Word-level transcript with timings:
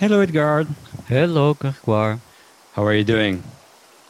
Hello, 0.00 0.22
Edgar. 0.22 0.66
Hello, 1.08 1.52
Grégoire. 1.52 2.18
How 2.72 2.86
are 2.86 2.94
you 2.94 3.04
doing? 3.04 3.42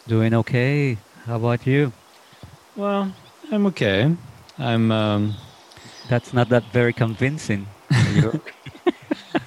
Doing 0.06 0.32
okay. 0.34 0.96
How 1.26 1.34
about 1.34 1.66
you? 1.66 1.90
Well, 2.76 3.12
I'm 3.50 3.66
okay. 3.66 4.14
I'm. 4.56 4.92
Um, 4.92 5.34
That's 6.08 6.32
not 6.32 6.48
that 6.50 6.62
very 6.72 6.92
convincing. 6.92 7.66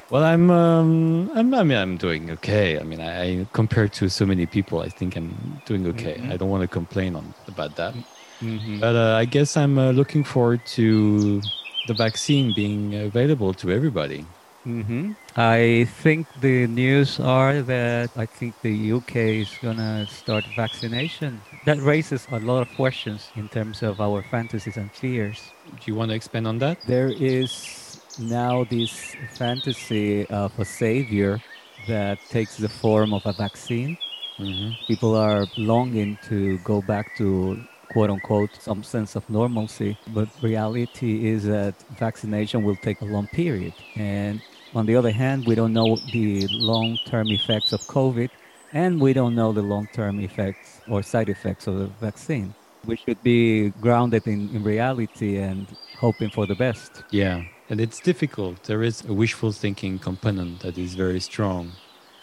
well, 0.09 0.25
I'm, 0.25 0.51
um, 0.51 1.31
I'm. 1.33 1.53
I 1.53 1.63
mean, 1.63 1.77
I'm 1.77 1.95
doing 1.95 2.29
okay. 2.31 2.77
I 2.77 2.83
mean, 2.83 2.99
I, 2.99 3.39
I 3.39 3.47
compared 3.53 3.93
to 3.93 4.09
so 4.09 4.25
many 4.25 4.45
people, 4.45 4.81
I 4.81 4.89
think 4.89 5.15
I'm 5.15 5.61
doing 5.65 5.87
okay. 5.95 6.17
Mhm. 6.19 6.33
I 6.33 6.35
don't 6.35 6.49
want 6.49 6.63
to 6.63 6.67
complain 6.67 7.15
on 7.15 7.33
about 7.47 7.77
that. 7.77 7.95
Mhm. 8.41 8.81
But 8.81 8.95
uh, 8.97 9.15
I 9.15 9.23
guess 9.23 9.55
I'm 9.55 9.79
uh, 9.79 9.91
looking 9.91 10.25
forward 10.25 10.59
to 10.75 11.41
the 11.87 11.93
vaccine 11.93 12.51
being 12.53 12.95
available 12.95 13.53
to 13.53 13.71
everybody. 13.71 14.25
Hmm 14.63 15.11
I 15.35 15.85
think 15.89 16.27
the 16.39 16.67
news 16.67 17.19
are 17.19 17.61
that 17.63 18.11
I 18.15 18.25
think 18.25 18.61
the 18.61 18.71
UK 18.95 19.41
is 19.41 19.57
gonna 19.61 20.07
start 20.07 20.47
vaccination. 20.47 21.41
That 21.65 21.81
raises 21.81 22.27
a 22.29 22.39
lot 22.39 22.61
of 22.61 22.73
questions 22.73 23.31
in 23.35 23.49
terms 23.49 23.81
of 23.83 23.99
our 23.99 24.21
fantasies 24.23 24.77
and 24.77 24.93
fears. 24.93 25.53
Do 25.65 25.83
you 25.91 25.95
want 25.95 26.09
to 26.11 26.15
expand 26.15 26.47
on 26.47 26.59
that? 26.59 26.77
There 26.85 27.11
is 27.11 27.99
now 28.17 28.63
this 28.63 29.17
fantasy 29.27 30.25
of 30.29 30.57
a 30.59 30.65
savior 30.65 31.41
that 31.87 32.19
takes 32.29 32.57
the 32.57 32.69
form 32.69 33.13
of 33.13 33.25
a 33.25 33.33
vaccine. 33.33 33.97
hmm 34.37 34.71
people 34.87 35.13
are 35.15 35.45
longing 35.57 36.17
to 36.29 36.57
go 36.59 36.81
back 36.81 37.13
to 37.13 37.57
quote 37.89 38.09
unquote 38.09 38.55
some 38.61 38.81
sense 38.83 39.15
of 39.15 39.23
normalcy 39.29 39.97
but 40.07 40.27
reality 40.41 41.25
is 41.33 41.43
that 41.45 41.75
vaccination 41.89 42.63
will 42.63 42.75
take 42.87 43.01
a 43.01 43.05
long 43.05 43.27
period 43.27 43.73
and 43.95 44.41
on 44.75 44.85
the 44.85 44.95
other 44.95 45.11
hand 45.11 45.45
we 45.45 45.55
don't 45.55 45.73
know 45.73 45.97
the 46.11 46.47
long-term 46.51 47.27
effects 47.29 47.73
of 47.73 47.81
covid 47.81 48.29
and 48.73 48.99
we 48.99 49.13
don't 49.13 49.35
know 49.35 49.51
the 49.51 49.61
long-term 49.61 50.19
effects 50.19 50.81
or 50.87 51.01
side 51.03 51.29
effects 51.29 51.67
of 51.67 51.77
the 51.77 51.87
vaccine 51.99 52.53
we 52.85 52.97
should 52.97 53.21
be 53.23 53.69
grounded 53.81 54.27
in, 54.27 54.49
in 54.55 54.63
reality 54.63 55.37
and 55.37 55.67
hoping 55.97 56.29
for 56.29 56.45
the 56.45 56.55
best 56.55 57.03
Yeah, 57.11 57.43
and 57.69 57.79
it's 57.79 57.99
difficult. 57.99 58.63
There 58.63 58.83
is 58.83 59.03
a 59.05 59.13
wishful 59.13 59.51
thinking 59.51 59.99
component 59.99 60.59
that 60.61 60.77
is 60.77 60.95
very 60.95 61.19
strong. 61.19 61.71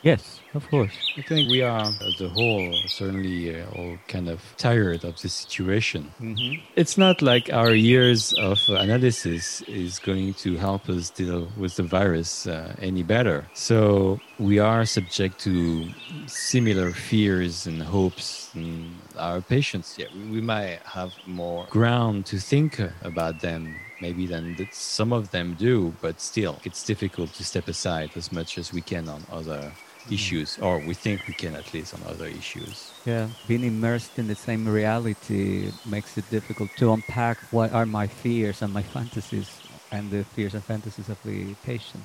Yes 0.02 0.40
of 0.54 0.68
course 0.68 1.10
I 1.20 1.22
think 1.22 1.50
we 1.50 1.60
are, 1.60 1.82
as 2.00 2.20
a 2.22 2.30
whole, 2.30 2.72
certainly 2.86 3.60
uh, 3.60 3.66
all 3.76 3.98
kind 4.08 4.30
of 4.30 4.40
tired 4.56 5.04
of 5.04 5.20
the 5.20 5.28
situation. 5.28 6.10
mm-hmm. 6.18 6.64
It's 6.74 6.96
not 6.96 7.20
like 7.20 7.52
our 7.52 7.74
years 7.74 8.32
of 8.34 8.58
analysis 8.68 9.60
is 9.62 9.98
going 9.98 10.32
to 10.34 10.56
help 10.56 10.88
us 10.88 11.10
deal 11.10 11.48
with 11.58 11.76
the 11.76 11.82
virus 11.82 12.46
uh, 12.46 12.74
any 12.80 13.02
better. 13.02 13.46
So 13.52 14.18
we 14.38 14.58
are 14.58 14.86
subject 14.86 15.40
to 15.40 15.90
similar 16.26 16.92
fears 16.92 17.66
and 17.66 17.82
hopes. 17.82 18.50
And 18.54 18.94
our 19.18 19.42
patients, 19.42 19.96
yeah, 19.98 20.06
we, 20.14 20.30
we 20.30 20.40
might 20.40 20.80
have 20.84 21.12
more 21.26 21.66
ground 21.68 22.24
to 22.26 22.38
think 22.38 22.80
about 23.02 23.40
them 23.40 23.76
maybe 24.00 24.26
than 24.26 24.56
that 24.56 24.74
some 24.74 25.12
of 25.12 25.30
them 25.32 25.54
do, 25.58 25.92
but 26.00 26.18
still, 26.18 26.58
it's 26.64 26.82
difficult 26.82 27.34
to 27.34 27.44
step 27.44 27.68
aside 27.68 28.10
as 28.16 28.32
much 28.32 28.56
as 28.56 28.72
we 28.72 28.80
can 28.80 29.06
on 29.06 29.22
other 29.30 29.70
issues, 30.08 30.58
or 30.58 30.78
we 30.78 30.94
think 30.94 31.26
we 31.26 31.34
can 31.34 31.54
at 31.54 31.72
least 31.74 31.94
on 31.94 32.02
other 32.06 32.26
issues. 32.26 32.92
Yeah, 33.04 33.28
being 33.46 33.64
immersed 33.64 34.18
in 34.18 34.26
the 34.26 34.34
same 34.34 34.66
reality 34.68 35.72
makes 35.84 36.16
it 36.18 36.28
difficult 36.30 36.70
to 36.76 36.92
unpack 36.92 37.38
what 37.50 37.72
are 37.72 37.86
my 37.86 38.06
fears 38.06 38.62
and 38.62 38.72
my 38.72 38.82
fantasies 38.82 39.48
and 39.92 40.10
the 40.10 40.24
fears 40.24 40.54
and 40.54 40.64
fantasies 40.64 41.08
of 41.08 41.18
the 41.24 41.54
patient. 41.62 42.04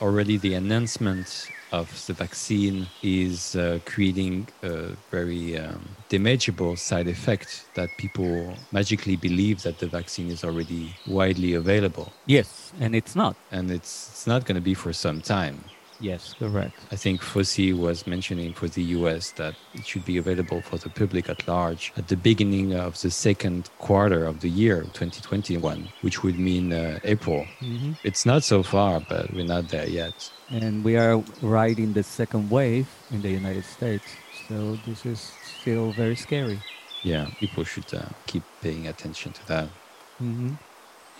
already 0.00 0.36
the 0.38 0.54
announcement 0.54 1.50
of 1.72 1.88
the 2.06 2.14
vaccine 2.14 2.86
is 3.02 3.56
uh, 3.56 3.78
creating 3.84 4.48
a 4.62 4.94
very 5.10 5.58
um, 5.58 5.96
damageable 6.08 6.78
side 6.78 7.08
effect 7.08 7.50
that 7.74 7.96
people 7.96 8.56
magically 8.72 9.16
believe 9.16 9.62
that 9.62 9.78
the 9.78 9.88
vaccine 9.88 10.30
is 10.30 10.44
already 10.44 10.94
widely 11.06 11.52
available 11.54 12.12
Yes, 12.26 12.72
and 12.78 12.94
it's 12.94 13.14
not. 13.16 13.34
and 13.50 13.70
it's 13.70 13.92
it's 14.10 14.26
not 14.26 14.44
going 14.46 14.54
to 14.62 14.66
be 14.70 14.74
for 14.74 14.92
some 14.92 15.20
time 15.20 15.56
Yes, 16.00 16.34
correct. 16.38 16.78
I 16.92 16.96
think 16.96 17.20
Fauci 17.22 17.74
was 17.76 18.06
mentioning 18.06 18.52
for 18.52 18.68
the 18.68 18.82
US 18.98 19.32
that 19.32 19.54
it 19.74 19.84
should 19.84 20.04
be 20.04 20.16
available 20.16 20.60
for 20.62 20.78
the 20.78 20.88
public 20.90 21.28
at 21.28 21.46
large 21.48 21.92
at 21.96 22.06
the 22.08 22.16
beginning 22.16 22.72
of 22.74 23.00
the 23.00 23.10
second 23.10 23.68
quarter 23.78 24.24
of 24.24 24.40
the 24.40 24.48
year 24.48 24.82
2021 24.92 25.88
which 26.02 26.22
would 26.22 26.38
mean 26.38 26.72
uh, 26.72 26.98
April 27.04 27.46
hmm 27.60 27.92
it's 28.04 28.24
not 28.24 28.44
so 28.44 28.62
far 28.62 29.00
but 29.00 29.32
we're 29.34 29.44
not 29.56 29.68
there 29.68 29.88
yet 29.88 30.14
And 30.50 30.84
we 30.84 30.96
are 30.96 31.22
riding 31.42 31.92
the 31.92 32.02
second 32.02 32.48
wave 32.50 32.88
in 33.10 33.20
the 33.20 33.28
United 33.30 33.64
States, 33.64 34.06
so 34.48 34.54
this 34.86 35.04
is 35.04 35.20
still 35.60 35.92
very 35.92 36.16
scary. 36.16 36.58
yeah, 37.04 37.26
people 37.40 37.64
should 37.64 37.90
uh, 37.92 38.08
keep 38.26 38.42
paying 38.62 38.86
attention 38.86 39.32
to 39.32 39.42
that. 39.52 39.68
hmm 40.18 40.52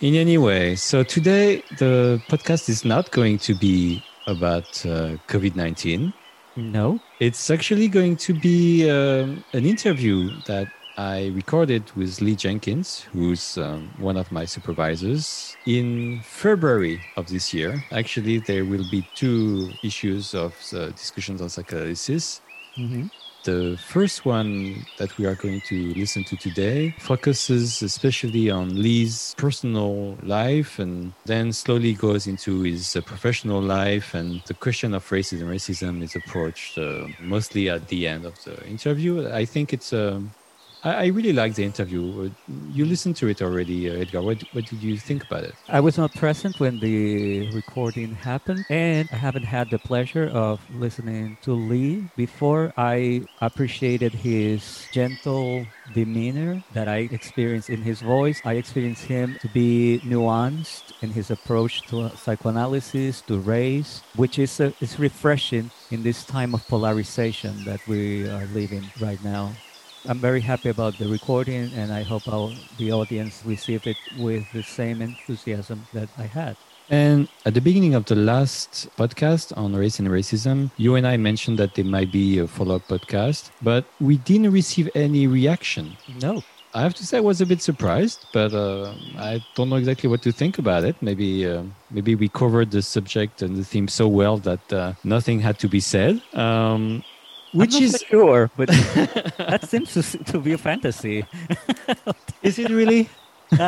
In 0.01 0.15
any 0.15 0.37
way, 0.37 0.75
so 0.75 1.03
today 1.03 1.61
the 1.77 2.19
podcast 2.31 2.69
is 2.69 2.81
not 2.85 3.11
going 3.11 3.37
to 3.47 3.53
be 3.53 4.01
about 4.27 4.85
uh, 4.85 5.17
COVID 5.27 5.55
19. 5.55 6.13
No. 6.55 6.99
It's 7.19 7.49
actually 7.49 7.87
going 7.87 8.17
to 8.17 8.33
be 8.33 8.89
um, 8.89 9.43
an 9.53 9.65
interview 9.65 10.41
that 10.45 10.67
I 10.97 11.27
recorded 11.27 11.91
with 11.93 12.19
Lee 12.21 12.35
Jenkins, 12.35 13.01
who's 13.13 13.57
um, 13.57 13.93
one 13.97 14.17
of 14.17 14.31
my 14.31 14.45
supervisors, 14.45 15.55
in 15.65 16.21
February 16.23 16.99
of 17.15 17.27
this 17.27 17.53
year. 17.53 17.85
Actually, 17.91 18.39
there 18.39 18.65
will 18.65 18.83
be 18.83 19.03
two 19.15 19.71
issues 19.83 20.33
of 20.33 20.57
uh, 20.73 20.89
discussions 20.91 21.41
on 21.41 21.49
psychoanalysis. 21.49 22.41
hmm 22.75 23.07
The 23.43 23.77
first 23.77 24.25
one 24.25 24.85
that 24.97 25.17
we 25.17 25.25
are 25.25 25.35
going 25.35 25.61
to 25.61 25.93
listen 25.93 26.23
to 26.25 26.35
today 26.35 26.93
focuses 26.99 27.81
especially 27.81 28.49
on 28.49 28.81
Lee's 28.81 29.33
personal 29.37 30.17
life 30.23 30.77
and 30.77 31.13
then 31.25 31.53
slowly 31.53 31.93
goes 31.93 32.27
into 32.27 32.61
his 32.61 32.95
uh, 32.95 33.01
professional 33.01 33.61
life. 33.61 34.13
And 34.13 34.41
the 34.45 34.53
question 34.53 34.93
of 34.93 35.07
racism, 35.09 35.47
racism 35.47 36.03
is 36.03 36.15
approached 36.15 36.77
uh, 36.77 37.07
mostly 37.21 37.69
at 37.69 37.87
the 37.87 38.07
end 38.07 38.25
of 38.25 38.43
the 38.43 38.65
interview. 38.67 39.29
I 39.29 39.45
think 39.45 39.73
it's. 39.73 39.93
Um, 39.93 40.31
I, 40.83 41.07
really 41.07 41.33
like 41.33 41.55
the 41.55 41.65
interview. 41.65 42.03
Uh, 42.25 42.29
You 42.71 42.85
listened 42.85 43.17
to 43.17 43.27
it 43.27 43.41
already, 43.41 43.89
uh, 43.89 43.95
Edgar. 43.95 44.21
What, 44.21 44.41
what 44.53 44.65
did 44.65 44.81
you 44.81 44.97
think 44.97 45.23
about 45.23 45.43
it? 45.43 45.53
I 45.67 45.81
was 45.81 45.97
not 45.97 46.13
present 46.13 46.59
when 46.59 46.79
the 46.79 47.51
recording 47.53 48.15
happened, 48.15 48.65
and 48.69 49.09
I 49.11 49.15
haven't 49.17 49.43
had 49.43 49.69
the 49.69 49.79
pleasure 49.79 50.27
of 50.27 50.61
listening 50.73 51.37
to 51.41 51.51
Lee 51.53 52.05
before. 52.15 52.71
I 52.77 53.23
appreciated 53.41 54.13
his 54.13 54.87
gentle 54.93 55.65
demeanor 55.93 56.63
that 56.73 56.87
I 56.87 57.09
experienced 57.11 57.69
in 57.69 57.81
his 57.81 57.99
voice. 58.01 58.41
I 58.45 58.53
experienced 58.53 59.03
him 59.03 59.37
to 59.41 59.49
be 59.49 59.99
nuanced 60.05 60.93
in 61.01 61.11
his 61.11 61.29
approach 61.29 61.81
to 61.87 62.09
psychoanalysis, 62.15 63.21
to 63.23 63.39
race, 63.39 64.01
which 64.15 64.39
is, 64.39 64.61
uh, 64.61 64.71
is 64.79 64.97
refreshing 64.97 65.71
in 65.91 66.03
this 66.03 66.23
time 66.23 66.53
of 66.53 66.65
polarization 66.67 67.65
that 67.65 67.85
we 67.85 68.29
are 68.29 68.45
living 68.45 68.85
right 69.01 69.21
now. 69.23 69.51
I'm 70.07 70.19
very 70.19 70.41
happy 70.41 70.69
about 70.69 70.97
the 70.97 71.07
recording, 71.07 71.71
and 71.75 71.91
I 71.91 72.03
hope 72.03 72.27
our, 72.27 72.51
the 72.77 72.91
audience 72.91 73.41
received 73.45 73.85
it 73.85 73.97
with 74.17 74.49
the 74.53 74.63
same 74.63 75.01
enthusiasm 75.01 75.85
that 75.93 76.09
I 76.17 76.23
had. 76.23 76.55
And 76.89 77.27
at 77.45 77.53
the 77.53 77.61
beginning 77.61 77.93
of 77.93 78.05
the 78.05 78.15
last 78.15 78.89
podcast 78.97 79.55
on 79.57 79.75
race 79.75 79.99
and 79.99 80.07
racism, 80.07 80.71
you 80.77 80.95
and 80.95 81.05
I 81.05 81.17
mentioned 81.17 81.59
that 81.59 81.75
there 81.75 81.85
might 81.85 82.11
be 82.11 82.39
a 82.39 82.47
follow 82.47 82.77
up 82.77 82.87
podcast, 82.87 83.51
but 83.61 83.85
we 83.99 84.17
didn't 84.17 84.51
receive 84.51 84.89
any 84.95 85.27
reaction. 85.27 85.97
No, 86.19 86.43
I 86.73 86.81
have 86.81 86.93
to 86.95 87.05
say, 87.05 87.17
I 87.17 87.21
was 87.21 87.41
a 87.41 87.45
bit 87.45 87.61
surprised, 87.61 88.25
but 88.31 88.53
uh, 88.53 88.93
I 89.17 89.43
don't 89.55 89.69
know 89.69 89.75
exactly 89.75 90.09
what 90.09 90.21
to 90.23 90.31
think 90.31 90.57
about 90.57 90.83
it. 90.83 90.95
Maybe, 91.01 91.45
uh, 91.45 91.63
maybe 91.91 92.15
we 92.15 92.29
covered 92.29 92.71
the 92.71 92.81
subject 92.81 93.41
and 93.41 93.57
the 93.57 93.63
theme 93.63 93.87
so 93.87 94.07
well 94.07 94.37
that 94.37 94.73
uh, 94.73 94.93
nothing 95.03 95.41
had 95.41 95.59
to 95.59 95.67
be 95.67 95.79
said. 95.79 96.21
Um, 96.33 97.03
which 97.53 97.75
is 97.81 98.03
sure, 98.07 98.49
but 98.55 98.69
that 99.37 99.67
seems 99.67 99.93
to, 99.93 100.01
to 100.25 100.39
be 100.39 100.53
a 100.53 100.57
fantasy. 100.57 101.25
is 102.41 102.59
it 102.59 102.69
really? 102.69 103.09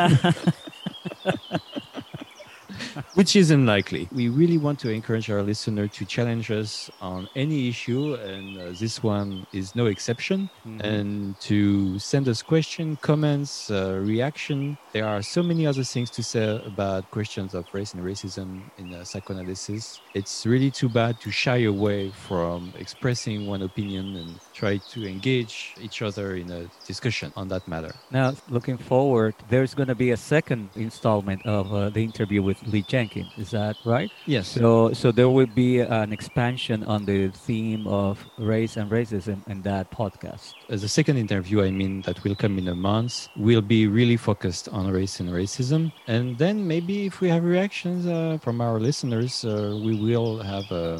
which 3.14 3.36
is 3.36 3.50
unlikely. 3.50 4.08
We 4.12 4.28
really 4.28 4.58
want 4.58 4.78
to 4.80 4.90
encourage 4.90 5.30
our 5.30 5.42
listener 5.42 5.88
to 5.88 6.04
challenge 6.04 6.50
us 6.50 6.90
on 7.00 7.28
any 7.34 7.68
issue, 7.68 8.14
and 8.14 8.58
uh, 8.58 8.72
this 8.78 9.02
one 9.02 9.46
is 9.52 9.74
no 9.74 9.86
exception. 9.86 10.50
And 10.64 11.38
to 11.40 11.98
send 11.98 12.28
us 12.28 12.42
question, 12.42 12.96
comments, 12.96 13.70
uh, 13.70 13.98
reaction. 14.02 14.76
There 14.92 15.06
are 15.06 15.22
so 15.22 15.42
many 15.42 15.66
other 15.66 15.84
things 15.84 16.10
to 16.10 16.22
say 16.22 16.60
about 16.64 17.10
questions 17.10 17.54
of 17.54 17.66
race 17.72 17.94
and 17.94 18.02
racism 18.02 18.62
in 18.78 18.94
uh, 18.94 19.04
psychoanalysis. 19.04 20.00
It's 20.14 20.46
really 20.46 20.70
too 20.70 20.88
bad 20.88 21.20
to 21.20 21.30
shy 21.30 21.64
away 21.64 22.10
from 22.10 22.72
expressing 22.78 23.46
one 23.46 23.62
opinion 23.62 24.16
and 24.16 24.40
try 24.52 24.78
to 24.78 25.06
engage 25.06 25.74
each 25.80 26.02
other 26.02 26.36
in 26.36 26.50
a 26.50 26.68
discussion 26.86 27.32
on 27.36 27.48
that 27.48 27.66
matter. 27.66 27.94
Now, 28.10 28.34
looking 28.48 28.76
forward, 28.76 29.34
there's 29.48 29.74
going 29.74 29.88
to 29.88 29.94
be 29.94 30.10
a 30.10 30.16
second 30.16 30.70
installment 30.74 31.44
of 31.46 31.72
uh, 31.72 31.90
the 31.90 32.02
interview 32.02 32.42
with 32.42 32.62
Lee 32.66 32.81
Jenkins. 32.86 33.12
Jenkins. 33.12 33.32
Is 33.36 33.50
that 33.50 33.76
right? 33.84 34.10
Yes. 34.26 34.48
So, 34.48 34.92
so 34.92 35.12
there 35.12 35.28
will 35.28 35.46
be 35.46 35.80
an 35.80 36.12
expansion 36.12 36.82
on 36.84 37.04
the 37.04 37.28
theme 37.28 37.86
of 37.86 38.24
race 38.38 38.76
and 38.76 38.90
racism 38.90 39.46
in 39.48 39.62
that 39.62 39.90
podcast. 39.90 40.54
As 40.68 40.82
a 40.82 40.88
second 40.88 41.16
interview, 41.16 41.62
I 41.62 41.70
mean 41.70 42.02
that 42.02 42.22
will 42.24 42.36
come 42.36 42.58
in 42.58 42.68
a 42.68 42.74
month, 42.74 43.28
will 43.36 43.62
be 43.62 43.86
really 43.86 44.16
focused 44.16 44.68
on 44.68 44.90
race 44.90 45.20
and 45.20 45.30
racism. 45.30 45.92
And 46.06 46.38
then 46.38 46.66
maybe 46.66 47.06
if 47.06 47.20
we 47.20 47.28
have 47.28 47.44
reactions 47.44 48.06
uh, 48.06 48.38
from 48.40 48.60
our 48.60 48.78
listeners, 48.80 49.44
uh, 49.44 49.78
we 49.82 49.94
will 49.94 50.38
have 50.42 50.70
a. 50.70 50.98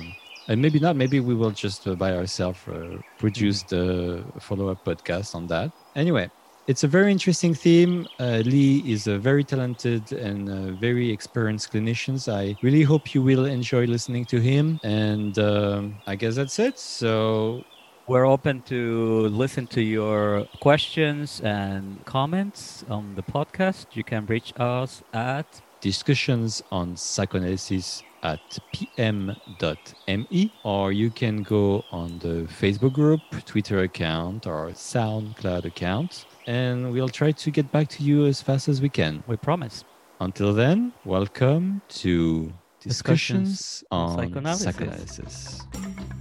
And 0.49 0.61
maybe 0.61 0.81
not, 0.81 0.97
maybe 0.97 1.21
we 1.21 1.37
will 1.37 1.53
just 1.53 1.87
uh, 1.87 1.95
by 1.95 2.17
ourselves 2.17 2.59
uh, 2.67 2.99
produce 3.19 3.63
the 3.63 4.25
follow 4.41 4.69
up 4.69 4.85
podcast 4.85 5.37
on 5.37 5.47
that. 5.47 5.71
Anyway, 5.95 6.31
it's 6.67 6.85
a 6.85 6.89
very 6.89 7.11
interesting 7.11 7.55
theme. 7.55 8.07
Uh, 8.21 8.43
Lee 8.45 8.79
is 8.91 9.07
a 9.07 9.19
very 9.19 9.45
talented 9.45 10.13
and 10.13 10.49
uh, 10.49 10.73
very 10.73 11.11
experienced 11.11 11.73
clinician. 11.73 12.17
I 12.33 12.57
really 12.63 12.83
hope 12.83 13.15
you 13.15 13.23
will 13.23 13.47
enjoy 13.47 13.87
listening 13.87 14.25
to 14.27 14.41
him. 14.41 14.79
And 14.83 15.39
um, 15.39 16.01
I 16.07 16.17
guess 16.17 16.37
that's 16.37 16.59
it. 16.59 16.79
So 16.79 17.65
We're 18.09 18.27
open 18.27 18.63
to 18.63 19.29
listen 19.29 19.69
to 19.69 19.81
your 19.81 20.47
questions 20.61 21.41
and 21.41 22.05
comments 22.05 22.85
on 22.89 23.15
the 23.15 23.23
podcast. 23.23 23.87
You 23.93 24.03
can 24.05 24.27
reach 24.27 24.53
us 24.59 25.03
at 25.13 25.63
discussions 25.81 26.63
on 26.73 26.97
psychoanalysis 26.97 28.03
at 28.25 28.59
pm.me 28.73 30.53
or 30.65 30.93
you 30.93 31.11
can 31.11 31.43
go 31.45 31.85
on 31.93 32.19
the 32.19 32.47
Facebook 32.61 32.93
group, 32.93 33.23
Twitter 33.47 33.81
account, 33.81 34.47
or 34.47 34.71
SoundCloud 34.71 35.65
account, 35.65 36.27
and 36.47 36.93
we'll 36.93 37.09
try 37.09 37.33
to 37.33 37.51
get 37.51 37.71
back 37.73 37.89
to 37.89 38.03
you 38.03 38.27
as 38.27 38.43
fast 38.43 38.69
as 38.69 38.81
we 38.81 38.89
can. 38.89 39.23
We 39.27 39.37
Promise. 39.37 39.85
Until 40.21 40.53
then, 40.53 40.93
welcome 41.05 41.83
to 41.89 42.53
Discussions, 42.81 43.49
Discussions 43.51 43.85
on 43.91 44.17
Psychoanalysis. 44.19 44.65
psychoanalysis. 44.65 46.12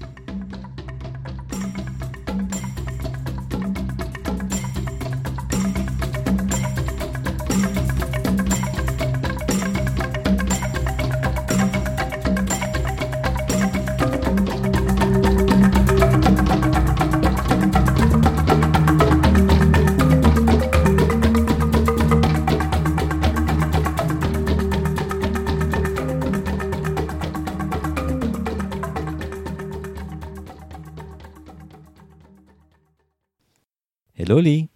Hello, 34.32 34.42
Lee. 34.42 34.70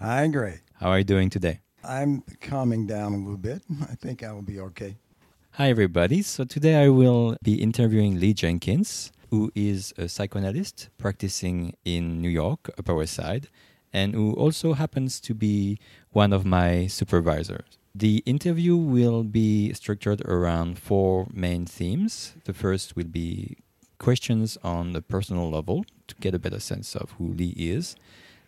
Hi, 0.00 0.28
Gray. 0.28 0.60
How 0.74 0.90
are 0.90 0.98
you 0.98 1.04
doing 1.04 1.30
today? 1.30 1.60
I'm 1.82 2.22
calming 2.42 2.86
down 2.86 3.14
a 3.14 3.16
little 3.16 3.38
bit. 3.38 3.62
I 3.90 3.94
think 3.94 4.22
I 4.22 4.32
will 4.32 4.42
be 4.42 4.60
okay. 4.60 4.98
Hi, 5.52 5.70
everybody. 5.70 6.20
So 6.20 6.44
today 6.44 6.84
I 6.84 6.90
will 6.90 7.34
be 7.42 7.54
interviewing 7.54 8.20
Lee 8.20 8.34
Jenkins, 8.34 9.10
who 9.30 9.50
is 9.54 9.94
a 9.96 10.10
psychoanalyst 10.10 10.90
practicing 10.98 11.72
in 11.86 12.20
New 12.20 12.28
York, 12.28 12.68
Upper 12.78 12.94
West 12.96 13.14
Side, 13.14 13.48
and 13.94 14.12
who 14.14 14.34
also 14.34 14.74
happens 14.74 15.20
to 15.20 15.32
be 15.32 15.78
one 16.10 16.34
of 16.34 16.44
my 16.44 16.86
supervisors. 16.86 17.78
The 17.94 18.22
interview 18.26 18.76
will 18.76 19.22
be 19.24 19.72
structured 19.72 20.20
around 20.26 20.78
four 20.78 21.28
main 21.32 21.64
themes. 21.64 22.34
The 22.44 22.52
first 22.52 22.94
will 22.94 23.08
be 23.08 23.56
questions 23.98 24.58
on 24.62 24.92
the 24.92 25.00
personal 25.00 25.50
level 25.50 25.86
to 26.08 26.14
get 26.16 26.34
a 26.34 26.38
better 26.38 26.60
sense 26.60 26.94
of 26.94 27.12
who 27.12 27.32
Lee 27.32 27.54
is. 27.56 27.96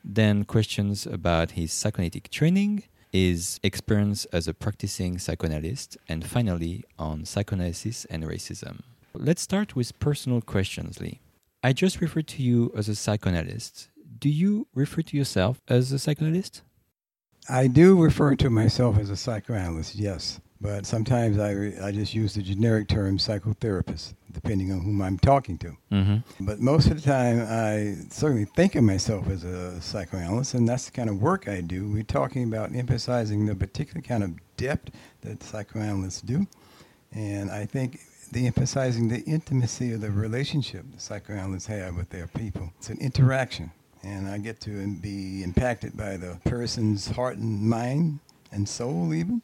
Then 0.05 0.45
questions 0.45 1.07
about 1.07 1.53
his 1.53 1.73
psychoanalytic 1.73 2.31
training, 2.31 2.85
his 3.13 3.59
experience 3.63 4.25
as 4.27 4.49
a 4.49 4.55
practicing 4.55 5.19
psychoanalyst, 5.19 5.97
and 6.09 6.25
finally 6.25 6.85
on 6.99 7.25
psychoanalysis 7.25 8.05
and 8.07 8.25
racism. 8.25 8.81
Let's 9.15 9.43
start 9.43 9.75
with 9.75 9.99
personal 9.99 10.41
questions, 10.41 11.01
Lee. 11.01 11.21
I 11.63 11.73
just 11.73 12.01
referred 12.01 12.29
to 12.29 12.43
you 12.43 12.73
as 12.77 12.89
a 12.89 12.95
psychoanalyst. 12.95 13.89
Do 14.19 14.29
you 14.29 14.67
refer 14.75 15.03
to 15.03 15.17
yourself 15.17 15.61
as 15.69 15.93
a 15.93 15.99
psychoanalyst? 15.99 16.63
I 17.49 17.67
do 17.67 18.01
refer 18.01 18.37
to 18.37 18.51
myself 18.51 18.99
as 18.99 19.11
a 19.11 19.17
psychoanalyst, 19.17 19.97
yes, 19.97 20.41
but 20.61 20.87
sometimes 20.87 21.39
I, 21.39 21.73
I 21.83 21.91
just 21.91 22.15
use 22.15 22.35
the 22.35 22.43
generic 22.43 22.87
term 22.89 23.19
psychotherapist, 23.19 24.15
depending 24.33 24.73
on 24.73 24.81
whom 24.81 25.03
I'm 25.03 25.19
talking 25.19 25.59
to. 25.59 25.77
Mm-hmm. 25.93 26.45
But 26.45 26.61
most 26.61 26.91
of 26.91 27.03
the 27.03 27.09
time, 27.09 27.41
I 27.49 27.97
certainly 28.11 28.45
think 28.45 28.75
of 28.75 28.85
myself 28.85 29.29
as 29.29 29.45
a 29.45 29.81
psychoanalyst, 29.81 30.55
and 30.55 30.69
that's 30.69 30.87
the 30.87 30.93
kind 30.93 31.09
of 31.09 31.21
work 31.21 31.49
I 31.49 31.61
do. 31.61 31.89
We're 31.89 32.03
talking 32.03 32.45
about 32.45 32.75
emphasizing 32.75 33.47
the 33.47 33.55
particular 33.55 34.01
kind 34.01 34.23
of 34.23 34.33
depth 34.57 34.91
that 35.23 35.43
psychoanalysts 35.43 36.23
do, 36.23 36.47
and 37.13 37.51
I 37.51 37.67
think 37.67 38.01
the 38.33 38.47
emphasizing 38.47 39.09
the 39.09 39.23
intimacy 39.23 39.93
of 39.93 40.01
the 40.01 40.11
relationship 40.11 40.85
the 40.95 41.01
psychoanalysts 41.01 41.67
have 41.67 41.97
with 41.97 42.11
their 42.11 42.29
people. 42.29 42.73
It's 42.79 42.91
an 42.91 42.99
interaction, 42.99 43.73
and 44.03 44.29
I 44.29 44.39
get 44.39 44.61
to 44.61 44.95
be 44.97 45.43
impacted 45.43 45.97
by 45.97 46.17
the 46.17 46.39
person's 46.45 47.09
heart 47.09 47.39
and 47.39 47.61
mind 47.61 48.21
and 48.53 48.69
soul, 48.69 49.13
even, 49.15 49.43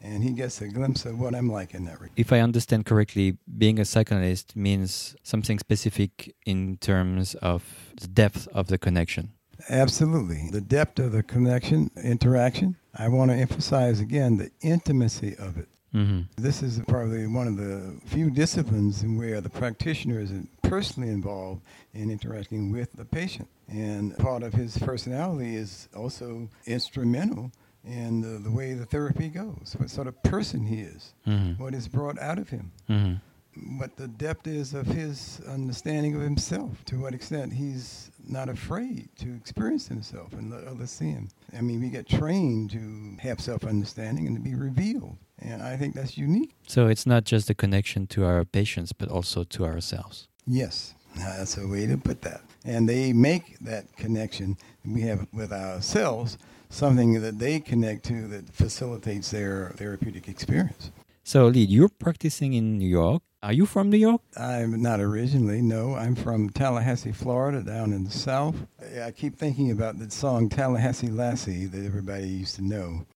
and 0.00 0.22
he 0.22 0.30
gets 0.30 0.60
a 0.60 0.68
glimpse 0.68 1.04
of 1.04 1.18
what 1.18 1.34
I'm 1.34 1.50
like 1.50 1.74
in 1.74 1.84
that 1.86 1.94
regard. 1.94 2.12
If 2.16 2.32
I 2.32 2.40
understand 2.40 2.86
correctly, 2.86 3.36
being 3.56 3.78
a 3.78 3.84
psychoanalyst 3.84 4.56
means 4.56 5.16
something 5.22 5.58
specific 5.58 6.34
in 6.46 6.76
terms 6.78 7.34
of 7.36 7.92
the 8.00 8.08
depth 8.08 8.48
of 8.48 8.68
the 8.68 8.78
connection. 8.78 9.32
Absolutely. 9.68 10.48
The 10.52 10.60
depth 10.60 10.98
of 10.98 11.12
the 11.12 11.22
connection, 11.22 11.90
interaction. 12.02 12.76
I 12.94 13.08
want 13.08 13.30
to 13.30 13.36
emphasize 13.36 14.00
again 14.00 14.36
the 14.36 14.50
intimacy 14.60 15.34
of 15.36 15.58
it. 15.58 15.68
Mm-hmm. 15.94 16.20
This 16.40 16.62
is 16.62 16.80
probably 16.86 17.26
one 17.26 17.48
of 17.48 17.56
the 17.56 17.98
few 18.06 18.30
disciplines 18.30 19.02
where 19.04 19.40
the 19.40 19.48
practitioner 19.48 20.20
is 20.20 20.32
personally 20.62 21.08
involved 21.08 21.62
in 21.94 22.10
interacting 22.10 22.70
with 22.70 22.92
the 22.92 23.04
patient. 23.04 23.48
And 23.68 24.16
part 24.18 24.42
of 24.42 24.52
his 24.52 24.76
personality 24.78 25.56
is 25.56 25.88
also 25.96 26.48
instrumental 26.66 27.52
in 27.88 28.20
the, 28.20 28.38
the 28.38 28.50
way 28.50 28.74
the 28.74 28.84
therapy 28.86 29.28
goes, 29.28 29.74
what 29.78 29.90
sort 29.90 30.06
of 30.06 30.22
person 30.22 30.66
he 30.66 30.80
is, 30.80 31.14
Mm-hmm. 31.26 31.62
what 31.62 31.74
is 31.74 31.88
brought 31.88 32.18
out 32.18 32.38
of 32.38 32.48
him, 32.50 32.70
Mm-hmm. 32.88 33.78
what 33.78 33.96
the 33.96 34.08
depth 34.08 34.46
is 34.46 34.74
of 34.74 34.86
his 34.86 35.40
understanding 35.48 36.14
of 36.14 36.20
himself, 36.22 36.84
to 36.86 37.00
what 37.00 37.14
extent 37.14 37.52
he's 37.52 38.10
not 38.28 38.48
afraid 38.48 39.08
to 39.18 39.34
experience 39.34 39.88
himself 39.88 40.32
and 40.34 40.50
let 40.50 40.64
others 40.64 40.90
see 40.90 41.10
him. 41.10 41.28
I 41.56 41.60
mean, 41.62 41.80
we 41.80 41.88
get 41.88 42.06
trained 42.08 42.70
to 42.72 43.16
have 43.20 43.40
self 43.40 43.64
understanding 43.64 44.26
and 44.26 44.36
to 44.36 44.42
be 44.42 44.54
revealed. 44.54 45.16
And 45.40 45.62
I 45.62 45.76
think 45.76 45.94
that's 45.94 46.18
unique. 46.18 46.52
So 46.66 46.88
it's 46.88 47.06
not 47.06 47.24
just 47.24 47.48
a 47.48 47.54
connection 47.54 48.06
to 48.08 48.24
our 48.24 48.44
patients, 48.44 48.92
but 48.92 49.08
also 49.08 49.44
to 49.44 49.64
ourselves. 49.64 50.28
Yes, 50.46 50.94
that's 51.16 51.56
a 51.56 51.66
way 51.66 51.86
to 51.86 51.96
put 51.96 52.22
that. 52.22 52.40
And 52.64 52.88
they 52.88 53.12
make 53.12 53.58
that 53.60 53.84
connection 53.96 54.56
we 54.84 55.02
have 55.02 55.26
with 55.32 55.52
ourselves 55.52 56.38
something 56.70 57.20
that 57.20 57.38
they 57.38 57.60
connect 57.60 58.04
to 58.06 58.26
that 58.28 58.48
facilitates 58.50 59.30
their 59.30 59.70
therapeutic 59.76 60.28
experience. 60.28 60.90
So, 61.24 61.46
Lee, 61.48 61.60
you're 61.60 61.88
practicing 61.88 62.54
in 62.54 62.78
New 62.78 62.88
York. 62.88 63.22
Are 63.42 63.52
you 63.52 63.66
from 63.66 63.90
New 63.90 63.98
York? 63.98 64.20
I'm 64.36 64.82
not 64.82 64.98
originally, 64.98 65.62
no. 65.62 65.94
I'm 65.94 66.16
from 66.16 66.50
Tallahassee, 66.50 67.12
Florida, 67.12 67.62
down 67.62 67.92
in 67.92 68.04
the 68.04 68.10
South. 68.10 68.56
I 69.00 69.12
keep 69.12 69.36
thinking 69.36 69.70
about 69.70 69.98
the 69.98 70.10
song 70.10 70.48
Tallahassee 70.48 71.10
Lassie 71.10 71.66
that 71.66 71.84
everybody 71.84 72.26
used 72.26 72.56
to 72.56 72.62
know. 72.64 73.06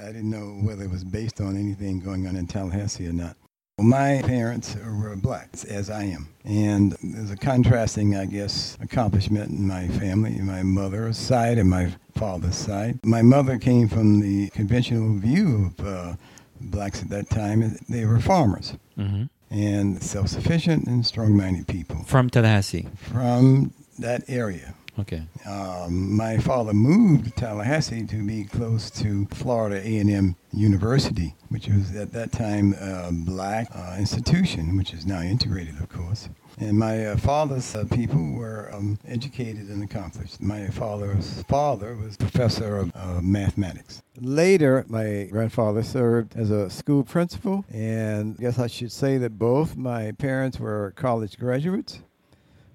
I 0.00 0.06
didn't 0.06 0.28
know 0.28 0.58
whether 0.62 0.84
it 0.84 0.90
was 0.90 1.04
based 1.04 1.40
on 1.40 1.56
anything 1.56 2.00
going 2.00 2.26
on 2.26 2.36
in 2.36 2.46
Tallahassee 2.46 3.08
or 3.08 3.12
not. 3.12 3.36
Well, 3.82 3.88
my 3.88 4.22
parents 4.22 4.76
were 4.76 5.16
black, 5.16 5.48
as 5.68 5.90
I 5.90 6.04
am. 6.04 6.28
And 6.44 6.92
there's 7.02 7.32
a 7.32 7.36
contrasting, 7.36 8.14
I 8.14 8.26
guess, 8.26 8.78
accomplishment 8.80 9.50
in 9.50 9.66
my 9.66 9.88
family, 9.88 10.38
my 10.40 10.62
mother's 10.62 11.18
side 11.18 11.58
and 11.58 11.68
my 11.68 11.92
father's 12.14 12.54
side. 12.54 13.00
My 13.04 13.22
mother 13.22 13.58
came 13.58 13.88
from 13.88 14.20
the 14.20 14.50
conventional 14.50 15.14
view 15.18 15.72
of 15.76 15.84
uh, 15.86 16.14
blacks 16.60 17.02
at 17.02 17.08
that 17.08 17.28
time. 17.28 17.76
They 17.88 18.04
were 18.04 18.20
farmers 18.20 18.74
Mm-hmm. 18.96 19.24
and 19.50 20.00
self-sufficient 20.02 20.86
and 20.86 21.04
strong-minded 21.04 21.66
people 21.66 22.04
From 22.04 22.28
Tallahassee. 22.30 22.86
from 22.96 23.72
that 23.98 24.22
area. 24.28 24.74
Okay. 24.98 25.22
Um, 25.46 26.14
my 26.14 26.36
father 26.36 26.74
moved 26.74 27.24
to 27.24 27.30
Tallahassee 27.30 28.04
to 28.06 28.26
be 28.26 28.44
close 28.44 28.90
to 28.90 29.26
Florida 29.26 29.76
A&M 29.76 30.36
University, 30.52 31.34
which 31.48 31.68
was 31.68 31.96
at 31.96 32.12
that 32.12 32.30
time 32.30 32.74
a 32.78 33.10
black 33.10 33.68
uh, 33.74 33.96
institution, 33.98 34.76
which 34.76 34.92
is 34.92 35.06
now 35.06 35.22
integrated, 35.22 35.80
of 35.80 35.88
course. 35.88 36.28
And 36.58 36.78
my 36.78 37.06
uh, 37.06 37.16
father's 37.16 37.74
uh, 37.74 37.84
people 37.90 38.32
were 38.32 38.70
um, 38.74 38.98
educated 39.08 39.68
and 39.68 39.82
accomplished. 39.82 40.42
My 40.42 40.66
father's 40.66 41.42
father 41.44 41.96
was 41.96 42.18
professor 42.18 42.76
of 42.76 42.92
uh, 42.94 43.20
mathematics. 43.22 44.02
Later, 44.20 44.84
my 44.88 45.28
grandfather 45.30 45.82
served 45.82 46.36
as 46.36 46.50
a 46.50 46.68
school 46.68 47.02
principal, 47.02 47.64
and 47.72 48.36
I 48.38 48.42
guess 48.42 48.58
I 48.58 48.66
should 48.66 48.92
say 48.92 49.16
that 49.18 49.38
both 49.38 49.76
my 49.76 50.12
parents 50.12 50.60
were 50.60 50.92
college 50.94 51.38
graduates. 51.38 52.02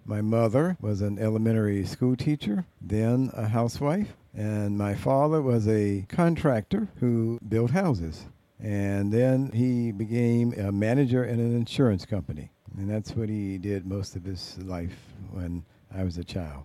My 0.10 0.22
mother 0.22 0.78
was 0.80 1.02
an 1.02 1.20
elementary 1.20 1.86
school 1.86 2.16
teacher, 2.16 2.64
then 2.80 3.30
a 3.34 3.50
housewife, 3.50 4.16
and 4.34 4.78
my 4.78 4.96
father 4.96 5.42
was 5.42 5.68
a 5.68 6.06
contractor 6.08 6.88
who 7.02 7.40
built 7.46 7.72
houses. 7.72 8.24
And 8.58 9.12
then 9.12 9.52
he 9.52 9.92
became 9.92 10.54
a 10.54 10.72
manager 10.72 11.26
in 11.26 11.42
an 11.42 11.54
insurance 11.54 12.06
company. 12.06 12.52
And 12.78 12.90
that's 12.90 13.18
what 13.18 13.28
he 13.28 13.58
did 13.58 13.86
most 13.86 14.16
of 14.16 14.24
his 14.24 14.58
life 14.60 14.98
when 15.32 15.66
I 15.94 16.06
was 16.06 16.18
a 16.18 16.24
child. 16.24 16.64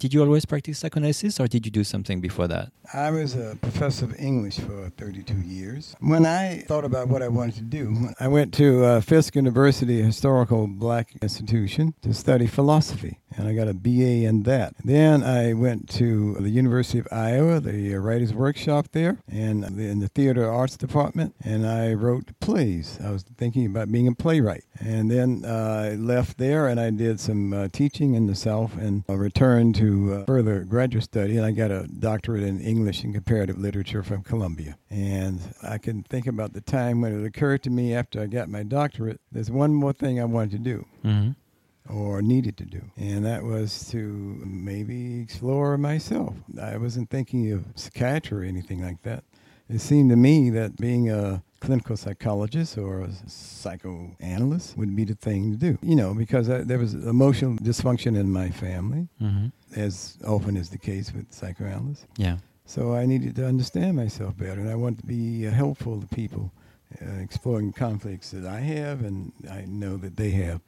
Did 0.00 0.14
you 0.14 0.22
always 0.22 0.46
practice 0.46 0.78
psychoanalysis 0.78 1.38
or 1.38 1.46
did 1.46 1.66
you 1.66 1.70
do 1.70 1.84
something 1.84 2.22
before 2.22 2.48
that? 2.48 2.72
I 2.94 3.10
was 3.10 3.34
a 3.34 3.58
professor 3.60 4.06
of 4.06 4.18
English 4.18 4.58
for 4.58 4.88
32 4.96 5.34
years. 5.42 5.94
When 6.00 6.24
I 6.24 6.60
thought 6.66 6.86
about 6.86 7.08
what 7.08 7.20
I 7.20 7.28
wanted 7.28 7.56
to 7.56 7.60
do, 7.64 8.08
I 8.18 8.26
went 8.28 8.54
to 8.54 8.82
uh, 8.82 9.00
Fisk 9.02 9.36
University, 9.36 10.00
historical 10.00 10.66
black 10.68 11.10
institution, 11.20 11.92
to 12.00 12.14
study 12.14 12.46
philosophy 12.46 13.18
and 13.36 13.48
I 13.48 13.54
got 13.54 13.68
a 13.68 13.74
BA 13.74 14.24
in 14.26 14.42
that. 14.44 14.74
Then 14.84 15.22
I 15.22 15.52
went 15.52 15.88
to 15.90 16.34
the 16.34 16.50
University 16.50 16.98
of 16.98 17.08
Iowa, 17.12 17.60
the 17.60 17.94
Writers 17.96 18.34
Workshop 18.34 18.88
there, 18.92 19.18
and 19.30 19.64
in 19.64 20.00
the 20.00 20.08
Theater 20.08 20.50
Arts 20.50 20.76
Department, 20.76 21.34
and 21.44 21.66
I 21.66 21.92
wrote 21.92 22.38
plays. 22.40 22.98
I 23.02 23.10
was 23.10 23.22
thinking 23.22 23.66
about 23.66 23.90
being 23.90 24.08
a 24.08 24.14
playwright. 24.14 24.64
And 24.80 25.10
then 25.10 25.44
uh, 25.46 25.90
I 25.90 25.94
left 25.94 26.38
there 26.38 26.66
and 26.66 26.80
I 26.80 26.90
did 26.90 27.20
some 27.20 27.52
uh, 27.52 27.68
teaching 27.70 28.14
in 28.14 28.26
the 28.26 28.34
South 28.34 28.76
and 28.76 29.04
I 29.08 29.12
returned 29.12 29.74
to 29.76 30.14
uh, 30.14 30.24
further 30.24 30.64
graduate 30.64 31.04
study, 31.04 31.36
and 31.36 31.44
I 31.44 31.50
got 31.50 31.70
a 31.70 31.86
doctorate 31.86 32.42
in 32.42 32.60
English 32.60 33.04
and 33.04 33.14
comparative 33.14 33.58
literature 33.58 34.02
from 34.02 34.22
Columbia. 34.22 34.78
And 34.88 35.40
I 35.62 35.78
can 35.78 36.02
think 36.04 36.26
about 36.26 36.54
the 36.54 36.62
time 36.62 37.00
when 37.02 37.20
it 37.20 37.26
occurred 37.26 37.62
to 37.64 37.70
me 37.70 37.94
after 37.94 38.20
I 38.20 38.26
got 38.26 38.48
my 38.48 38.62
doctorate, 38.62 39.20
there's 39.30 39.50
one 39.50 39.74
more 39.74 39.92
thing 39.92 40.18
I 40.18 40.24
wanted 40.24 40.52
to 40.52 40.58
do. 40.58 40.86
Mm-hmm 41.04 41.30
or 41.88 42.22
needed 42.22 42.56
to 42.58 42.64
do. 42.64 42.82
And 42.96 43.24
that 43.24 43.42
was 43.42 43.88
to 43.90 43.98
maybe 44.44 45.20
explore 45.20 45.76
myself. 45.76 46.34
I 46.60 46.76
wasn't 46.76 47.10
thinking 47.10 47.50
of 47.52 47.64
psychiatry 47.74 48.46
or 48.46 48.48
anything 48.48 48.82
like 48.82 49.02
that. 49.02 49.24
It 49.68 49.80
seemed 49.80 50.10
to 50.10 50.16
me 50.16 50.50
that 50.50 50.76
being 50.76 51.10
a 51.10 51.42
clinical 51.60 51.96
psychologist 51.96 52.78
or 52.78 53.02
a 53.02 53.12
psychoanalyst 53.26 54.76
would 54.76 54.96
be 54.96 55.04
the 55.04 55.14
thing 55.14 55.52
to 55.52 55.56
do. 55.56 55.78
You 55.82 55.96
know, 55.96 56.14
because 56.14 56.48
I, 56.48 56.58
there 56.58 56.78
was 56.78 56.94
emotional 56.94 57.56
dysfunction 57.56 58.18
in 58.18 58.32
my 58.32 58.50
family, 58.50 59.08
mm-hmm. 59.20 59.48
as 59.76 60.18
often 60.26 60.56
is 60.56 60.70
the 60.70 60.78
case 60.78 61.12
with 61.12 61.32
psychoanalysts. 61.32 62.06
Yeah. 62.16 62.38
So 62.64 62.94
I 62.94 63.04
needed 63.06 63.36
to 63.36 63.46
understand 63.46 63.96
myself 63.96 64.36
better, 64.36 64.60
and 64.60 64.70
I 64.70 64.74
wanted 64.74 65.00
to 65.00 65.06
be 65.06 65.46
uh, 65.46 65.50
helpful 65.50 66.00
to 66.00 66.06
people, 66.06 66.52
uh, 67.02 67.20
exploring 67.20 67.72
conflicts 67.72 68.30
that 68.30 68.46
I 68.46 68.60
have 68.60 69.02
and 69.02 69.32
I 69.50 69.64
know 69.66 69.96
that 69.96 70.16
they 70.16 70.30
have. 70.30 70.60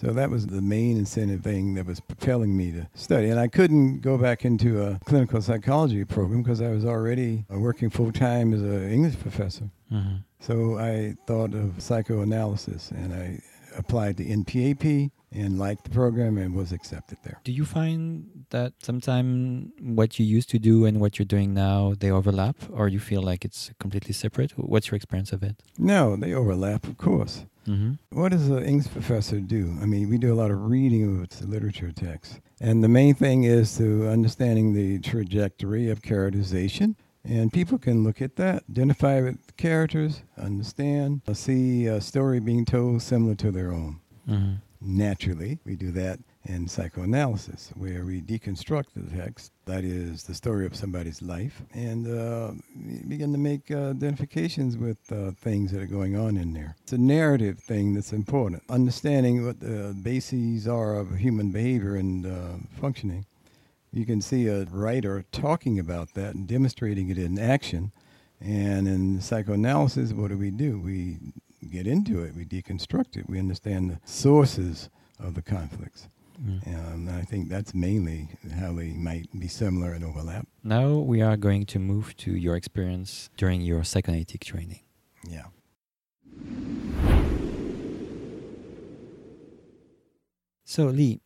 So 0.00 0.14
that 0.14 0.30
was 0.30 0.46
the 0.46 0.62
main 0.62 0.96
incentive 0.96 1.42
thing 1.42 1.74
that 1.74 1.84
was 1.84 2.00
propelling 2.00 2.56
me 2.56 2.72
to 2.72 2.88
study. 2.94 3.28
And 3.28 3.38
I 3.38 3.48
couldn't 3.48 4.00
go 4.00 4.16
back 4.16 4.46
into 4.46 4.82
a 4.82 4.98
clinical 5.04 5.42
psychology 5.42 6.06
program 6.06 6.42
because 6.42 6.62
I 6.62 6.70
was 6.70 6.86
already 6.86 7.44
working 7.50 7.90
full 7.90 8.10
time 8.10 8.54
as 8.54 8.62
an 8.62 8.90
English 8.90 9.20
professor. 9.20 9.68
Mm-hmm. 9.92 10.16
So 10.38 10.78
I 10.78 11.16
thought 11.26 11.52
of 11.52 11.82
psychoanalysis 11.82 12.90
and 12.92 13.12
I 13.12 13.42
applied 13.76 14.16
to 14.16 14.24
NPAP 14.24 15.10
and 15.32 15.58
liked 15.58 15.84
the 15.84 15.90
program 15.90 16.38
and 16.38 16.54
was 16.54 16.72
accepted 16.72 17.18
there. 17.22 17.38
Do 17.44 17.52
you 17.52 17.64
find 17.64 18.46
that 18.50 18.72
sometimes 18.82 19.70
what 19.80 20.18
you 20.18 20.24
used 20.24 20.48
to 20.50 20.58
do 20.58 20.86
and 20.86 20.98
what 20.98 21.18
you're 21.18 21.26
doing 21.26 21.52
now 21.54 21.92
they 21.98 22.10
overlap 22.10 22.56
or 22.72 22.88
you 22.88 22.98
feel 22.98 23.22
like 23.22 23.44
it's 23.44 23.70
completely 23.78 24.14
separate? 24.14 24.52
What's 24.56 24.90
your 24.90 24.96
experience 24.96 25.32
of 25.32 25.42
it? 25.42 25.62
No, 25.78 26.16
they 26.16 26.32
overlap, 26.32 26.84
of 26.86 26.96
course. 26.96 27.44
Mm-hmm. 27.66 27.92
What 28.18 28.32
does 28.32 28.48
an 28.48 28.64
English 28.64 28.92
professor 28.92 29.40
do? 29.40 29.76
I 29.80 29.86
mean, 29.86 30.08
we 30.08 30.18
do 30.18 30.32
a 30.32 30.36
lot 30.36 30.50
of 30.50 30.70
reading 30.70 31.20
of 31.20 31.48
literature 31.48 31.92
texts. 31.92 32.40
And 32.60 32.82
the 32.82 32.88
main 32.88 33.14
thing 33.14 33.44
is 33.44 33.76
to 33.78 34.08
understanding 34.08 34.72
the 34.72 34.98
trajectory 35.00 35.90
of 35.90 36.02
characterization. 36.02 36.96
And 37.24 37.52
people 37.52 37.78
can 37.78 38.02
look 38.02 38.22
at 38.22 38.36
that, 38.36 38.64
identify 38.70 39.20
with 39.20 39.56
characters, 39.56 40.22
understand, 40.38 41.20
see 41.34 41.86
a 41.86 42.00
story 42.00 42.40
being 42.40 42.64
told 42.64 43.02
similar 43.02 43.34
to 43.36 43.50
their 43.50 43.72
own. 43.72 44.00
Mm-hmm. 44.28 44.54
Naturally, 44.80 45.58
we 45.66 45.76
do 45.76 45.90
that 45.92 46.18
in 46.50 46.66
psychoanalysis, 46.66 47.70
where 47.76 48.04
we 48.04 48.20
deconstruct 48.20 48.86
the 48.96 49.16
text, 49.16 49.52
that 49.66 49.84
is, 49.84 50.24
the 50.24 50.34
story 50.34 50.66
of 50.66 50.74
somebody's 50.74 51.22
life, 51.22 51.62
and 51.72 52.06
uh, 52.08 52.52
begin 53.08 53.32
to 53.32 53.38
make 53.38 53.70
uh, 53.70 53.90
identifications 53.90 54.76
with 54.76 54.98
uh, 55.12 55.30
things 55.32 55.70
that 55.70 55.80
are 55.80 55.86
going 55.86 56.16
on 56.16 56.36
in 56.36 56.52
there. 56.52 56.76
It's 56.82 56.92
a 56.92 56.98
narrative 56.98 57.58
thing 57.60 57.94
that's 57.94 58.12
important. 58.12 58.62
Understanding 58.68 59.46
what 59.46 59.60
the 59.60 59.96
bases 60.02 60.66
are 60.66 60.96
of 60.96 61.16
human 61.16 61.50
behavior 61.52 61.94
and 61.96 62.26
uh, 62.26 62.56
functioning. 62.80 63.26
You 63.92 64.04
can 64.04 64.20
see 64.20 64.48
a 64.48 64.64
writer 64.64 65.24
talking 65.32 65.78
about 65.78 66.14
that 66.14 66.34
and 66.34 66.46
demonstrating 66.46 67.10
it 67.10 67.18
in 67.18 67.38
action. 67.38 67.92
And 68.40 68.88
in 68.88 69.20
psychoanalysis, 69.20 70.12
what 70.12 70.28
do 70.28 70.38
we 70.38 70.50
do? 70.50 70.80
We 70.80 71.18
get 71.70 71.86
into 71.86 72.24
it, 72.24 72.34
we 72.34 72.44
deconstruct 72.44 73.16
it, 73.16 73.28
we 73.28 73.38
understand 73.38 73.90
the 73.90 73.98
sources 74.04 74.88
of 75.18 75.34
the 75.34 75.42
conflicts. 75.42 76.08
And 76.42 77.08
um, 77.08 77.14
I 77.14 77.22
think 77.22 77.48
that's 77.48 77.74
mainly 77.74 78.28
how 78.58 78.72
they 78.72 78.92
might 78.92 79.28
be 79.38 79.46
similar 79.48 79.92
and 79.92 80.04
overlap. 80.04 80.46
Now 80.64 80.94
we 80.94 81.20
are 81.20 81.36
going 81.36 81.66
to 81.66 81.78
move 81.78 82.16
to 82.18 82.32
your 82.32 82.56
experience 82.56 83.28
during 83.36 83.60
your 83.60 83.84
psychoanalytic 83.84 84.44
training. 84.44 84.80
Yeah. 85.28 85.46
So, 90.64 90.84
Lee, 90.86 91.20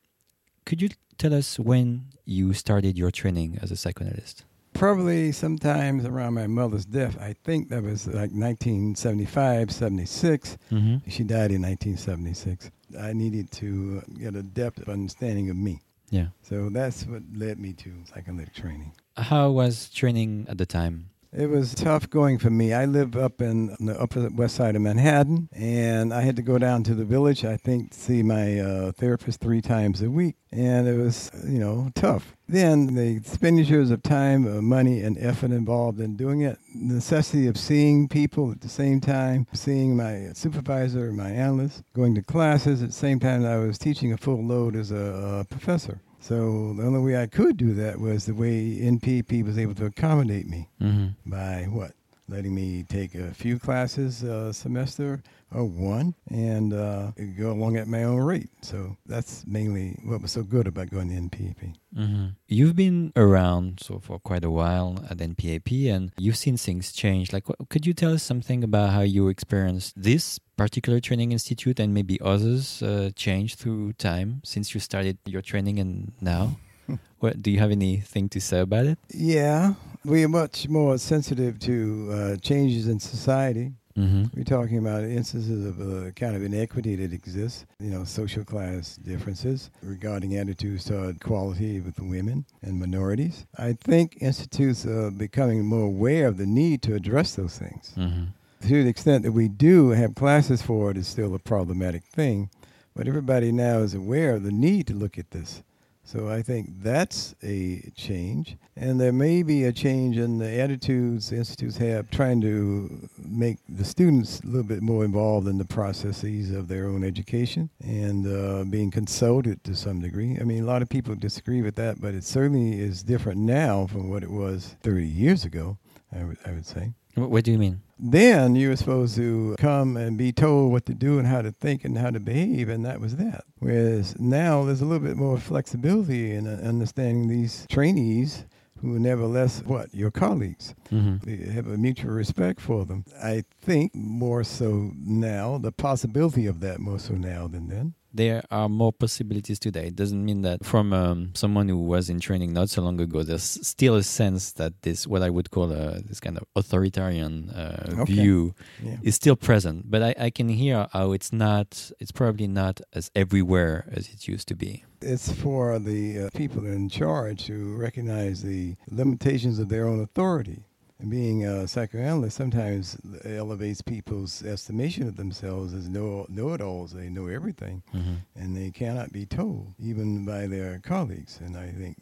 could 0.64 0.80
you 0.82 0.88
tell 1.18 1.34
us 1.34 1.58
when 1.58 2.06
you 2.24 2.54
started 2.54 2.96
your 2.96 3.10
training 3.10 3.58
as 3.60 3.70
a 3.70 3.76
psychoanalyst? 3.76 4.44
Probably 4.84 5.32
sometimes 5.32 6.04
around 6.04 6.34
my 6.34 6.46
mother's 6.46 6.84
death. 6.84 7.16
I 7.18 7.34
think 7.42 7.70
that 7.70 7.82
was 7.82 8.06
like 8.06 8.32
1975, 8.32 9.70
76. 9.70 10.58
Mm-hmm. 10.70 11.08
She 11.08 11.24
died 11.24 11.52
in 11.52 11.62
1976. 11.62 12.70
I 13.00 13.14
needed 13.14 13.50
to 13.52 14.02
get 14.18 14.34
a 14.34 14.42
depth 14.42 14.80
of 14.80 14.90
understanding 14.90 15.48
of 15.48 15.56
me. 15.56 15.80
Yeah. 16.10 16.26
So 16.42 16.68
that's 16.68 17.06
what 17.06 17.22
led 17.34 17.58
me 17.58 17.72
to 17.72 17.92
psychoanalytic 18.12 18.54
training. 18.54 18.92
How 19.16 19.50
was 19.52 19.88
training 19.88 20.44
at 20.50 20.58
the 20.58 20.66
time? 20.66 21.08
It 21.36 21.50
was 21.50 21.74
tough 21.74 22.08
going 22.08 22.38
for 22.38 22.50
me. 22.50 22.72
I 22.72 22.84
live 22.84 23.16
up 23.16 23.42
in 23.42 23.74
the 23.80 24.00
upper 24.00 24.28
west 24.30 24.54
side 24.54 24.76
of 24.76 24.82
Manhattan, 24.82 25.48
and 25.52 26.14
I 26.14 26.20
had 26.20 26.36
to 26.36 26.42
go 26.42 26.58
down 26.58 26.84
to 26.84 26.94
the 26.94 27.04
village, 27.04 27.44
I 27.44 27.56
think, 27.56 27.92
see 27.92 28.22
my 28.22 28.60
uh, 28.60 28.92
therapist 28.92 29.40
three 29.40 29.60
times 29.60 30.00
a 30.00 30.08
week. 30.08 30.36
And 30.52 30.86
it 30.86 30.96
was, 30.96 31.32
you 31.44 31.58
know, 31.58 31.90
tough. 31.96 32.36
Then 32.48 32.94
the 32.94 33.16
expenditures 33.16 33.90
of 33.90 34.04
time, 34.04 34.46
uh, 34.46 34.62
money, 34.62 35.00
and 35.00 35.18
effort 35.18 35.50
involved 35.50 35.98
in 35.98 36.14
doing 36.14 36.42
it, 36.42 36.56
the 36.72 36.94
necessity 36.94 37.48
of 37.48 37.58
seeing 37.58 38.06
people 38.06 38.52
at 38.52 38.60
the 38.60 38.68
same 38.68 39.00
time, 39.00 39.48
seeing 39.52 39.96
my 39.96 40.28
supervisor, 40.34 41.10
my 41.10 41.30
analyst, 41.30 41.82
going 41.94 42.14
to 42.14 42.22
classes 42.22 42.80
at 42.80 42.90
the 42.90 42.94
same 42.94 43.18
time 43.18 43.44
I 43.44 43.56
was 43.56 43.76
teaching 43.76 44.12
a 44.12 44.16
full 44.16 44.44
load 44.44 44.76
as 44.76 44.92
a, 44.92 45.40
a 45.40 45.44
professor. 45.50 46.00
So 46.26 46.72
the 46.72 46.84
only 46.84 47.00
way 47.00 47.20
I 47.20 47.26
could 47.26 47.58
do 47.58 47.74
that 47.74 48.00
was 48.00 48.24
the 48.24 48.32
way 48.32 48.78
NPP 48.80 49.44
was 49.44 49.58
able 49.58 49.74
to 49.74 49.84
accommodate 49.84 50.48
me 50.48 50.70
mm-hmm. 50.80 51.08
by 51.30 51.64
what? 51.64 51.92
Letting 52.30 52.54
me 52.54 52.82
take 52.84 53.14
a 53.14 53.34
few 53.34 53.58
classes 53.58 54.22
a 54.22 54.54
semester 54.54 55.22
or 55.54 55.64
one 55.64 56.14
and 56.28 56.72
uh, 56.72 57.12
go 57.38 57.52
along 57.52 57.76
at 57.76 57.86
my 57.86 58.04
own 58.04 58.18
rate. 58.18 58.50
So 58.62 58.96
that's 59.06 59.46
mainly 59.46 59.96
what 60.04 60.20
was 60.22 60.32
so 60.32 60.42
good 60.42 60.66
about 60.66 60.90
going 60.90 61.08
to 61.08 61.14
NPAP. 61.14 61.74
Mm-hmm. 61.96 62.26
You've 62.48 62.76
been 62.76 63.12
around 63.16 63.80
so 63.80 64.00
for 64.00 64.18
quite 64.18 64.44
a 64.44 64.50
while 64.50 65.04
at 65.08 65.18
NPAP 65.18 65.88
and 65.94 66.12
you've 66.18 66.36
seen 66.36 66.56
things 66.56 66.92
change. 66.92 67.32
Like, 67.32 67.48
what, 67.48 67.68
could 67.68 67.86
you 67.86 67.94
tell 67.94 68.12
us 68.12 68.22
something 68.22 68.64
about 68.64 68.90
how 68.90 69.02
you 69.02 69.28
experienced 69.28 69.94
this 69.96 70.38
particular 70.56 71.00
training 71.00 71.32
institute 71.32 71.78
and 71.78 71.94
maybe 71.94 72.20
others 72.20 72.82
uh, 72.82 73.10
change 73.14 73.54
through 73.54 73.92
time 73.94 74.40
since 74.44 74.74
you 74.74 74.80
started 74.80 75.18
your 75.24 75.42
training 75.42 75.78
and 75.78 76.12
now? 76.20 76.56
what 77.20 77.40
do 77.40 77.50
you 77.50 77.58
have 77.58 77.70
anything 77.70 78.28
to 78.28 78.40
say 78.40 78.60
about 78.60 78.86
it? 78.86 78.98
Yeah, 79.12 79.74
we 80.04 80.24
are 80.24 80.28
much 80.28 80.68
more 80.68 80.98
sensitive 80.98 81.58
to 81.60 82.10
uh, 82.12 82.36
changes 82.36 82.88
in 82.88 83.00
society. 83.00 83.72
Mm-hmm. 83.96 84.24
We're 84.36 84.44
talking 84.44 84.78
about 84.78 85.04
instances 85.04 85.64
of 85.64 85.80
uh, 85.80 86.10
kind 86.12 86.34
of 86.34 86.42
inequity 86.42 86.96
that 86.96 87.12
exists, 87.12 87.64
you 87.78 87.90
know, 87.90 88.04
social 88.04 88.44
class 88.44 88.96
differences 88.96 89.70
regarding 89.82 90.36
attitudes 90.36 90.84
toward 90.84 91.16
equality 91.16 91.80
with 91.80 92.00
women 92.00 92.44
and 92.62 92.80
minorities. 92.80 93.46
I 93.56 93.74
think 93.74 94.18
institutes 94.20 94.84
are 94.84 95.10
becoming 95.10 95.64
more 95.64 95.86
aware 95.86 96.26
of 96.26 96.38
the 96.38 96.46
need 96.46 96.82
to 96.82 96.94
address 96.94 97.36
those 97.36 97.56
things. 97.58 97.94
Mm-hmm 97.96 98.24
to 98.68 98.82
the 98.82 98.88
extent 98.88 99.22
that 99.24 99.32
we 99.32 99.46
do 99.48 99.90
have 99.90 100.14
classes 100.14 100.62
for 100.62 100.90
it, 100.90 100.96
is 100.96 101.06
still 101.06 101.34
a 101.34 101.38
problematic 101.38 102.02
thing. 102.04 102.48
But 102.96 103.08
everybody 103.08 103.52
now 103.52 103.80
is 103.80 103.94
aware 103.94 104.36
of 104.36 104.42
the 104.42 104.52
need 104.52 104.86
to 104.86 104.94
look 104.94 105.18
at 105.18 105.32
this. 105.32 105.62
So 106.06 106.28
I 106.28 106.42
think 106.42 106.82
that's 106.82 107.34
a 107.42 107.90
change. 107.96 108.56
And 108.76 109.00
there 109.00 109.12
may 109.12 109.42
be 109.42 109.64
a 109.64 109.72
change 109.72 110.18
in 110.18 110.38
the 110.38 110.60
attitudes 110.60 111.30
the 111.30 111.36
institutes 111.36 111.78
have 111.78 112.10
trying 112.10 112.42
to 112.42 113.08
make 113.18 113.58
the 113.68 113.84
students 113.84 114.40
a 114.40 114.46
little 114.46 114.64
bit 114.64 114.82
more 114.82 115.04
involved 115.04 115.48
in 115.48 115.56
the 115.56 115.64
processes 115.64 116.50
of 116.50 116.68
their 116.68 116.86
own 116.88 117.04
education 117.04 117.70
and 117.82 118.26
uh, 118.26 118.64
being 118.64 118.90
consulted 118.90 119.64
to 119.64 119.74
some 119.74 120.00
degree. 120.00 120.36
I 120.38 120.44
mean, 120.44 120.62
a 120.62 120.66
lot 120.66 120.82
of 120.82 120.90
people 120.90 121.14
disagree 121.14 121.62
with 121.62 121.76
that, 121.76 122.00
but 122.00 122.14
it 122.14 122.24
certainly 122.24 122.78
is 122.78 123.02
different 123.02 123.40
now 123.40 123.86
from 123.86 124.10
what 124.10 124.22
it 124.22 124.30
was 124.30 124.76
30 124.82 125.06
years 125.06 125.44
ago, 125.44 125.78
I 126.12 126.24
would, 126.24 126.38
I 126.44 126.50
would 126.52 126.66
say. 126.66 126.92
What 127.14 127.44
do 127.44 127.52
you 127.52 127.58
mean? 127.58 127.80
Then 127.98 128.56
you 128.56 128.70
were 128.70 128.76
supposed 128.76 129.14
to 129.16 129.54
come 129.58 129.96
and 129.96 130.18
be 130.18 130.32
told 130.32 130.72
what 130.72 130.84
to 130.86 130.94
do 130.94 131.18
and 131.18 131.28
how 131.28 131.42
to 131.42 131.52
think 131.52 131.84
and 131.84 131.96
how 131.96 132.10
to 132.10 132.18
behave, 132.20 132.68
and 132.68 132.84
that 132.84 133.00
was 133.00 133.16
that. 133.16 133.44
Whereas 133.60 134.18
now 134.18 134.64
there's 134.64 134.80
a 134.80 134.84
little 134.84 135.06
bit 135.06 135.16
more 135.16 135.38
flexibility 135.38 136.32
in 136.32 136.46
uh, 136.46 136.60
understanding 136.64 137.28
these 137.28 137.66
trainees 137.70 138.44
who 138.80 138.96
are 138.96 138.98
nevertheless 138.98 139.62
what 139.64 139.94
your 139.94 140.10
colleagues 140.10 140.74
Mm-hmm. 140.90 141.50
Have 141.52 141.66
a 141.66 141.76
mutual 141.76 142.12
respect 142.12 142.60
for 142.60 142.84
them 142.84 143.04
i 143.22 143.42
think 143.62 143.94
more 143.94 144.44
so 144.44 144.92
now 144.96 145.58
the 145.58 145.72
possibility 145.72 146.46
of 146.46 146.60
that 146.60 146.78
more 146.78 146.98
so 146.98 147.14
now 147.14 147.48
than 147.48 147.68
then 147.68 147.94
There 148.16 148.42
are 148.50 148.68
more 148.68 148.92
possibilities 148.92 149.58
today. 149.58 149.88
It 149.88 149.96
doesn't 149.96 150.24
mean 150.24 150.42
that 150.42 150.64
from 150.64 150.92
um, 150.92 151.30
someone 151.34 151.68
who 151.68 151.78
was 151.78 152.08
in 152.08 152.20
training 152.20 152.52
not 152.52 152.70
so 152.70 152.80
long 152.82 153.00
ago, 153.00 153.24
there's 153.24 153.42
still 153.42 153.96
a 153.96 154.04
sense 154.04 154.52
that 154.52 154.72
this, 154.82 155.04
what 155.06 155.22
I 155.22 155.30
would 155.30 155.50
call 155.50 155.72
a, 155.72 156.00
this 156.00 156.20
kind 156.20 156.36
of 156.38 156.44
authoritarian 156.54 157.50
uh, 157.50 157.96
Okay. 158.02 158.12
view, 158.14 158.54
yeah 158.82 158.96
is 159.02 159.16
still 159.16 159.36
present. 159.36 159.90
But 159.90 160.02
I, 160.02 160.14
I 160.26 160.30
can 160.30 160.48
hear 160.48 160.86
how 160.92 161.10
it's 161.12 161.32
not, 161.32 161.90
it's 161.98 162.12
probably 162.12 162.46
not 162.46 162.80
as 162.92 163.10
everywhere 163.16 163.84
as 163.90 164.08
it 164.08 164.28
used 164.28 164.46
to 164.48 164.54
be. 164.54 164.84
it's 165.02 165.30
for 165.32 165.78
the 165.78 166.00
uh, 166.18 166.30
people 166.34 166.64
in 166.66 166.88
charge 166.88 167.44
to 167.46 167.76
recognize 167.76 168.42
the 168.42 168.76
limitations 168.90 169.58
of 169.58 169.68
their 169.68 169.86
own 169.90 170.00
authority. 170.00 170.62
Being 171.08 171.44
a 171.44 171.68
psychoanalyst 171.68 172.36
sometimes 172.36 172.96
elevates 173.24 173.82
people's 173.82 174.42
estimation 174.42 175.06
of 175.06 175.16
themselves 175.16 175.74
as 175.74 175.88
know 175.88 176.24
know-it-alls. 176.28 176.92
They 176.92 177.08
know 177.10 177.26
everything, 177.26 177.82
Mm-hmm. 177.94 178.14
and 178.36 178.56
they 178.56 178.70
cannot 178.70 179.12
be 179.12 179.26
told, 179.26 179.74
even 179.78 180.24
by 180.24 180.46
their 180.46 180.78
colleagues. 180.80 181.40
And 181.44 181.56
I 181.56 181.68
think 181.70 181.98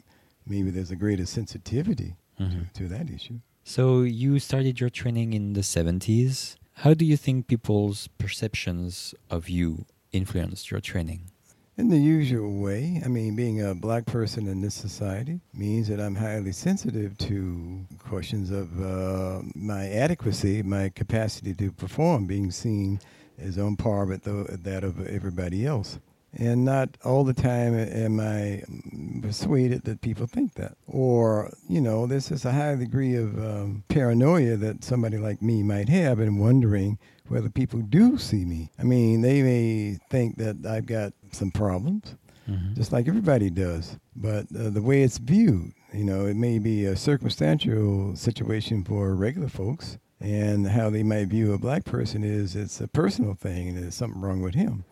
maybe 0.47 0.71
there's 0.71 0.91
a 0.93 0.97
greater 0.97 1.27
sensitivity 1.27 2.15
Mhm. 2.41 2.73
to, 2.73 2.83
to 2.83 2.89
that 2.89 3.11
issue. 3.11 3.41
So 3.65 4.03
you 4.03 4.39
started 4.39 4.81
your 4.81 4.91
training 4.91 5.35
in 5.35 5.53
the 5.55 5.63
70s. 5.63 6.57
How 6.75 6.95
do 6.95 7.05
you 7.05 7.17
think 7.17 7.47
people's 7.49 8.09
perceptions 8.19 9.15
of 9.31 9.49
you 9.49 9.85
influenced 10.13 10.71
your 10.71 10.81
training? 10.81 11.32
In 11.79 11.89
the 11.89 11.99
usual 11.99 12.61
way, 12.61 13.01
I 13.03 13.09
mean, 13.09 13.35
being 13.35 13.63
a 13.63 13.75
black 13.75 14.05
person 14.05 14.47
in 14.47 14.61
this 14.61 14.75
society 14.75 15.41
means 15.55 15.89
that 15.89 16.01
I'm 16.01 16.15
highly 16.15 16.53
sensitive 16.53 17.17
to 17.19 17.87
questions 17.99 18.51
of 18.51 18.79
uh, 18.79 19.41
my 19.55 19.89
adequacy, 19.89 20.63
my 20.63 20.91
capacity 20.91 21.55
to 21.55 21.73
perform, 21.73 22.27
being 22.27 22.51
seen 22.51 23.01
as 23.39 23.59
on 23.59 23.77
par 23.77 24.05
with 24.05 24.25
the, 24.25 24.59
that 24.65 24.85
of 24.85 25.07
everybody 25.07 25.65
else. 25.65 25.99
And 26.35 26.65
not 26.65 26.97
all 27.05 27.25
the 27.25 27.35
time 27.35 27.75
am 27.75 28.19
I 28.19 28.63
persuaded 29.21 29.85
that 29.85 30.01
people 30.01 30.27
think 30.27 30.55
that. 30.55 30.77
Or, 30.87 31.53
you 31.69 31.81
know, 31.81 32.07
there's 32.07 32.29
just 32.31 32.45
a 32.45 32.53
high 32.53 32.75
degree 32.75 33.15
of 33.17 33.39
um, 33.39 33.85
paranoia 33.89 34.57
that 34.57 34.83
somebody 34.83 35.19
like 35.19 35.43
me 35.43 35.63
might 35.63 35.89
have 35.91 36.21
in 36.21 36.39
wondering 36.39 36.99
whether 37.29 37.49
people 37.51 37.81
do 37.81 38.17
see 38.19 38.45
me. 38.45 38.71
I 38.79 38.83
mean, 38.85 39.21
they 39.21 39.43
may 39.43 39.99
think 40.11 40.37
that 40.39 40.65
I've 40.67 40.87
got 40.87 41.13
some 41.33 41.51
problems, 41.51 42.15
Mhm. 42.49 42.75
just 42.75 42.93
like 42.93 43.07
everybody 43.09 43.51
does. 43.51 43.97
But 44.17 44.47
uh, 44.59 44.71
the 44.71 44.83
way 44.83 45.03
it's 45.03 45.19
viewed, 45.19 45.73
you 45.93 46.05
know, 46.05 46.27
it 46.27 46.35
may 46.37 46.59
be 46.59 46.85
a 46.87 46.97
circumstantial 46.97 48.17
situation 48.17 48.85
for 48.85 49.15
regular 49.15 49.49
folks, 49.49 49.99
and 50.21 50.67
how 50.69 50.91
they 50.91 51.03
might 51.03 51.29
view 51.29 51.53
a 51.53 51.59
black 51.59 51.85
person 51.85 52.25
is 52.25 52.57
it's 52.57 52.81
a 52.81 52.89
personal 52.89 53.35
thing 53.35 53.69
and 53.69 53.79
there's 53.79 53.95
something 53.95 54.21
wrong 54.21 54.41
with 54.43 54.55
him, 54.55 54.85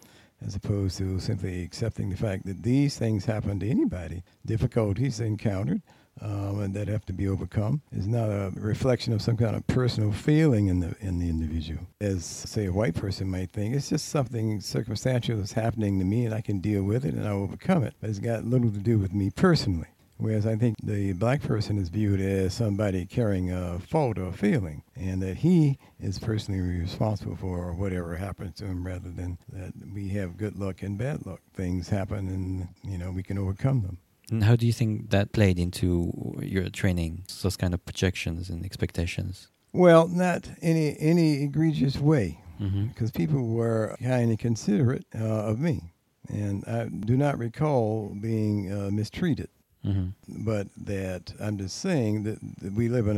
as 0.44 0.54
opposed 0.54 0.98
to 0.98 1.18
simply 1.20 1.62
accepting 1.62 2.10
the 2.10 2.16
fact 2.16 2.46
that 2.46 2.62
these 2.62 2.96
things 2.98 3.24
happen 3.24 3.60
to 3.60 3.68
anybody. 3.68 4.22
Difficulties 4.44 5.20
encountered. 5.20 5.82
Um, 6.22 6.60
and 6.60 6.74
that 6.74 6.88
have 6.88 7.06
to 7.06 7.14
be 7.14 7.28
overcome 7.28 7.80
is 7.92 8.06
not 8.06 8.28
a 8.28 8.52
reflection 8.54 9.14
of 9.14 9.22
some 9.22 9.38
kind 9.38 9.56
of 9.56 9.66
personal 9.68 10.12
feeling 10.12 10.66
in 10.66 10.80
the 10.80 10.94
in 11.00 11.18
the 11.18 11.30
individual. 11.30 11.86
As 11.98 12.26
say 12.26 12.66
a 12.66 12.72
white 12.72 12.94
person 12.94 13.30
might 13.30 13.52
think, 13.52 13.74
it's 13.74 13.88
just 13.88 14.08
something 14.08 14.60
circumstantial 14.60 15.38
that's 15.38 15.52
happening 15.52 15.98
to 15.98 16.04
me, 16.04 16.26
and 16.26 16.34
I 16.34 16.42
can 16.42 16.58
deal 16.58 16.82
with 16.82 17.06
it 17.06 17.14
and 17.14 17.26
I 17.26 17.30
overcome 17.30 17.84
it. 17.84 17.94
But 18.00 18.10
it's 18.10 18.18
got 18.18 18.44
little 18.44 18.70
to 18.70 18.78
do 18.78 18.98
with 18.98 19.14
me 19.14 19.30
personally. 19.30 19.86
Whereas 20.20 20.46
I 20.46 20.56
think 20.56 20.76
the 20.82 21.12
black 21.14 21.40
person 21.42 21.78
is 21.78 21.88
viewed 21.88 22.20
as 22.20 22.52
somebody 22.54 23.06
carrying 23.06 23.50
a 23.50 23.78
fault 23.78 24.18
or 24.18 24.28
a 24.28 24.32
feeling, 24.32 24.82
and 24.94 25.22
that 25.22 25.38
he 25.38 25.78
is 25.98 26.18
personally 26.18 26.60
responsible 26.60 27.36
for 27.36 27.72
whatever 27.72 28.16
happens 28.16 28.56
to 28.56 28.66
him, 28.66 28.86
rather 28.86 29.10
than 29.10 29.38
that 29.52 29.72
we 29.94 30.08
have 30.10 30.36
good 30.36 30.56
luck 30.56 30.82
and 30.82 30.98
bad 30.98 31.24
luck. 31.26 31.40
Things 31.54 31.88
happen, 31.88 32.28
and 32.28 32.68
you 32.84 32.98
know 32.98 33.10
we 33.10 33.22
can 33.22 33.38
overcome 33.38 33.82
them. 33.82 33.98
And 34.30 34.44
how 34.44 34.56
do 34.56 34.66
you 34.66 34.72
think 34.72 35.10
that 35.10 35.32
played 35.32 35.58
into 35.58 36.12
your 36.40 36.68
training, 36.68 37.24
those 37.42 37.56
kind 37.56 37.74
of 37.74 37.84
projections 37.84 38.50
and 38.50 38.64
expectations? 38.64 39.48
Well, 39.72 40.06
not 40.06 40.48
any 40.62 40.96
any 41.00 41.42
egregious 41.44 41.98
way, 41.98 42.38
Mm-hmm. 42.60 42.88
because 42.88 43.10
people 43.10 43.46
were 43.48 43.96
kind 44.02 44.30
of 44.30 44.38
considerate 44.38 45.06
uh, 45.18 45.24
of 45.50 45.58
me, 45.58 45.94
and 46.28 46.62
I 46.66 46.84
do 46.88 47.16
not 47.16 47.38
recall 47.38 48.14
being 48.20 48.70
uh, 48.70 48.90
mistreated. 48.92 49.48
Mm-hmm. 49.84 50.44
But 50.44 50.66
that 50.84 51.32
I'm 51.40 51.56
just 51.56 51.78
saying 51.80 52.24
that, 52.24 52.38
that 52.60 52.72
we 52.72 52.88
live 52.88 53.08
in 53.08 53.16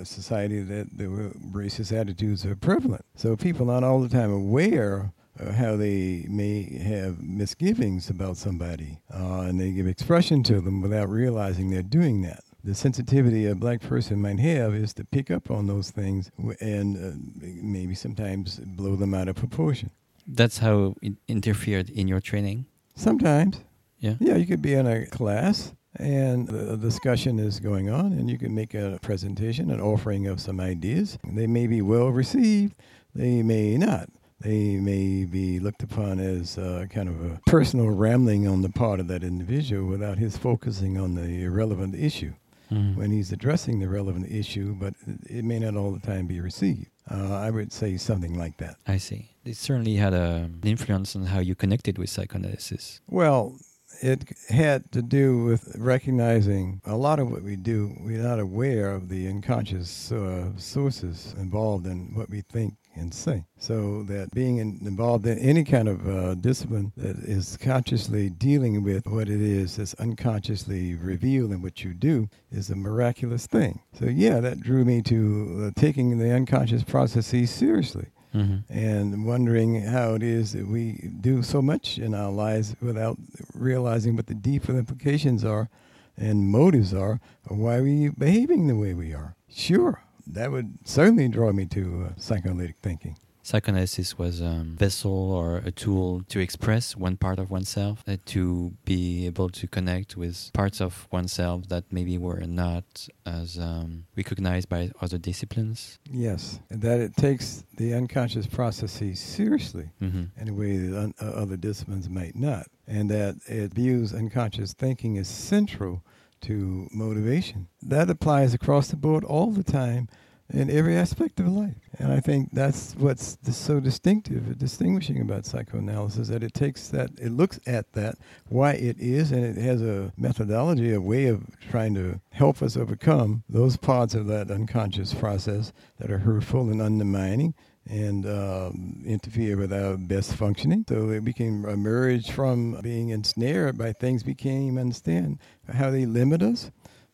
a 0.00 0.04
society 0.04 0.62
that 0.62 0.96
the 0.96 1.04
racist 1.52 1.96
attitudes 1.96 2.46
are 2.46 2.54
prevalent. 2.54 3.04
So 3.16 3.36
people 3.36 3.70
aren't 3.70 3.84
all 3.84 4.00
the 4.00 4.08
time 4.08 4.32
aware 4.32 5.12
of 5.38 5.54
how 5.54 5.76
they 5.76 6.26
may 6.28 6.78
have 6.78 7.20
misgivings 7.20 8.10
about 8.10 8.36
somebody, 8.36 9.00
uh, 9.12 9.40
and 9.40 9.60
they 9.60 9.70
give 9.72 9.86
expression 9.86 10.42
to 10.44 10.60
them 10.60 10.82
without 10.82 11.08
realizing 11.08 11.70
they're 11.70 11.82
doing 11.82 12.22
that. 12.22 12.40
The 12.64 12.74
sensitivity 12.74 13.46
a 13.46 13.56
black 13.56 13.80
person 13.80 14.22
might 14.22 14.38
have 14.38 14.74
is 14.74 14.94
to 14.94 15.04
pick 15.04 15.30
up 15.32 15.50
on 15.50 15.66
those 15.66 15.90
things 15.90 16.30
and 16.60 16.96
uh, 16.96 17.16
maybe 17.40 17.94
sometimes 17.94 18.60
blow 18.60 18.94
them 18.94 19.14
out 19.14 19.26
of 19.26 19.34
proportion. 19.34 19.90
That's 20.26 20.58
how 20.58 20.94
it 21.02 21.14
interfered 21.26 21.90
in 21.90 22.06
your 22.06 22.20
training. 22.20 22.66
Sometimes. 22.94 23.60
Yeah. 24.02 24.14
Yeah, 24.20 24.36
you 24.36 24.46
could 24.46 24.60
be 24.60 24.74
in 24.74 24.86
a 24.86 25.06
class 25.06 25.72
and 25.96 26.48
the 26.48 26.76
discussion 26.76 27.38
is 27.38 27.60
going 27.60 27.88
on, 27.90 28.12
and 28.14 28.28
you 28.30 28.36
can 28.38 28.54
make 28.54 28.74
a 28.74 28.98
presentation, 29.02 29.70
an 29.70 29.80
offering 29.80 30.26
of 30.26 30.40
some 30.40 30.58
ideas. 30.58 31.18
They 31.24 31.46
may 31.46 31.66
be 31.66 31.82
well 31.82 32.08
received, 32.08 32.74
they 33.14 33.42
may 33.42 33.76
not. 33.78 34.08
They 34.40 34.76
may 34.78 35.24
be 35.24 35.60
looked 35.60 35.84
upon 35.84 36.18
as 36.18 36.58
uh, 36.58 36.86
kind 36.90 37.08
of 37.08 37.24
a 37.24 37.40
personal 37.46 37.90
rambling 37.90 38.48
on 38.48 38.62
the 38.62 38.70
part 38.70 38.98
of 39.00 39.06
that 39.08 39.22
individual 39.22 39.86
without 39.86 40.18
his 40.18 40.36
focusing 40.36 40.98
on 40.98 41.14
the 41.14 41.46
relevant 41.46 41.94
issue 41.94 42.32
Mhm. 42.72 42.96
when 42.96 43.10
he's 43.12 43.30
addressing 43.32 43.78
the 43.80 43.88
relevant 43.88 44.26
issue, 44.32 44.74
but 44.74 44.94
it 45.28 45.44
may 45.44 45.58
not 45.60 45.76
all 45.76 45.92
the 45.92 46.00
time 46.00 46.26
be 46.26 46.40
received. 46.40 46.86
Uh, 47.08 47.34
I 47.34 47.50
would 47.50 47.70
say 47.70 47.96
something 47.98 48.34
like 48.36 48.56
that. 48.56 48.76
I 48.86 48.96
see. 48.96 49.28
It 49.44 49.56
certainly 49.58 49.96
had 49.96 50.14
a, 50.14 50.48
an 50.48 50.60
influence 50.64 51.14
on 51.14 51.26
how 51.26 51.40
you 51.40 51.54
connected 51.54 51.98
with 51.98 52.08
psychoanalysis. 52.08 53.00
Well, 53.08 53.58
it 54.02 54.24
had 54.48 54.90
to 54.92 55.00
do 55.00 55.44
with 55.44 55.76
recognizing 55.78 56.80
a 56.84 56.96
lot 56.96 57.20
of 57.20 57.30
what 57.30 57.42
we 57.42 57.56
do, 57.56 57.94
we're 58.00 58.22
not 58.22 58.40
aware 58.40 58.92
of 58.92 59.08
the 59.08 59.28
unconscious 59.28 60.10
uh, 60.10 60.50
sources 60.56 61.34
involved 61.38 61.86
in 61.86 62.14
what 62.14 62.28
we 62.28 62.40
think 62.40 62.74
and 62.94 63.14
say. 63.14 63.44
So 63.58 64.02
that 64.04 64.32
being 64.32 64.58
in, 64.58 64.80
involved 64.82 65.26
in 65.26 65.38
any 65.38 65.64
kind 65.64 65.88
of 65.88 66.06
uh, 66.06 66.34
discipline 66.34 66.92
that 66.96 67.16
is 67.16 67.56
consciously 67.56 68.28
dealing 68.28 68.82
with 68.82 69.06
what 69.06 69.28
it 69.28 69.40
is 69.40 69.76
that's 69.76 69.94
unconsciously 69.94 70.94
revealed 70.94 71.52
in 71.52 71.62
what 71.62 71.84
you 71.84 71.94
do 71.94 72.28
is 72.50 72.70
a 72.70 72.76
miraculous 72.76 73.46
thing. 73.46 73.80
So 73.98 74.06
yeah, 74.06 74.40
that 74.40 74.60
drew 74.60 74.84
me 74.84 75.00
to 75.02 75.72
uh, 75.76 75.80
taking 75.80 76.18
the 76.18 76.34
unconscious 76.34 76.82
processes 76.82 77.50
seriously 77.50 78.08
Mm-hmm. 78.34 78.72
and 78.72 79.26
wondering 79.26 79.82
how 79.82 80.14
it 80.14 80.22
is 80.22 80.52
that 80.52 80.66
we 80.66 81.10
do 81.20 81.42
so 81.42 81.60
much 81.60 81.98
in 81.98 82.14
our 82.14 82.30
lives 82.32 82.74
without 82.80 83.18
realizing 83.52 84.16
what 84.16 84.26
the 84.26 84.34
deeper 84.34 84.76
implications 84.76 85.44
are 85.44 85.68
and 86.16 86.48
motives 86.48 86.94
are 86.94 87.20
of 87.50 87.58
why 87.58 87.80
we 87.80 88.08
behaving 88.08 88.68
the 88.68 88.76
way 88.76 88.94
we 88.94 89.12
are. 89.12 89.34
Sure, 89.50 90.02
that 90.26 90.50
would 90.50 90.78
certainly 90.84 91.28
draw 91.28 91.52
me 91.52 91.66
to 91.66 92.06
uh, 92.08 92.12
psychoanalytic 92.16 92.76
thinking. 92.82 93.16
Psychoanalysis 93.42 94.16
was 94.18 94.40
a 94.40 94.64
vessel 94.64 95.32
or 95.32 95.58
a 95.58 95.70
tool 95.70 96.22
to 96.28 96.38
express 96.38 96.96
one 96.96 97.16
part 97.16 97.38
of 97.38 97.50
oneself, 97.50 98.02
uh, 98.06 98.16
to 98.26 98.72
be 98.84 99.26
able 99.26 99.48
to 99.48 99.66
connect 99.66 100.16
with 100.16 100.50
parts 100.52 100.80
of 100.80 101.08
oneself 101.10 101.68
that 101.68 101.84
maybe 101.90 102.16
were 102.18 102.40
not 102.40 103.08
as 103.26 103.58
um, 103.58 104.04
recognized 104.16 104.68
by 104.68 104.90
other 105.00 105.18
disciplines. 105.18 105.98
Yes, 106.10 106.60
and 106.70 106.80
that 106.82 107.00
it 107.00 107.16
takes 107.16 107.64
the 107.76 107.94
unconscious 107.94 108.46
processes 108.46 109.20
seriously 109.20 109.90
hmm 109.98 110.24
in 110.36 110.48
a 110.48 110.54
way 110.54 110.76
that 110.76 110.98
un- 110.98 111.14
uh, 111.20 111.26
other 111.26 111.56
disciplines 111.56 112.08
might 112.08 112.36
not, 112.36 112.66
and 112.86 113.10
that 113.10 113.36
it 113.46 113.74
views 113.74 114.14
unconscious 114.14 114.72
thinking 114.72 115.18
as 115.18 115.28
central 115.28 116.02
to 116.40 116.88
motivation. 116.92 117.68
That 117.82 118.10
applies 118.10 118.54
across 118.54 118.88
the 118.88 118.96
board 118.96 119.24
all 119.24 119.50
the 119.50 119.62
time 119.62 120.08
in 120.52 120.70
every 120.70 120.96
aspect 120.96 121.40
of 121.40 121.48
life. 121.48 121.74
And 121.98 122.12
I 122.12 122.20
think 122.20 122.50
that's 122.52 122.94
what's 122.96 123.38
so 123.50 123.80
distinctive, 123.80 124.58
distinguishing 124.58 125.20
about 125.20 125.46
psychoanalysis, 125.46 126.28
that 126.28 126.42
it 126.42 126.54
takes 126.54 126.88
that, 126.88 127.10
it 127.20 127.32
looks 127.32 127.58
at 127.66 127.92
that, 127.92 128.16
why 128.48 128.72
it 128.72 128.98
is, 128.98 129.32
and 129.32 129.44
it 129.44 129.60
has 129.60 129.82
a 129.82 130.12
methodology, 130.16 130.92
a 130.92 131.00
way 131.00 131.26
of 131.26 131.44
trying 131.70 131.94
to 131.94 132.20
help 132.30 132.62
us 132.62 132.76
overcome 132.76 133.42
those 133.48 133.76
parts 133.76 134.14
of 134.14 134.26
that 134.26 134.50
unconscious 134.50 135.14
process 135.14 135.72
that 135.98 136.10
are 136.10 136.18
hurtful 136.18 136.70
and 136.70 136.82
undermining 136.82 137.54
and 137.88 138.26
um, 138.26 139.02
interfere 139.04 139.56
with 139.56 139.72
our 139.72 139.96
best 139.96 140.34
functioning. 140.34 140.84
So 140.88 141.20
we 141.20 141.32
can 141.32 141.64
emerge 141.64 142.30
from 142.30 142.80
being 142.80 143.08
ensnared 143.08 143.76
by 143.76 143.92
things 143.92 144.24
we 144.24 144.34
can't 144.34 144.64
even 144.64 144.78
understand, 144.78 145.38
how 145.72 145.90
they 145.90 146.06
limit 146.06 146.42
us, 146.42 146.70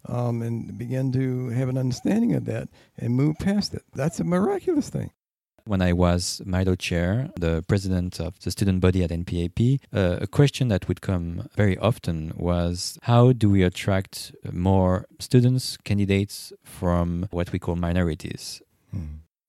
um, 0.09 0.43
and 0.43 0.77
begin 0.77 1.13
to 1.13 1.51
have 1.51 1.69
an 1.69 1.79
understanding 1.79 2.35
of 2.35 2.45
that 2.47 2.69
and 2.97 3.15
move 3.15 3.37
past 3.39 3.75
it. 3.75 3.83
That's 3.95 4.21
a 4.21 4.25
miraculous 4.25 4.89
thing. 4.89 5.11
When 5.65 5.83
I 5.83 5.93
was 5.93 6.41
Milo 6.47 6.77
chair, 6.77 7.29
the 7.39 7.63
president 7.69 8.19
of 8.21 8.41
the 8.41 8.51
student 8.51 8.81
body 8.81 9.05
at 9.05 9.11
NPAP, 9.11 9.81
uh, 9.93 10.17
a 10.19 10.27
question 10.27 10.69
that 10.69 10.89
would 10.89 11.03
come 11.03 11.51
very 11.55 11.77
often 11.77 12.33
was 12.37 12.99
how 13.03 13.33
do 13.33 13.51
we 13.51 13.63
attract 13.63 14.33
more 14.51 15.05
students, 15.19 15.77
candidates 15.85 16.55
from 16.65 17.29
what 17.31 17.53
we 17.53 17.59
call 17.59 17.77
minorities? 17.77 18.63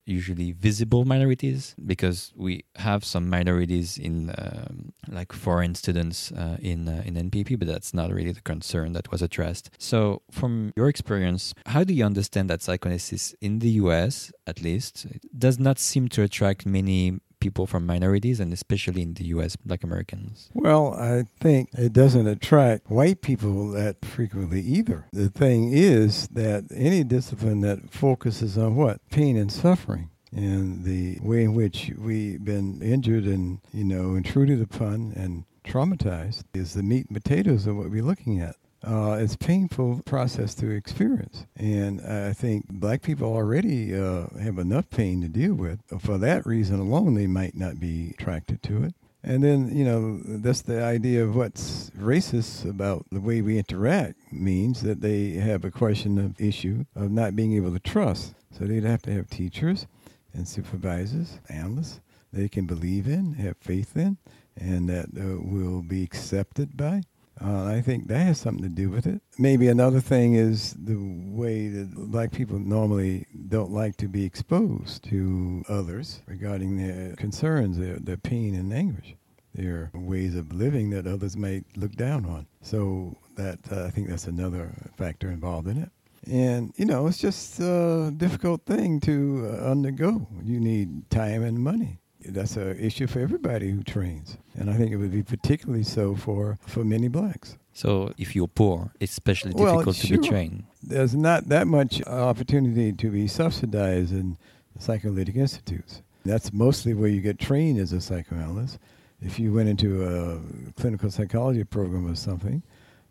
Usually 0.06 0.52
visible 0.52 1.04
minorities 1.04 1.74
because 1.86 2.32
we 2.36 2.64
have 2.76 3.04
some 3.04 3.28
minorities 3.28 3.98
in 3.98 4.30
um, 4.38 4.92
like 5.08 5.32
foreign 5.32 5.74
students 5.74 6.32
uh, 6.32 6.56
in 6.60 6.88
uh, 6.88 7.02
in 7.04 7.14
NPP, 7.14 7.58
but 7.58 7.68
that's 7.68 7.94
not 7.94 8.10
really 8.12 8.32
the 8.32 8.40
concern 8.40 8.92
that 8.92 9.10
was 9.10 9.22
addressed. 9.22 9.70
So, 9.78 10.22
from 10.30 10.72
your 10.76 10.88
experience, 10.88 11.54
how 11.66 11.84
do 11.84 11.94
you 11.94 12.04
understand 12.04 12.50
that 12.50 12.62
psychoanalysis 12.62 13.34
in 13.40 13.60
the 13.60 13.70
U.S. 13.82 14.32
at 14.46 14.62
least 14.62 15.06
does 15.36 15.58
not 15.58 15.78
seem 15.78 16.08
to 16.08 16.22
attract 16.22 16.66
many 16.66 17.20
people 17.40 17.66
from 17.66 17.86
minorities 17.86 18.40
and 18.40 18.52
especially 18.52 19.02
in 19.02 19.14
the 19.14 19.24
US 19.26 19.56
black 19.56 19.82
Americans? 19.82 20.50
Well, 20.54 20.94
I 20.94 21.24
think 21.40 21.70
it 21.72 21.92
doesn't 21.92 22.26
attract 22.26 22.90
white 22.90 23.22
people 23.22 23.70
that 23.70 24.04
frequently 24.04 24.60
either. 24.60 25.06
The 25.12 25.30
thing 25.30 25.72
is 25.72 26.28
that 26.28 26.64
any 26.74 27.02
discipline 27.04 27.60
that 27.62 27.90
focuses 27.90 28.56
on 28.56 28.76
what? 28.76 29.00
Pain 29.10 29.36
and 29.36 29.50
suffering. 29.50 30.10
And 30.32 30.84
the 30.84 31.18
way 31.22 31.42
in 31.42 31.54
which 31.54 31.90
we've 31.98 32.44
been 32.44 32.80
injured 32.82 33.24
and, 33.24 33.58
you 33.72 33.84
know, 33.84 34.14
intruded 34.14 34.62
upon 34.62 35.12
and 35.16 35.44
traumatized 35.64 36.44
is 36.54 36.74
the 36.74 36.82
meat 36.82 37.06
and 37.08 37.20
potatoes 37.20 37.66
of 37.66 37.76
what 37.76 37.90
we're 37.90 38.04
looking 38.04 38.40
at. 38.40 38.56
Uh, 38.82 39.18
it's 39.20 39.34
a 39.34 39.38
painful 39.38 40.00
process 40.04 40.54
to 40.54 40.70
experience. 40.70 41.46
And 41.56 42.00
I 42.00 42.32
think 42.32 42.66
black 42.68 43.02
people 43.02 43.32
already 43.32 43.94
uh, 43.94 44.26
have 44.40 44.58
enough 44.58 44.88
pain 44.90 45.20
to 45.20 45.28
deal 45.28 45.54
with. 45.54 45.80
For 46.00 46.18
that 46.18 46.46
reason 46.46 46.80
alone, 46.80 47.14
they 47.14 47.26
might 47.26 47.54
not 47.54 47.78
be 47.78 48.14
attracted 48.18 48.62
to 48.64 48.84
it. 48.84 48.94
And 49.22 49.44
then, 49.44 49.76
you 49.76 49.84
know, 49.84 50.18
that's 50.24 50.62
the 50.62 50.82
idea 50.82 51.22
of 51.22 51.36
what's 51.36 51.90
racist 51.90 52.68
about 52.68 53.04
the 53.12 53.20
way 53.20 53.42
we 53.42 53.58
interact 53.58 54.16
means 54.32 54.80
that 54.80 55.02
they 55.02 55.32
have 55.32 55.62
a 55.62 55.70
question 55.70 56.18
of 56.18 56.40
issue 56.40 56.86
of 56.96 57.10
not 57.10 57.36
being 57.36 57.52
able 57.52 57.72
to 57.72 57.80
trust. 57.80 58.34
So 58.50 58.64
they'd 58.64 58.84
have 58.84 59.02
to 59.02 59.12
have 59.12 59.28
teachers 59.28 59.86
and 60.32 60.48
supervisors, 60.48 61.38
analysts 61.50 62.00
they 62.32 62.48
can 62.48 62.66
believe 62.66 63.06
in, 63.06 63.34
have 63.34 63.56
faith 63.58 63.96
in, 63.96 64.18
and 64.56 64.88
that 64.88 65.06
uh, 65.16 65.40
will 65.40 65.82
be 65.82 66.02
accepted 66.02 66.76
by. 66.76 67.02
Uh, 67.42 67.64
I 67.64 67.80
think 67.80 68.08
that 68.08 68.18
has 68.18 68.38
something 68.38 68.62
to 68.62 68.68
do 68.68 68.90
with 68.90 69.06
it. 69.06 69.22
Maybe 69.38 69.68
another 69.68 70.00
thing 70.00 70.34
is 70.34 70.74
the 70.74 70.96
way 70.96 71.68
that 71.68 71.94
black 71.94 72.32
people 72.32 72.58
normally 72.58 73.26
don't 73.48 73.72
like 73.72 73.96
to 73.98 74.08
be 74.08 74.24
exposed 74.24 75.04
to 75.04 75.64
others 75.68 76.20
regarding 76.26 76.76
their 76.76 77.16
concerns, 77.16 77.78
their, 77.78 77.96
their 77.98 78.18
pain 78.18 78.54
and 78.54 78.72
anguish, 78.72 79.14
their 79.54 79.90
ways 79.94 80.36
of 80.36 80.52
living 80.52 80.90
that 80.90 81.06
others 81.06 81.36
might 81.36 81.64
look 81.76 81.92
down 81.92 82.26
on. 82.26 82.46
So 82.60 83.16
that 83.36 83.58
uh, 83.72 83.84
I 83.84 83.90
think 83.90 84.08
that's 84.08 84.26
another 84.26 84.72
factor 84.96 85.30
involved 85.30 85.68
in 85.68 85.78
it. 85.78 85.90
And 86.30 86.74
you 86.76 86.84
know, 86.84 87.06
it's 87.06 87.18
just 87.18 87.58
a 87.60 88.12
difficult 88.14 88.66
thing 88.66 89.00
to 89.00 89.48
uh, 89.50 89.70
undergo. 89.70 90.26
You 90.44 90.60
need 90.60 91.08
time 91.08 91.42
and 91.42 91.58
money 91.58 91.99
that's 92.24 92.56
an 92.56 92.78
issue 92.78 93.06
for 93.06 93.20
everybody 93.20 93.70
who 93.70 93.82
trains, 93.82 94.36
and 94.58 94.70
I 94.70 94.74
think 94.74 94.92
it 94.92 94.96
would 94.96 95.12
be 95.12 95.22
particularly 95.22 95.84
so 95.84 96.14
for 96.14 96.58
for 96.66 96.84
many 96.84 97.08
blacks. 97.08 97.56
So, 97.72 98.12
if 98.18 98.34
you're 98.34 98.48
poor, 98.48 98.92
it's 99.00 99.12
especially 99.12 99.52
Well, 99.54 99.74
difficult 99.74 99.96
to 99.96 100.18
be 100.18 100.28
trained. 100.28 100.64
There's 100.82 101.14
not 101.14 101.48
that 101.48 101.66
much 101.66 102.02
uh, 102.06 102.10
opportunity 102.10 102.92
to 102.92 103.10
be 103.10 103.26
subsidized 103.28 104.12
in 104.12 104.36
psychoanalytic 104.78 105.36
institutes. 105.36 106.02
That's 106.24 106.52
mostly 106.52 106.94
where 106.94 107.08
you 107.08 107.20
get 107.20 107.38
trained 107.38 107.78
as 107.78 107.92
a 107.92 108.00
psychoanalyst. 108.00 108.78
If 109.22 109.38
you 109.38 109.52
went 109.52 109.68
into 109.68 110.04
a 110.04 110.40
clinical 110.80 111.10
psychology 111.10 111.64
program 111.64 112.10
or 112.10 112.14
something, 112.16 112.62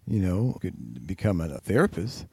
you 0.08 0.20
know, 0.20 0.58
could 0.62 1.08
become 1.08 1.40
a 1.42 1.60
therapist. 1.60 2.26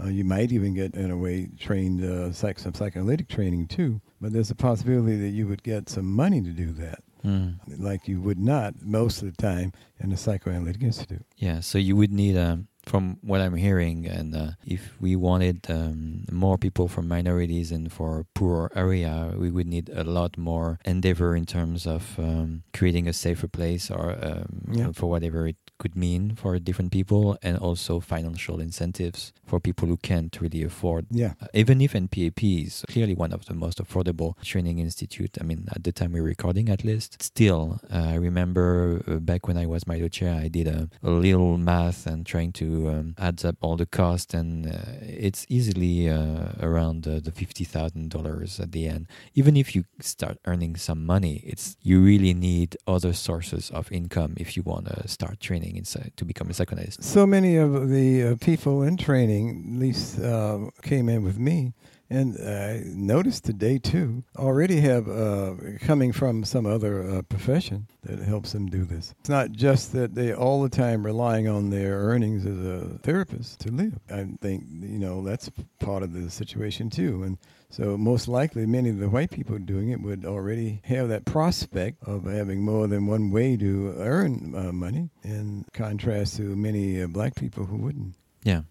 Uh, 0.00 0.08
you 0.08 0.24
might 0.24 0.50
even 0.52 0.72
get, 0.74 0.94
in 0.94 1.10
a 1.10 1.16
way, 1.16 1.48
trained 1.58 2.02
uh, 2.04 2.32
psych- 2.32 2.58
some 2.58 2.72
psychoanalytic 2.74 3.28
training 3.28 3.66
too. 3.66 4.00
But 4.20 4.32
there's 4.32 4.50
a 4.50 4.54
possibility 4.54 5.16
that 5.18 5.28
you 5.30 5.46
would 5.48 5.62
get 5.62 5.88
some 5.88 6.06
money 6.10 6.40
to 6.40 6.50
do 6.50 6.72
that, 6.72 7.00
Mm. 7.24 7.58
like 7.78 8.08
you 8.08 8.20
would 8.20 8.38
not 8.40 8.82
most 8.82 9.22
of 9.22 9.30
the 9.34 9.40
time 9.42 9.72
in 10.00 10.10
a 10.12 10.16
psychoanalytic 10.16 10.82
institute. 10.82 11.24
Yeah, 11.36 11.60
so 11.60 11.78
you 11.78 11.94
would 11.94 12.12
need, 12.12 12.36
um, 12.36 12.68
from 12.84 13.18
what 13.22 13.40
I'm 13.40 13.54
hearing, 13.54 14.06
and 14.06 14.34
uh, 14.34 14.50
if 14.66 14.94
we 15.00 15.14
wanted 15.16 15.66
um, 15.70 16.24
more 16.32 16.58
people 16.58 16.88
from 16.88 17.06
minorities 17.08 17.70
and 17.70 17.92
for 17.92 18.26
poor 18.34 18.70
area, 18.74 19.32
we 19.38 19.50
would 19.50 19.66
need 19.68 19.88
a 19.94 20.02
lot 20.04 20.36
more 20.36 20.78
endeavor 20.84 21.36
in 21.36 21.46
terms 21.46 21.86
of 21.86 22.18
um, 22.18 22.62
creating 22.74 23.06
a 23.08 23.12
safer 23.12 23.46
place 23.48 23.90
or 23.90 24.16
um, 24.22 24.62
Yeah. 24.72 24.92
for 24.92 25.08
whatever 25.08 25.46
it 25.46 25.56
could 25.78 25.96
mean 25.96 26.34
for 26.36 26.58
different 26.58 26.92
people, 26.92 27.36
and 27.42 27.56
also 27.58 27.98
financial 28.00 28.60
incentives 28.60 29.32
for 29.44 29.58
people 29.60 29.88
who 29.88 29.96
can't 29.96 30.40
really 30.40 30.62
afford. 30.62 31.06
Yeah. 31.10 31.34
Uh, 31.42 31.46
even 31.54 31.80
if 31.80 31.92
NPAP 31.94 32.66
is 32.66 32.84
clearly 32.88 33.14
one 33.14 33.32
of 33.32 33.46
the 33.46 33.54
most 33.54 33.78
affordable 33.78 34.34
training 34.42 34.78
institute, 34.78 35.36
I 35.40 35.44
mean, 35.44 35.66
at 35.74 35.82
the 35.84 35.92
time 35.92 36.12
we're 36.12 36.22
recording 36.22 36.68
at 36.68 36.84
least, 36.84 37.20
still, 37.22 37.80
uh, 37.92 38.10
I 38.10 38.14
remember 38.14 39.02
uh, 39.08 39.16
back 39.16 39.48
when 39.48 39.56
I 39.56 39.66
was 39.66 39.86
Milo 39.86 40.08
chair, 40.08 40.34
I 40.34 40.48
did 40.48 40.68
a, 40.68 40.88
a 41.02 41.10
little 41.10 41.58
math 41.58 42.06
and 42.06 42.24
trying 42.24 42.52
to 42.52 42.71
um, 42.88 43.14
add 43.18 43.44
up 43.44 43.56
all 43.60 43.76
the 43.76 43.86
cost, 43.86 44.34
and 44.34 44.66
uh, 44.66 44.72
it's 45.00 45.46
easily 45.48 46.08
uh, 46.08 46.52
around 46.60 47.06
uh, 47.06 47.20
the 47.26 47.32
fifty 47.32 47.64
thousand 47.64 48.10
dollars 48.10 48.60
at 48.60 48.72
the 48.72 48.86
end. 48.94 49.06
Even 49.34 49.56
if 49.56 49.74
you 49.74 49.84
start 50.00 50.36
earning 50.44 50.76
some 50.76 51.04
money, 51.06 51.42
it's 51.44 51.76
you 51.82 52.00
really 52.00 52.34
need 52.34 52.76
other 52.86 53.12
sources 53.12 53.70
of 53.70 53.90
income 53.90 54.34
if 54.36 54.56
you 54.56 54.62
want 54.62 54.86
to 54.86 55.08
start 55.08 55.40
training 55.40 55.76
inside 55.76 56.12
to 56.16 56.24
become 56.24 56.50
a 56.50 56.54
psychoanalyst. 56.54 57.02
So 57.02 57.26
many 57.26 57.56
of 57.56 57.88
the 57.88 58.08
uh, 58.22 58.36
people 58.40 58.82
in 58.82 58.96
training, 58.96 59.74
at 59.74 59.80
least, 59.80 60.20
uh, 60.20 60.58
came 60.82 61.08
in 61.08 61.22
with 61.22 61.38
me, 61.38 61.72
and 62.12 62.38
I 62.38 62.82
noticed 62.84 63.44
today 63.44 63.78
too, 63.78 64.22
already 64.36 64.80
have 64.80 65.08
uh, 65.08 65.54
coming 65.80 66.12
from 66.12 66.44
some 66.44 66.66
other 66.66 67.02
uh, 67.02 67.22
profession 67.22 67.86
that 68.02 68.18
helps 68.18 68.52
them 68.52 68.66
do 68.66 68.84
this. 68.84 69.14
It's 69.20 69.30
not 69.30 69.52
just 69.52 69.92
that 69.92 70.14
they 70.14 70.34
all 70.34 70.62
the 70.62 70.68
time 70.68 71.06
relying 71.06 71.48
on 71.48 71.70
their 71.70 71.98
earnings 72.00 72.44
as 72.44 72.58
a 72.58 72.98
therapist 72.98 73.60
to 73.60 73.72
live. 73.72 73.98
I 74.10 74.26
think 74.40 74.64
you 74.68 74.98
know 74.98 75.22
that's 75.22 75.50
part 75.78 76.02
of 76.02 76.12
the 76.12 76.30
situation 76.30 76.90
too, 76.90 77.22
and. 77.22 77.38
So 77.72 77.96
most 77.96 78.28
likely, 78.28 78.66
many 78.66 78.90
of 78.90 78.98
the 78.98 79.08
white 79.08 79.30
people 79.30 79.56
doing 79.56 79.88
it 79.88 80.02
would 80.02 80.26
already 80.26 80.82
have 80.84 81.08
that 81.08 81.24
prospect 81.24 82.06
of 82.06 82.24
having 82.24 82.62
more 82.62 82.86
than 82.86 83.06
one 83.06 83.30
way 83.30 83.56
to 83.56 83.94
earn 83.96 84.52
uh, 84.54 84.72
money, 84.72 85.08
in 85.24 85.64
contrast 85.72 86.36
to 86.36 86.54
many 86.54 87.02
uh, 87.02 87.06
black 87.06 87.34
people 87.34 87.64
who 87.64 87.78
wouldn't. 87.78 88.14
Yeah. 88.44 88.62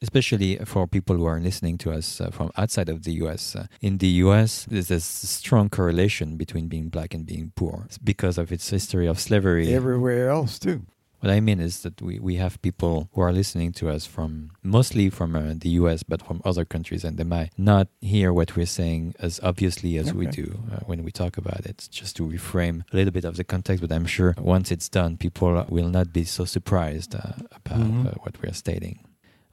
Especially 0.00 0.56
for 0.64 0.86
people 0.86 1.16
who 1.16 1.24
are 1.24 1.40
listening 1.40 1.76
to 1.78 1.90
us 1.90 2.20
uh, 2.20 2.30
from 2.30 2.50
outside 2.56 2.88
of 2.88 3.02
the 3.02 3.12
US. 3.24 3.56
Uh, 3.56 3.66
in 3.80 3.98
the 3.98 4.08
US, 4.24 4.66
there's 4.70 4.90
a 4.90 5.00
strong 5.00 5.68
correlation 5.68 6.36
between 6.36 6.68
being 6.68 6.88
black 6.88 7.14
and 7.14 7.26
being 7.26 7.52
poor 7.56 7.88
because 8.02 8.38
of 8.38 8.52
its 8.52 8.68
history 8.70 9.06
of 9.06 9.18
slavery. 9.18 9.74
Everywhere 9.74 10.28
else 10.30 10.58
too. 10.58 10.86
What 11.20 11.32
I 11.32 11.40
mean 11.40 11.58
is 11.58 11.82
that 11.82 12.00
we, 12.00 12.20
we 12.20 12.36
have 12.36 12.62
people 12.62 13.08
who 13.12 13.22
are 13.22 13.32
listening 13.32 13.72
to 13.72 13.90
us 13.90 14.06
from 14.06 14.52
mostly 14.62 15.10
from 15.10 15.34
uh, 15.34 15.54
the 15.56 15.70
US, 15.70 16.04
but 16.04 16.22
from 16.22 16.40
other 16.44 16.64
countries, 16.64 17.02
and 17.02 17.16
they 17.16 17.24
might 17.24 17.50
not 17.58 17.88
hear 18.00 18.32
what 18.32 18.56
we're 18.56 18.66
saying 18.66 19.14
as 19.18 19.40
obviously 19.42 19.96
as 19.98 20.10
okay. 20.10 20.16
we 20.16 20.26
do 20.26 20.60
uh, 20.72 20.76
when 20.86 21.02
we 21.02 21.10
talk 21.10 21.36
about 21.36 21.66
it. 21.66 21.88
Just 21.90 22.16
to 22.16 22.22
reframe 22.22 22.84
a 22.92 22.96
little 22.96 23.10
bit 23.10 23.24
of 23.24 23.36
the 23.36 23.44
context, 23.44 23.80
but 23.80 23.92
I'm 23.92 24.06
sure 24.06 24.36
once 24.38 24.70
it's 24.70 24.88
done, 24.88 25.16
people 25.16 25.66
will 25.68 25.88
not 25.88 26.12
be 26.12 26.22
so 26.22 26.44
surprised 26.44 27.16
uh, 27.16 27.32
about 27.50 27.80
mm-hmm. 27.80 28.06
Uh, 28.06 28.10
what 28.22 28.40
we 28.40 28.48
are 28.48 28.54
stating. 28.54 29.00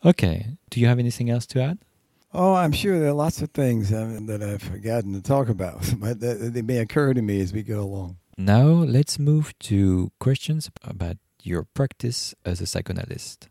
Okay, 0.03 0.58
do 0.69 0.79
you 0.79 0.88
have 0.88 0.99
anything 0.99 1.29
else 1.29 1.45
to 1.47 1.62
add? 1.62 1.79
Oh, 2.34 2.53
I'm 2.53 2.73
sure 2.73 2.99
there 2.99 3.10
are 3.10 3.13
lots 3.13 3.41
of 3.41 3.51
things 3.51 3.93
um, 3.93 4.25
that 4.25 4.43
I've 4.43 4.62
forgotten 4.62 5.13
to 5.13 5.21
talk 5.21 5.47
about, 5.47 5.81
but 5.97 6.19
they 6.19 6.62
may 6.62 6.79
occur 6.79 7.13
to 7.13 7.21
me 7.21 7.39
as 7.39 7.53
we 7.53 7.63
go 7.63 7.81
along. 7.81 8.17
Now, 8.38 8.67
let's 8.67 9.17
move 9.17 9.58
to 9.60 10.12
questions 10.19 10.69
about 10.84 11.17
your 11.41 11.63
practice 11.63 12.36
as 12.43 12.60
a 12.60 12.65
psychoanalyst. 12.65 13.47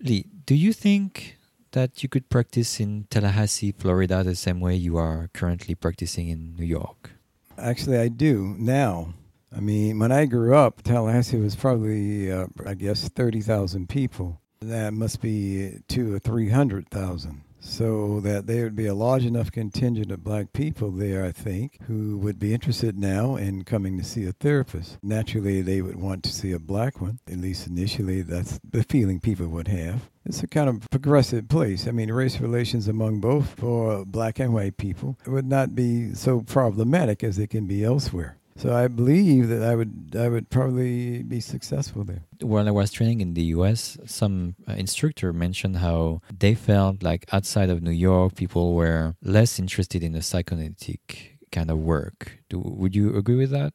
Lee, 0.00 0.26
do 0.46 0.54
you 0.54 0.72
think 0.72 1.38
that 1.72 2.02
you 2.02 2.08
could 2.08 2.28
practice 2.28 2.78
in 2.78 3.06
Tallahassee, 3.10 3.72
Florida, 3.72 4.22
the 4.22 4.36
same 4.36 4.60
way 4.60 4.76
you 4.76 4.96
are 4.96 5.30
currently 5.32 5.74
practicing 5.74 6.28
in 6.28 6.54
New 6.54 6.64
York? 6.64 7.10
Actually, 7.58 7.98
I 7.98 8.08
do 8.08 8.54
now. 8.58 9.14
I 9.54 9.60
mean, 9.60 9.98
when 9.98 10.12
I 10.12 10.26
grew 10.26 10.54
up, 10.54 10.82
Tallahassee 10.82 11.36
was 11.36 11.56
probably, 11.56 12.30
uh, 12.30 12.46
I 12.66 12.74
guess, 12.74 13.08
30,000 13.08 13.88
people. 13.88 14.40
That 14.60 14.94
must 14.94 15.20
be 15.20 15.80
two 15.88 16.14
or 16.14 16.18
300,000 16.18 17.42
so 17.62 18.20
that 18.20 18.46
there 18.46 18.64
would 18.64 18.76
be 18.76 18.86
a 18.86 18.94
large 18.94 19.24
enough 19.24 19.52
contingent 19.52 20.10
of 20.10 20.24
black 20.24 20.52
people 20.52 20.90
there, 20.90 21.24
I 21.24 21.30
think, 21.32 21.78
who 21.86 22.18
would 22.18 22.38
be 22.38 22.52
interested 22.52 22.98
now 22.98 23.36
in 23.36 23.64
coming 23.64 23.96
to 23.98 24.04
see 24.04 24.26
a 24.26 24.32
therapist. 24.32 24.98
Naturally, 25.02 25.62
they 25.62 25.80
would 25.80 25.96
want 25.96 26.24
to 26.24 26.32
see 26.32 26.52
a 26.52 26.58
black 26.58 27.00
one, 27.00 27.20
at 27.30 27.38
least 27.38 27.66
initially, 27.66 28.22
that's 28.22 28.58
the 28.68 28.82
feeling 28.82 29.20
people 29.20 29.46
would 29.48 29.68
have. 29.68 30.10
It's 30.24 30.42
a 30.42 30.48
kind 30.48 30.68
of 30.68 30.88
progressive 30.90 31.48
place. 31.48 31.86
I 31.86 31.92
mean, 31.92 32.12
race 32.12 32.40
relations 32.40 32.88
among 32.88 33.20
both 33.20 33.54
for 33.58 34.04
black 34.04 34.38
and 34.38 34.52
white 34.52 34.76
people 34.76 35.16
would 35.26 35.46
not 35.46 35.74
be 35.74 36.14
so 36.14 36.40
problematic 36.40 37.24
as 37.24 37.36
they 37.36 37.46
can 37.46 37.66
be 37.66 37.84
elsewhere. 37.84 38.38
So 38.56 38.74
I 38.74 38.88
believe 38.88 39.48
that 39.48 39.62
I 39.62 39.74
would 39.74 40.14
I 40.18 40.28
would 40.28 40.50
probably 40.50 41.22
be 41.22 41.40
successful 41.40 42.04
there. 42.04 42.22
When 42.40 42.68
I 42.68 42.70
was 42.70 42.90
training 42.92 43.20
in 43.20 43.34
the 43.34 43.44
U.S., 43.56 43.96
some 44.04 44.56
uh, 44.68 44.74
instructor 44.74 45.32
mentioned 45.32 45.78
how 45.78 46.20
they 46.38 46.54
felt 46.54 47.02
like 47.02 47.26
outside 47.32 47.70
of 47.70 47.82
New 47.82 47.90
York, 47.92 48.34
people 48.34 48.74
were 48.74 49.14
less 49.22 49.58
interested 49.58 50.02
in 50.02 50.12
the 50.12 50.22
psychoanalytic 50.22 51.38
kind 51.50 51.70
of 51.70 51.78
work. 51.78 52.40
Do, 52.48 52.60
would 52.64 52.94
you 52.94 53.16
agree 53.16 53.36
with 53.36 53.50
that? 53.50 53.72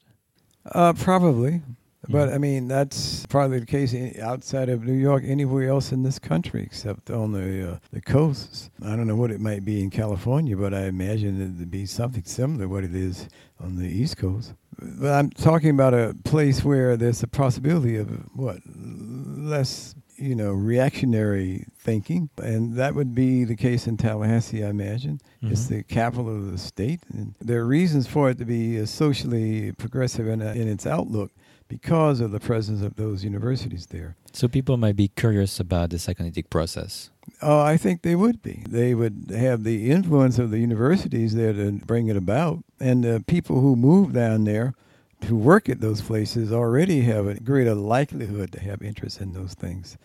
Uh, 0.65 0.93
probably. 0.93 1.61
But 2.09 2.29
I 2.29 2.37
mean, 2.37 2.67
that's 2.67 3.25
probably 3.25 3.59
the 3.59 3.65
case 3.65 3.93
outside 4.19 4.69
of 4.69 4.83
New 4.83 4.93
York, 4.93 5.23
anywhere 5.25 5.67
else 5.67 5.91
in 5.91 6.03
this 6.03 6.19
country 6.19 6.63
except 6.63 7.09
on 7.09 7.33
the 7.33 7.73
uh, 7.73 7.79
the 7.91 8.01
coasts. 8.01 8.69
I 8.81 8.95
don't 8.95 9.07
know 9.07 9.15
what 9.15 9.31
it 9.31 9.41
might 9.41 9.65
be 9.65 9.81
in 9.81 9.89
California, 9.89 10.55
but 10.55 10.73
I 10.73 10.85
imagine 10.85 11.41
it 11.41 11.59
to 11.59 11.65
be 11.65 11.85
something 11.85 12.23
similar 12.23 12.63
to 12.63 12.69
what 12.69 12.83
it 12.85 12.95
is 12.95 13.27
on 13.59 13.75
the 13.75 13.87
East 13.87 14.17
Coast. 14.17 14.53
But 14.79 15.11
I'm 15.13 15.29
talking 15.31 15.71
about 15.71 15.93
a 15.93 16.15
place 16.23 16.63
where 16.63 16.97
there's 16.97 17.23
a 17.23 17.27
possibility 17.27 17.97
of 17.97 18.09
what 18.35 18.59
less, 18.65 19.95
you 20.15 20.35
know, 20.35 20.51
reactionary 20.51 21.65
thinking, 21.79 22.29
and 22.37 22.75
that 22.75 22.93
would 22.93 23.15
be 23.15 23.43
the 23.43 23.55
case 23.55 23.87
in 23.87 23.97
Tallahassee, 23.97 24.63
I 24.63 24.69
imagine. 24.69 25.19
Mm-hmm. 25.41 25.51
It's 25.51 25.67
the 25.67 25.83
capital 25.83 26.29
of 26.29 26.51
the 26.51 26.57
state, 26.57 26.99
and 27.11 27.35
there 27.39 27.61
are 27.61 27.65
reasons 27.65 28.07
for 28.07 28.29
it 28.29 28.37
to 28.37 28.45
be 28.45 28.85
socially 28.85 29.71
progressive 29.73 30.27
in, 30.27 30.41
in 30.41 30.67
its 30.67 30.85
outlook 30.85 31.31
because 31.67 32.19
of 32.21 32.31
the 32.31 32.39
presence 32.39 32.81
of 32.81 32.95
those 32.95 33.23
universities 33.23 33.87
there. 33.87 34.15
So 34.33 34.47
people 34.47 34.77
might 34.77 34.95
be 34.95 35.07
curious 35.09 35.59
about 35.59 35.89
the 35.89 35.99
psychoanalytic 35.99 36.49
process. 36.49 37.09
Oh, 37.41 37.59
I 37.59 37.77
think 37.77 38.01
they 38.01 38.15
would 38.15 38.41
be. 38.41 38.63
They 38.67 38.95
would 38.95 39.31
have 39.35 39.63
the 39.63 39.91
influence 39.91 40.39
of 40.39 40.51
the 40.51 40.59
universities 40.59 41.35
there 41.35 41.53
to 41.53 41.73
bring 41.85 42.07
it 42.07 42.15
about. 42.15 42.63
And 42.79 43.03
the 43.03 43.23
people 43.27 43.59
who 43.59 43.75
move 43.75 44.13
down 44.13 44.45
there 44.45 44.73
to 45.21 45.35
work 45.35 45.67
at 45.67 45.81
those 45.81 46.01
places 46.01 46.53
already 46.53 47.01
have 47.01 47.27
a 47.27 47.35
greater 47.35 47.75
likelihood 47.75 48.51
to 48.53 48.59
have 48.61 48.81
interest 48.81 49.19
in 49.19 49.33
those 49.33 49.53
things. 49.53 49.97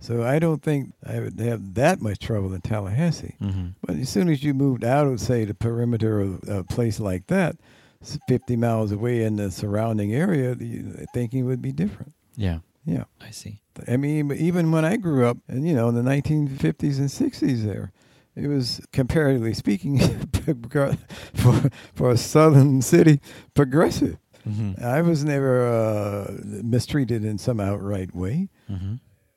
So 0.00 0.22
I 0.22 0.38
don't 0.38 0.62
think 0.62 0.92
I 1.04 1.18
would 1.18 1.40
have 1.40 1.74
that 1.74 2.00
much 2.00 2.20
trouble 2.20 2.54
in 2.54 2.60
Tallahassee. 2.60 3.34
Mm-hmm. 3.42 3.68
But 3.84 3.96
as 3.96 4.08
soon 4.08 4.28
as 4.28 4.44
you 4.44 4.54
moved 4.54 4.84
out 4.84 5.08
of, 5.08 5.20
say, 5.20 5.44
the 5.44 5.54
perimeter 5.54 6.20
of 6.20 6.48
a 6.48 6.62
place 6.62 7.00
like 7.00 7.26
that, 7.26 7.56
50 8.02 8.56
miles 8.56 8.92
away 8.92 9.24
in 9.24 9.36
the 9.36 9.50
surrounding 9.50 10.14
area, 10.14 10.54
the 10.54 11.06
thinking 11.12 11.44
would 11.46 11.60
be 11.60 11.72
different. 11.72 12.14
Yeah. 12.36 12.60
Yeah. 12.84 13.04
I 13.20 13.30
see. 13.30 13.60
I 13.86 13.96
mean, 13.96 14.32
even 14.32 14.72
when 14.72 14.84
I 14.84 14.96
grew 14.96 15.26
up, 15.26 15.38
and 15.48 15.66
you 15.66 15.74
know, 15.74 15.88
in 15.88 15.94
the 15.94 16.02
1950s 16.02 16.98
and 16.98 17.08
60s, 17.08 17.64
there, 17.64 17.92
it 18.34 18.46
was 18.46 18.80
comparatively 18.92 19.54
speaking, 19.54 19.98
for 21.34 21.70
for 21.94 22.10
a 22.10 22.16
southern 22.16 22.82
city, 22.82 23.20
progressive. 23.54 24.16
Mm-hmm. 24.48 24.82
I 24.82 25.02
was 25.02 25.24
never 25.24 25.66
uh, 25.66 26.32
mistreated 26.44 27.24
in 27.24 27.36
some 27.38 27.60
outright 27.60 28.14
way 28.14 28.48
mm-hmm. 28.70 28.94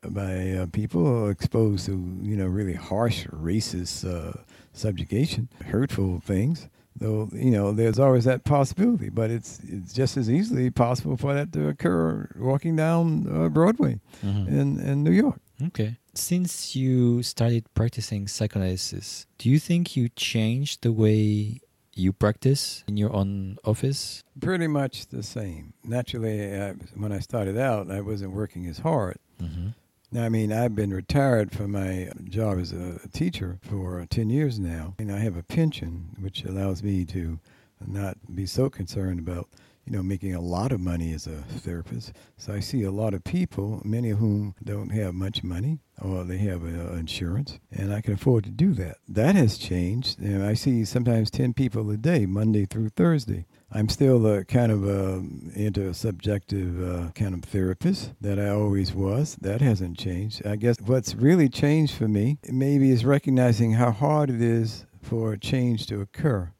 by 0.08 0.52
uh, 0.52 0.66
people 0.72 1.28
exposed 1.28 1.86
to 1.86 1.92
you 2.22 2.36
know 2.36 2.46
really 2.46 2.74
harsh 2.74 3.26
racist 3.26 4.08
uh, 4.08 4.40
subjugation, 4.72 5.48
hurtful 5.66 6.20
things 6.20 6.68
though 6.96 7.28
you 7.32 7.50
know 7.50 7.72
there's 7.72 7.98
always 7.98 8.24
that 8.24 8.44
possibility 8.44 9.08
but 9.08 9.30
it's 9.30 9.60
it's 9.64 9.92
just 9.92 10.16
as 10.16 10.30
easily 10.30 10.70
possible 10.70 11.16
for 11.16 11.34
that 11.34 11.52
to 11.52 11.68
occur 11.68 12.28
walking 12.38 12.76
down 12.76 13.26
uh, 13.28 13.48
broadway 13.48 13.98
mm-hmm. 14.24 14.48
in 14.48 14.80
in 14.80 15.02
new 15.02 15.12
york. 15.12 15.40
Okay. 15.66 15.96
Since 16.14 16.74
you 16.76 17.22
started 17.22 17.64
practicing 17.74 18.28
psychoanalysis 18.28 19.26
do 19.38 19.48
you 19.48 19.58
think 19.58 19.96
you 19.96 20.08
changed 20.10 20.82
the 20.82 20.92
way 20.92 21.60
you 21.94 22.12
practice 22.12 22.84
in 22.88 22.96
your 22.96 23.14
own 23.14 23.58
office? 23.64 24.22
Pretty 24.40 24.66
much 24.66 25.08
the 25.08 25.22
same. 25.22 25.74
Naturally 25.84 26.54
I, 26.60 26.72
when 26.94 27.12
i 27.12 27.18
started 27.18 27.58
out 27.58 27.90
i 27.90 28.00
wasn't 28.00 28.32
working 28.32 28.66
as 28.66 28.78
hard. 28.78 29.18
Mm-hmm. 29.40 29.68
Now, 30.14 30.26
I 30.26 30.28
mean, 30.28 30.52
I've 30.52 30.74
been 30.74 30.92
retired 30.92 31.52
from 31.52 31.72
my 31.72 32.10
job 32.24 32.58
as 32.58 32.70
a 32.70 32.98
teacher 33.14 33.58
for 33.62 34.04
10 34.10 34.28
years 34.28 34.58
now, 34.58 34.94
and 34.98 35.10
I 35.10 35.16
have 35.20 35.38
a 35.38 35.42
pension, 35.42 36.14
which 36.20 36.44
allows 36.44 36.82
me 36.82 37.06
to 37.06 37.40
not 37.86 38.18
be 38.34 38.44
so 38.44 38.68
concerned 38.68 39.20
about, 39.20 39.48
you 39.86 39.92
know, 39.94 40.02
making 40.02 40.34
a 40.34 40.40
lot 40.42 40.70
of 40.70 40.80
money 40.80 41.14
as 41.14 41.26
a 41.26 41.40
therapist. 41.60 42.12
So 42.36 42.52
I 42.52 42.60
see 42.60 42.82
a 42.82 42.90
lot 42.90 43.14
of 43.14 43.24
people, 43.24 43.80
many 43.86 44.10
of 44.10 44.18
whom 44.18 44.54
don't 44.62 44.90
have 44.90 45.14
much 45.14 45.42
money, 45.42 45.78
or 45.98 46.24
they 46.24 46.38
have 46.38 46.62
uh, 46.62 46.92
insurance, 46.92 47.58
and 47.70 47.90
I 47.90 48.02
can 48.02 48.12
afford 48.12 48.44
to 48.44 48.50
do 48.50 48.74
that. 48.74 48.98
That 49.08 49.34
has 49.34 49.56
changed. 49.56 50.18
And 50.18 50.44
I 50.44 50.52
see 50.52 50.84
sometimes 50.84 51.30
10 51.30 51.54
people 51.54 51.90
a 51.90 51.96
day, 51.96 52.26
Monday 52.26 52.66
through 52.66 52.90
Thursday. 52.90 53.46
I'm 53.74 53.88
still 53.88 54.26
a 54.26 54.44
kind 54.44 54.70
of 54.70 54.84
a 54.84 55.20
intersubjective 55.56 57.08
uh, 57.08 57.10
kind 57.12 57.34
of 57.34 57.42
therapist 57.42 58.12
that 58.20 58.38
I 58.38 58.50
always 58.50 58.92
was. 58.92 59.36
That 59.40 59.62
hasn't 59.62 59.98
changed. 59.98 60.46
I 60.46 60.56
guess 60.56 60.76
what's 60.84 61.14
really 61.14 61.48
changed 61.48 61.94
for 61.94 62.06
me 62.06 62.38
maybe 62.50 62.90
is 62.90 63.06
recognizing 63.06 63.72
how 63.72 63.90
hard 63.90 64.28
it 64.28 64.42
is 64.42 64.84
for 65.00 65.36
change 65.38 65.86
to 65.86 66.02
occur, 66.02 66.52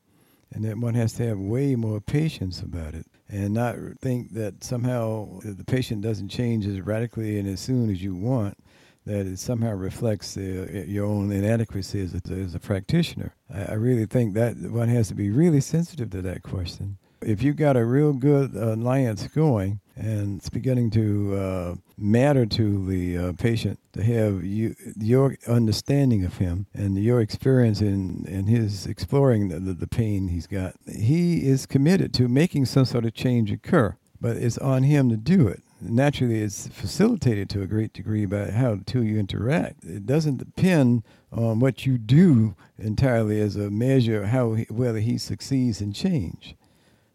and 0.53 0.65
that 0.65 0.79
one 0.79 0.95
has 0.95 1.13
to 1.15 1.27
have 1.27 1.39
way 1.39 1.77
more 1.77 2.01
patience 2.01 2.63
about 2.63 2.95
it, 2.95 3.07
and 3.29 3.53
not 3.53 3.77
think 4.01 4.33
that 4.33 4.65
somehow 4.65 5.39
the 5.45 5.65
patient 5.65 6.01
doesn't 6.01 6.31
change 6.31 6.67
as 6.67 6.81
radically 6.81 7.39
and 7.39 7.47
as 7.47 7.61
soon 7.61 7.91
as 7.91 8.03
you 8.03 8.15
want 8.15 8.57
that 9.05 9.27
it 9.27 9.39
somehow 9.39 9.73
reflects 9.73 10.35
the, 10.35 10.85
your 10.87 11.05
own 11.05 11.33
inadequacy 11.33 12.01
as 12.01 12.15
a, 12.15 12.33
as 12.33 12.55
a 12.55 12.61
practitioner. 12.61 13.35
I, 13.53 13.63
I, 13.65 13.73
really 13.73 14.07
think 14.07 14.35
that 14.35 14.57
one 14.57 14.89
has 14.91 15.09
to 15.09 15.15
be 15.17 15.29
really 15.29 15.61
sensitive 15.61 16.11
to 16.11 16.23
that 16.23 16.45
question 16.45 16.99
if 17.25 17.43
you've 17.43 17.57
got 17.57 17.77
a 17.77 17.85
real 17.85 18.13
good 18.13 18.55
alliance 18.55 19.27
going 19.29 19.81
and 19.97 20.39
it's 20.39 20.49
beginning 20.49 20.91
to 20.91 21.37
uh, 21.37 21.75
matter 21.99 22.47
to 22.47 22.87
the 22.87 23.19
uh, 23.19 23.33
patient 23.35 23.79
to 23.93 24.03
have 24.03 24.43
you, 24.43 24.75
your 24.99 25.37
understanding 25.47 26.25
of 26.25 26.39
him 26.39 26.67
and 26.75 26.97
your 26.97 27.21
experience 27.21 27.81
in, 27.81 28.25
in 28.27 28.47
his 28.47 28.87
exploring 28.87 29.49
the, 29.49 29.61
the, 29.61 29.75
the 29.75 29.87
pain 29.87 30.29
he's 30.29 30.47
got, 30.47 30.75
he 30.91 31.47
is 31.47 31.67
committed 31.67 32.15
to 32.15 32.29
making 32.29 32.65
some 32.65 32.85
sort 32.85 33.05
of 33.05 33.15
change 33.15 33.53
occur, 33.53 33.97
but 34.21 34.37
it's 34.37 34.59
on 34.59 34.83
him 34.85 35.09
to 35.09 35.17
do 35.17 35.47
it 35.47 35.63
naturally 35.83 36.41
it's 36.41 36.69
facilitated 36.69 37.51
to 37.51 37.63
a 37.63 37.67
great 37.67 37.93
degree 37.93 38.27
by 38.27 38.51
how 38.51 38.75
the 38.75 38.85
two 38.85 39.03
you 39.03 39.19
interact. 39.19 39.85
It 39.85 40.07
doesn't 40.07 40.39
depend 40.39 41.03
on 41.33 41.61
what 41.61 41.87
you 41.87 41.99
do 41.99 42.55
entirely 42.79 43.41
as 43.41 43.57
a 43.57 43.71
measure 43.71 44.23
of 44.23 44.29
how 44.29 44.55
he, 44.55 44.67
whether 44.71 45.01
he 45.01 45.19
succeeds 45.19 45.81
in 45.81 45.93
change. 45.93 46.57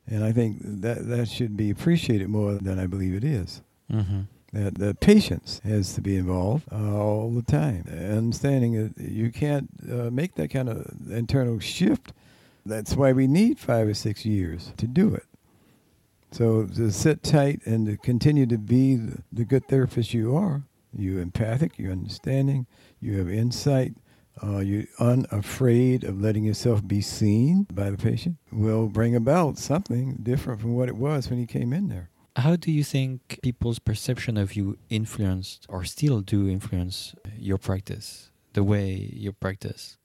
And 0.08 0.24
I 0.24 0.32
think 0.32 0.60
that 0.64 1.08
that 1.08 1.28
should 1.28 1.58
be 1.58 1.70
appreciated 1.70 2.30
more 2.30 2.54
than 2.54 2.80
I 2.80 2.88
believe 2.88 3.14
it 3.14 3.24
is. 3.24 3.62
Mm-hmm. 3.92 4.22
That 4.54 4.76
the 4.76 4.96
patience 4.96 5.60
has 5.66 5.94
to 5.96 6.02
be 6.02 6.16
involved 6.16 6.64
uh, 6.72 6.96
all 6.96 7.30
the 7.30 7.42
time. 7.42 7.84
Understanding 7.90 8.94
that 8.96 9.12
you 9.12 9.32
can't 9.32 9.70
uh, 9.92 10.10
make 10.10 10.36
that 10.36 10.50
kind 10.50 10.70
of 10.70 11.12
internal 11.12 11.60
shift 11.60 12.14
That's 12.68 12.96
why 12.96 13.14
we 13.14 13.28
need 13.28 13.60
five 13.60 13.88
or 13.88 13.94
six 13.94 14.26
years 14.26 14.74
to 14.78 14.88
do 14.88 15.14
it. 15.14 15.26
So 16.32 16.66
to 16.66 16.92
sit 16.92 17.24
tight 17.24 17.62
and 17.66 17.88
to 17.88 17.98
continue 17.98 18.46
to 18.48 18.58
be 18.58 18.96
the, 18.98 19.24
the 19.32 19.46
good 19.46 19.68
therapist 19.68 20.14
you 20.14 20.36
are, 20.36 20.64
you're 20.94 21.22
empathic, 21.22 21.80
you're 21.80 21.94
understanding, 21.94 22.66
you 23.00 23.18
have 23.18 23.30
insight, 23.30 23.94
uh, 24.44 24.60
you're 24.60 24.86
unafraid 25.00 26.04
of 26.04 26.22
letting 26.22 26.44
yourself 26.44 26.86
be 26.88 27.02
seen 27.02 27.68
by 27.72 27.90
the 27.90 27.98
patient, 27.98 28.38
will 28.52 28.88
bring 28.88 29.16
about 29.16 29.58
something 29.58 30.18
different 30.22 30.62
from 30.62 30.76
what 30.76 30.90
it 30.90 30.96
was 30.96 31.30
when 31.30 31.40
he 31.40 31.46
came 31.46 31.74
in 31.74 31.90
there. 31.90 32.10
How 32.36 32.56
do 32.56 32.72
you 32.72 32.84
think 32.84 33.40
people's 33.42 33.80
perception 33.80 34.38
of 34.38 34.56
you 34.56 34.78
influenced 34.90 35.66
or 35.70 35.84
still 35.84 36.22
do 36.22 36.48
influence 36.48 37.16
your 37.36 37.58
practice, 37.58 38.30
the 38.54 38.64
way 38.64 39.10
you 39.12 39.32
practice? 39.32 39.98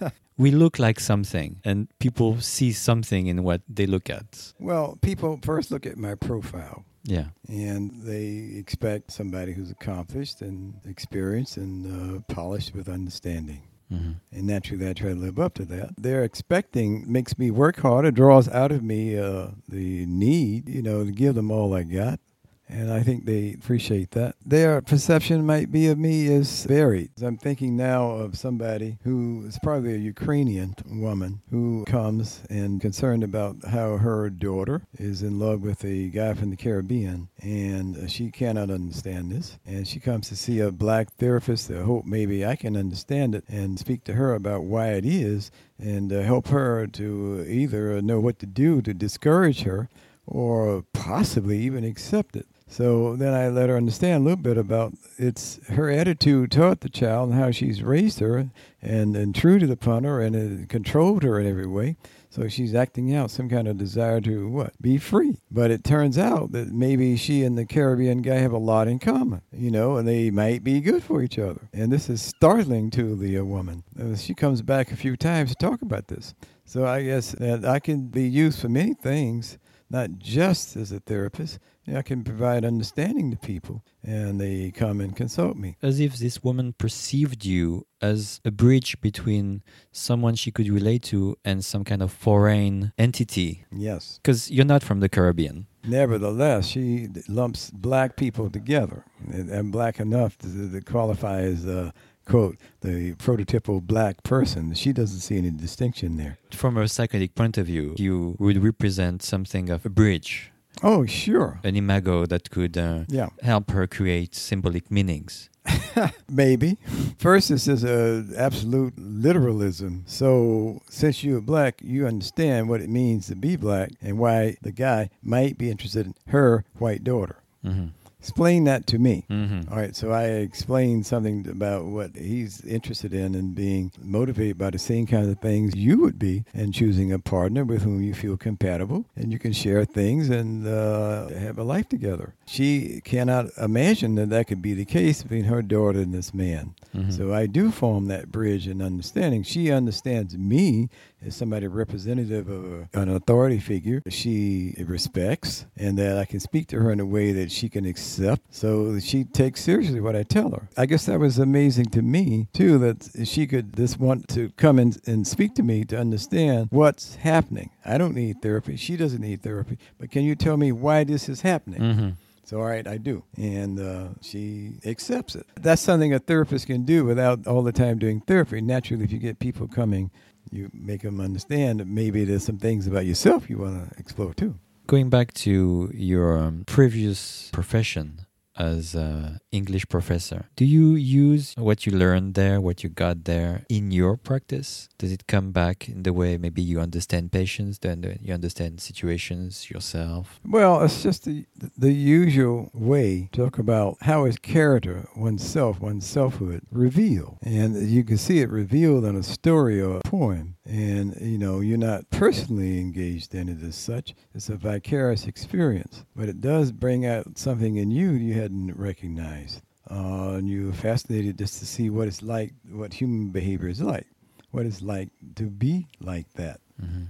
we 0.36 0.50
look 0.50 0.78
like 0.78 1.00
something 1.00 1.60
and 1.64 1.88
people 1.98 2.40
see 2.40 2.72
something 2.72 3.26
in 3.26 3.42
what 3.42 3.62
they 3.68 3.86
look 3.86 4.10
at. 4.10 4.52
Well, 4.58 4.98
people 5.00 5.38
first 5.42 5.70
look 5.70 5.86
at 5.86 5.96
my 5.96 6.14
profile. 6.14 6.84
Yeah. 7.06 7.26
And 7.48 8.02
they 8.02 8.58
expect 8.58 9.12
somebody 9.12 9.52
who's 9.52 9.70
accomplished 9.70 10.42
and 10.42 10.80
experienced 10.84 11.56
and 11.56 12.18
uh, 12.18 12.20
polished 12.32 12.74
with 12.74 12.88
understanding. 12.88 13.62
Mm-hmm. 13.92 14.12
And 14.32 14.46
naturally, 14.46 14.88
I 14.88 14.92
try 14.92 15.10
to 15.10 15.14
live 15.14 15.38
up 15.38 15.54
to 15.54 15.64
that. 15.66 15.94
They're 15.96 16.24
expecting 16.24 17.10
makes 17.10 17.38
me 17.38 17.52
work 17.52 17.78
harder, 17.80 18.10
draws 18.10 18.48
out 18.48 18.72
of 18.72 18.82
me 18.82 19.16
uh, 19.16 19.48
the 19.68 20.04
need, 20.06 20.68
you 20.68 20.82
know, 20.82 21.04
to 21.04 21.12
give 21.12 21.36
them 21.36 21.52
all 21.52 21.72
I 21.72 21.84
got 21.84 22.18
and 22.68 22.92
I 22.92 23.02
think 23.02 23.24
they 23.24 23.52
appreciate 23.52 24.10
that. 24.12 24.36
Their 24.44 24.80
perception 24.80 25.46
might 25.46 25.70
be 25.70 25.86
of 25.88 25.98
me 25.98 26.26
is 26.26 26.64
varied. 26.64 27.10
I'm 27.22 27.36
thinking 27.36 27.76
now 27.76 28.10
of 28.10 28.36
somebody 28.36 28.98
who 29.04 29.44
is 29.46 29.58
probably 29.62 29.94
a 29.94 29.98
Ukrainian 29.98 30.74
woman 30.86 31.40
who 31.50 31.84
comes 31.86 32.42
and 32.50 32.80
concerned 32.80 33.22
about 33.22 33.56
how 33.68 33.98
her 33.98 34.30
daughter 34.30 34.82
is 34.98 35.22
in 35.22 35.38
love 35.38 35.62
with 35.62 35.84
a 35.84 36.08
guy 36.08 36.34
from 36.34 36.50
the 36.50 36.56
Caribbean, 36.56 37.28
and 37.40 38.10
she 38.10 38.30
cannot 38.30 38.70
understand 38.70 39.30
this. 39.30 39.58
And 39.64 39.86
she 39.86 40.00
comes 40.00 40.28
to 40.28 40.36
see 40.36 40.60
a 40.60 40.72
black 40.72 41.14
therapist 41.14 41.68
to 41.68 41.84
hope 41.84 42.04
maybe 42.04 42.44
I 42.44 42.56
can 42.56 42.76
understand 42.76 43.34
it 43.34 43.44
and 43.48 43.78
speak 43.78 44.04
to 44.04 44.14
her 44.14 44.34
about 44.34 44.64
why 44.64 44.88
it 44.88 45.04
is 45.04 45.50
and 45.78 46.12
uh, 46.12 46.22
help 46.22 46.48
her 46.48 46.86
to 46.86 47.44
either 47.48 48.00
know 48.02 48.18
what 48.18 48.38
to 48.40 48.46
do 48.46 48.82
to 48.82 48.94
discourage 48.94 49.62
her 49.62 49.88
or 50.26 50.84
possibly 50.92 51.58
even 51.58 51.84
accept 51.84 52.34
it. 52.36 52.46
So 52.68 53.14
then 53.16 53.32
I 53.32 53.48
let 53.48 53.68
her 53.68 53.76
understand 53.76 54.22
a 54.22 54.24
little 54.24 54.42
bit 54.42 54.58
about 54.58 54.92
it's 55.18 55.60
her 55.68 55.90
attitude 55.90 56.50
toward 56.50 56.80
the 56.80 56.88
child 56.88 57.30
and 57.30 57.38
how 57.38 57.50
she's 57.50 57.82
raised 57.82 58.18
her 58.18 58.50
and 58.82 59.16
intruded 59.16 59.70
upon 59.70 60.04
her 60.04 60.20
and 60.20 60.34
it 60.34 60.68
controlled 60.68 61.22
her 61.22 61.38
in 61.38 61.46
every 61.46 61.66
way. 61.66 61.96
So 62.28 62.48
she's 62.48 62.74
acting 62.74 63.14
out 63.14 63.30
some 63.30 63.48
kind 63.48 63.66
of 63.66 63.78
desire 63.78 64.20
to 64.20 64.48
what? 64.48 64.74
Be 64.82 64.98
free. 64.98 65.38
But 65.50 65.70
it 65.70 65.84
turns 65.84 66.18
out 66.18 66.52
that 66.52 66.68
maybe 66.70 67.16
she 67.16 67.42
and 67.44 67.56
the 67.56 67.64
Caribbean 67.64 68.20
guy 68.20 68.34
have 68.34 68.52
a 68.52 68.58
lot 68.58 68.88
in 68.88 68.98
common, 68.98 69.40
you 69.52 69.70
know, 69.70 69.96
and 69.96 70.06
they 70.06 70.30
might 70.30 70.62
be 70.62 70.80
good 70.80 71.02
for 71.02 71.22
each 71.22 71.38
other. 71.38 71.68
And 71.72 71.90
this 71.90 72.10
is 72.10 72.20
startling 72.20 72.90
to 72.90 73.14
the 73.14 73.38
uh, 73.38 73.44
woman. 73.44 73.84
Uh, 73.98 74.16
she 74.16 74.34
comes 74.34 74.60
back 74.60 74.92
a 74.92 74.96
few 74.96 75.16
times 75.16 75.50
to 75.50 75.56
talk 75.56 75.80
about 75.80 76.08
this. 76.08 76.34
So 76.66 76.84
I 76.84 77.04
guess 77.04 77.32
that 77.32 77.64
I 77.64 77.78
can 77.78 78.08
be 78.08 78.28
used 78.28 78.60
for 78.60 78.68
many 78.68 78.92
things, 78.92 79.56
not 79.90 80.18
just 80.18 80.76
as 80.76 80.92
a 80.92 81.00
therapist, 81.00 81.58
I 81.94 82.02
can 82.02 82.24
provide 82.24 82.64
understanding 82.64 83.30
to 83.30 83.36
people, 83.36 83.84
and 84.02 84.40
they 84.40 84.72
come 84.72 85.00
and 85.00 85.14
consult 85.14 85.56
me. 85.56 85.76
As 85.82 86.00
if 86.00 86.16
this 86.16 86.42
woman 86.42 86.74
perceived 86.76 87.44
you 87.44 87.86
as 88.00 88.40
a 88.44 88.50
bridge 88.50 89.00
between 89.00 89.62
someone 89.92 90.34
she 90.34 90.50
could 90.50 90.68
relate 90.68 91.02
to 91.04 91.36
and 91.44 91.64
some 91.64 91.84
kind 91.84 92.02
of 92.02 92.12
foreign 92.12 92.92
entity. 92.98 93.64
Yes. 93.70 94.18
Because 94.20 94.50
you're 94.50 94.64
not 94.64 94.82
from 94.82 95.00
the 95.00 95.08
Caribbean. 95.08 95.66
Nevertheless, 95.84 96.66
she 96.66 97.08
lumps 97.28 97.70
black 97.70 98.16
people 98.16 98.50
together, 98.50 99.04
and 99.28 99.70
black 99.70 100.00
enough 100.00 100.36
to, 100.38 100.70
to 100.72 100.80
qualify 100.80 101.42
as 101.42 101.64
a 101.66 101.78
uh, 101.78 101.90
quote, 102.26 102.56
the 102.80 103.14
prototypical 103.14 103.80
black 103.80 104.22
person, 104.22 104.74
she 104.74 104.92
doesn't 104.92 105.20
see 105.20 105.38
any 105.38 105.50
distinction 105.50 106.16
there. 106.16 106.38
From 106.52 106.76
a 106.76 106.86
psychotic 106.88 107.34
point 107.34 107.56
of 107.56 107.66
view, 107.66 107.94
you 107.96 108.36
would 108.38 108.62
represent 108.62 109.22
something 109.22 109.70
of 109.70 109.86
a 109.86 109.90
bridge 109.90 110.52
Oh, 110.82 111.06
sure. 111.06 111.60
An 111.64 111.76
imago 111.76 112.26
that 112.26 112.50
could 112.50 112.76
uh, 112.76 113.04
yeah. 113.08 113.28
help 113.42 113.70
her 113.70 113.86
create 113.86 114.34
symbolic 114.34 114.90
meanings. 114.90 115.48
Maybe. 116.30 116.76
First, 117.18 117.48
this 117.48 117.66
is 117.66 117.82
a 117.82 118.24
absolute 118.36 118.94
literalism. 118.98 120.04
So, 120.06 120.82
since 120.88 121.24
you're 121.24 121.40
black, 121.40 121.80
you 121.82 122.06
understand 122.06 122.68
what 122.68 122.80
it 122.80 122.90
means 122.90 123.26
to 123.28 123.34
be 123.34 123.56
black 123.56 123.90
and 124.02 124.18
why 124.18 124.56
the 124.62 124.70
guy 124.70 125.10
might 125.22 125.58
be 125.58 125.70
interested 125.70 126.06
in 126.06 126.14
her 126.28 126.64
white 126.78 127.02
daughter. 127.02 127.36
Mm-hmm 127.64 127.86
explain 128.26 128.64
that 128.64 128.88
to 128.88 128.98
me. 128.98 129.24
Mm-hmm. 129.30 129.72
All 129.72 129.78
right, 129.78 129.94
so 129.94 130.10
I 130.10 130.24
explained 130.24 131.06
something 131.06 131.46
about 131.48 131.84
what 131.84 132.16
he's 132.16 132.60
interested 132.64 133.14
in 133.14 133.36
and 133.36 133.54
being 133.54 133.92
motivated 134.02 134.58
by 134.58 134.70
the 134.70 134.78
same 134.78 135.06
kind 135.06 135.30
of 135.30 135.38
things 135.38 135.76
you 135.76 136.00
would 136.00 136.18
be, 136.18 136.44
and 136.52 136.74
choosing 136.74 137.12
a 137.12 137.20
partner 137.20 137.64
with 137.64 137.82
whom 137.82 138.02
you 138.02 138.14
feel 138.14 138.36
compatible, 138.36 139.06
and 139.14 139.32
you 139.32 139.38
can 139.38 139.52
share 139.52 139.84
things 139.84 140.28
and 140.28 140.66
uh, 140.66 141.28
have 141.28 141.56
a 141.56 141.62
life 141.62 141.88
together. 141.88 142.34
She 142.46 143.00
cannot 143.04 143.46
imagine 143.58 144.16
that 144.16 144.30
that 144.30 144.48
could 144.48 144.60
be 144.60 144.74
the 144.74 144.84
case 144.84 145.22
between 145.22 145.44
her 145.44 145.62
daughter 145.62 146.00
and 146.00 146.12
this 146.12 146.34
man. 146.34 146.74
Mm-hmm. 146.94 147.12
So 147.12 147.32
I 147.32 147.46
do 147.46 147.70
form 147.70 148.08
that 148.08 148.32
bridge 148.32 148.66
and 148.66 148.82
understanding. 148.82 149.44
She 149.44 149.70
understands 149.70 150.36
me 150.36 150.88
as 151.24 151.34
somebody 151.34 151.66
representative 151.66 152.48
of 152.48 152.88
a, 152.94 153.00
an 153.00 153.08
authority 153.08 153.58
figure 153.58 154.02
she 154.08 154.74
respects, 154.86 155.66
and 155.76 155.98
that 155.98 156.18
I 156.18 156.24
can 156.24 156.40
speak 156.40 156.68
to 156.68 156.80
her 156.80 156.90
in 156.92 157.00
a 157.00 157.06
way 157.06 157.32
that 157.32 157.50
she 157.50 157.68
can 157.68 157.84
accept. 157.84 158.42
So 158.54 158.92
that 158.92 159.02
she 159.02 159.24
takes 159.24 159.62
seriously 159.62 160.00
what 160.00 160.16
I 160.16 160.22
tell 160.22 160.50
her. 160.50 160.68
I 160.76 160.86
guess 160.86 161.06
that 161.06 161.20
was 161.20 161.38
amazing 161.38 161.86
to 161.86 162.02
me 162.02 162.48
too 162.52 162.78
that 162.78 163.26
she 163.26 163.46
could 163.46 163.76
just 163.76 163.98
want 163.98 164.28
to 164.28 164.50
come 164.56 164.78
in 164.78 164.94
and 165.06 165.26
speak 165.26 165.54
to 165.56 165.62
me 165.62 165.84
to 165.84 165.98
understand 165.98 166.68
what's 166.70 167.16
happening. 167.16 167.70
I 167.84 167.98
don't 167.98 168.14
need 168.14 168.42
therapy. 168.42 168.76
She 168.76 168.96
doesn't 168.96 169.20
need 169.20 169.42
therapy. 169.42 169.78
But 169.98 170.10
can 170.10 170.22
you 170.22 170.34
tell 170.34 170.56
me 170.56 170.72
why 170.72 171.04
this 171.04 171.28
is 171.28 171.42
happening? 171.42 171.80
Mm-hmm. 171.80 172.08
So, 172.44 172.58
all 172.58 172.66
right, 172.66 172.86
I 172.86 172.96
do. 172.98 173.24
And 173.36 173.80
uh, 173.80 174.08
she 174.22 174.74
accepts 174.84 175.34
it. 175.34 175.46
That's 175.60 175.82
something 175.82 176.14
a 176.14 176.20
therapist 176.20 176.68
can 176.68 176.84
do 176.84 177.04
without 177.04 177.44
all 177.44 177.62
the 177.62 177.72
time 177.72 177.98
doing 177.98 178.20
therapy. 178.20 178.60
Naturally, 178.60 179.02
if 179.02 179.10
you 179.10 179.18
get 179.18 179.40
people 179.40 179.66
coming, 179.66 180.12
you 180.50 180.70
make 180.72 181.02
them 181.02 181.20
understand 181.20 181.80
that 181.80 181.86
maybe 181.86 182.24
there's 182.24 182.44
some 182.44 182.58
things 182.58 182.86
about 182.86 183.06
yourself 183.06 183.48
you 183.50 183.58
want 183.58 183.90
to 183.92 183.98
explore 183.98 184.34
too. 184.34 184.58
Going 184.86 185.10
back 185.10 185.34
to 185.34 185.90
your 185.94 186.38
um, 186.38 186.64
previous 186.66 187.50
profession, 187.52 188.25
as 188.56 188.94
an 188.94 189.40
English 189.52 189.88
professor. 189.88 190.46
Do 190.56 190.64
you 190.64 190.94
use 190.94 191.54
what 191.56 191.86
you 191.86 191.92
learned 191.92 192.34
there, 192.34 192.60
what 192.60 192.82
you 192.82 192.88
got 192.88 193.24
there 193.24 193.64
in 193.68 193.90
your 193.90 194.16
practice? 194.16 194.88
Does 194.98 195.12
it 195.12 195.26
come 195.26 195.52
back 195.52 195.88
in 195.88 196.02
the 196.02 196.12
way 196.12 196.36
maybe 196.38 196.62
you 196.62 196.80
understand 196.80 197.32
patients, 197.32 197.78
then 197.78 198.18
you 198.22 198.32
understand 198.32 198.80
situations 198.80 199.70
yourself? 199.70 200.40
Well, 200.46 200.82
it's 200.82 201.02
just 201.02 201.24
the, 201.24 201.46
the 201.76 201.92
usual 201.92 202.70
way 202.72 203.28
to 203.32 203.42
talk 203.44 203.58
about 203.58 203.98
how 204.02 204.24
is 204.24 204.38
character, 204.38 205.08
oneself, 205.16 205.80
one's 205.80 206.06
selfhood 206.06 206.62
revealed. 206.70 207.38
And 207.42 207.88
you 207.88 208.04
can 208.04 208.18
see 208.18 208.40
it 208.40 208.50
revealed 208.50 209.04
in 209.04 209.16
a 209.16 209.22
story 209.22 209.80
or 209.80 209.98
a 209.98 210.00
poem 210.00 210.56
and 210.68 211.16
you 211.20 211.38
know 211.38 211.60
you're 211.60 211.78
not 211.78 212.08
personally 212.10 212.80
engaged 212.80 213.34
in 213.34 213.48
it 213.48 213.62
as 213.62 213.76
such 213.76 214.14
it's 214.34 214.48
a 214.48 214.56
vicarious 214.56 215.26
experience 215.26 216.04
but 216.14 216.28
it 216.28 216.40
does 216.40 216.72
bring 216.72 217.06
out 217.06 217.38
something 217.38 217.76
in 217.76 217.90
you 217.90 218.10
you 218.10 218.34
hadn't 218.46 218.78
recognized. 218.78 219.60
Uh, 219.90 220.34
and 220.38 220.48
you're 220.48 220.72
fascinated 220.72 221.36
just 221.38 221.58
to 221.58 221.66
see 221.66 221.90
what 221.90 222.06
it's 222.08 222.22
like 222.22 222.52
what 222.70 222.92
human 222.92 223.30
behavior 223.30 223.68
is 223.68 223.80
like 223.80 224.06
what 224.50 224.66
it's 224.66 224.82
like 224.82 225.10
to 225.36 225.44
be 225.44 225.86
like 226.00 226.32
that. 226.34 226.60
Mm-hmm. 226.82 227.04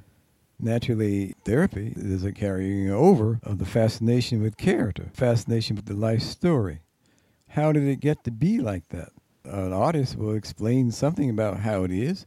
naturally 0.60 1.34
therapy 1.44 1.92
is 1.96 2.22
a 2.22 2.32
carrying 2.32 2.88
over 2.90 3.40
of 3.42 3.58
the 3.58 3.66
fascination 3.66 4.40
with 4.42 4.56
character 4.56 5.10
fascination 5.12 5.74
with 5.76 5.86
the 5.86 5.94
life 5.94 6.22
story. 6.22 6.80
How 7.48 7.72
did 7.72 7.84
it 7.84 8.00
get 8.00 8.24
to 8.24 8.30
be 8.30 8.58
like 8.60 8.88
that? 8.88 9.10
An 9.44 9.72
artist 9.72 10.16
will 10.16 10.34
explain 10.34 10.90
something 10.90 11.30
about 11.30 11.60
how 11.60 11.84
it 11.84 11.90
is 11.90 12.26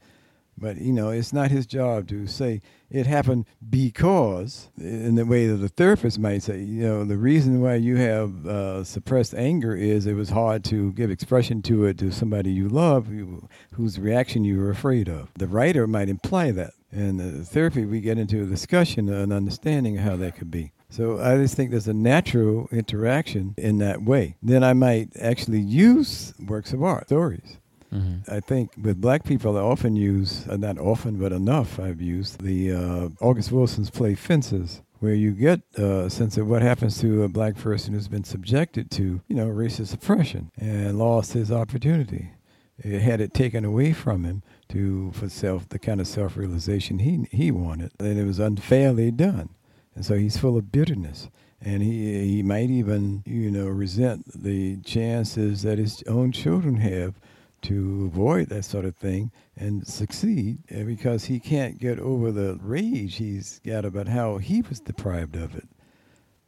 but 0.59 0.77
you 0.77 0.93
know, 0.93 1.09
it's 1.09 1.33
not 1.33 1.51
his 1.51 1.65
job 1.65 2.07
to 2.09 2.27
say 2.27 2.61
it 2.89 3.05
happened 3.05 3.45
because, 3.69 4.69
in 4.77 5.15
the 5.15 5.25
way 5.25 5.47
that 5.47 5.57
the 5.57 5.69
therapist 5.69 6.17
might 6.19 6.41
say, 6.43 6.59
you 6.59 6.81
know, 6.81 7.05
the 7.05 7.17
reason 7.17 7.61
why 7.61 7.75
you 7.75 7.97
have 7.97 8.45
uh, 8.47 8.83
suppressed 8.83 9.33
anger 9.35 9.75
is 9.75 10.05
it 10.05 10.13
was 10.13 10.29
hard 10.29 10.63
to 10.65 10.91
give 10.93 11.11
expression 11.11 11.61
to 11.63 11.85
it 11.85 11.97
to 11.99 12.11
somebody 12.11 12.51
you 12.51 12.67
love, 12.67 13.07
who, 13.07 13.47
whose 13.73 13.99
reaction 13.99 14.43
you 14.43 14.57
were 14.57 14.71
afraid 14.71 15.07
of. 15.07 15.29
The 15.35 15.47
writer 15.47 15.85
might 15.87 16.09
imply 16.09 16.51
that. 16.51 16.71
In 16.91 17.17
the 17.17 17.45
therapy, 17.45 17.85
we 17.85 18.01
get 18.01 18.17
into 18.17 18.41
a 18.41 18.47
discussion 18.47 19.09
and 19.09 19.31
understanding 19.31 19.97
how 19.97 20.15
that 20.15 20.35
could 20.35 20.49
be. 20.49 20.71
So 20.89 21.21
I 21.21 21.37
just 21.37 21.55
think 21.55 21.69
there's 21.69 21.87
a 21.87 21.93
natural 21.93 22.67
interaction 22.71 23.53
in 23.59 23.77
that 23.77 24.01
way. 24.01 24.37
Then 24.41 24.63
I 24.63 24.73
might 24.73 25.09
actually 25.21 25.59
use 25.59 26.33
works 26.39 26.73
of 26.73 26.81
art, 26.81 27.05
stories 27.05 27.59
Mm-hmm. 27.93 28.31
I 28.31 28.39
think 28.39 28.71
with 28.81 29.01
black 29.01 29.23
people, 29.23 29.57
I 29.57 29.61
often 29.61 29.95
use, 29.95 30.47
uh, 30.47 30.57
not 30.57 30.77
often, 30.77 31.17
but 31.17 31.31
enough, 31.31 31.79
I've 31.79 32.01
used 32.01 32.41
the 32.41 32.71
uh, 32.71 33.09
August 33.19 33.51
Wilson's 33.51 33.89
play 33.89 34.15
Fences 34.15 34.81
where 34.99 35.13
you 35.13 35.31
get 35.31 35.61
a 35.77 36.09
sense 36.09 36.37
of 36.37 36.47
what 36.47 36.61
happens 36.61 36.99
to 36.99 37.23
a 37.23 37.29
black 37.29 37.55
person 37.55 37.93
who's 37.93 38.09
been 38.09 38.25
subjected 38.25 38.91
to, 38.91 39.21
you 39.27 39.35
know, 39.35 39.47
racist 39.47 39.93
oppression 39.93 40.51
and 40.57 40.99
lost 40.99 41.33
his 41.33 41.51
opportunity. 41.51 42.31
It 42.77 43.01
had 43.01 43.21
it 43.21 43.33
taken 43.33 43.63
away 43.63 43.93
from 43.93 44.23
him 44.25 44.43
to 44.69 45.11
for 45.13 45.29
self 45.29 45.67
the 45.69 45.79
kind 45.79 46.01
of 46.01 46.07
self 46.07 46.37
realization 46.37 46.99
he 46.99 47.27
he 47.31 47.51
wanted, 47.51 47.91
and 47.99 48.17
it 48.19 48.25
was 48.25 48.39
unfairly 48.39 49.11
done, 49.11 49.49
and 49.95 50.05
so 50.05 50.15
he's 50.15 50.37
full 50.37 50.57
of 50.57 50.71
bitterness 50.71 51.29
and 51.61 51.83
he 51.83 52.35
he 52.35 52.43
might 52.43 52.69
even 52.69 53.23
you 53.25 53.51
know 53.51 53.67
resent 53.67 54.23
the 54.33 54.77
chances 54.77 55.63
that 55.63 55.77
his 55.77 56.03
own 56.07 56.31
children 56.31 56.77
have 56.77 57.15
to 57.63 58.09
avoid 58.11 58.49
that 58.49 58.63
sort 58.63 58.85
of 58.85 58.95
thing 58.95 59.31
and 59.55 59.87
succeed 59.87 60.59
because 60.85 61.25
he 61.25 61.39
can't 61.39 61.79
get 61.79 61.99
over 61.99 62.31
the 62.31 62.57
rage 62.61 63.15
he's 63.15 63.59
got 63.65 63.85
about 63.85 64.07
how 64.07 64.37
he 64.37 64.61
was 64.61 64.79
deprived 64.79 65.35
of 65.35 65.55
it 65.55 65.67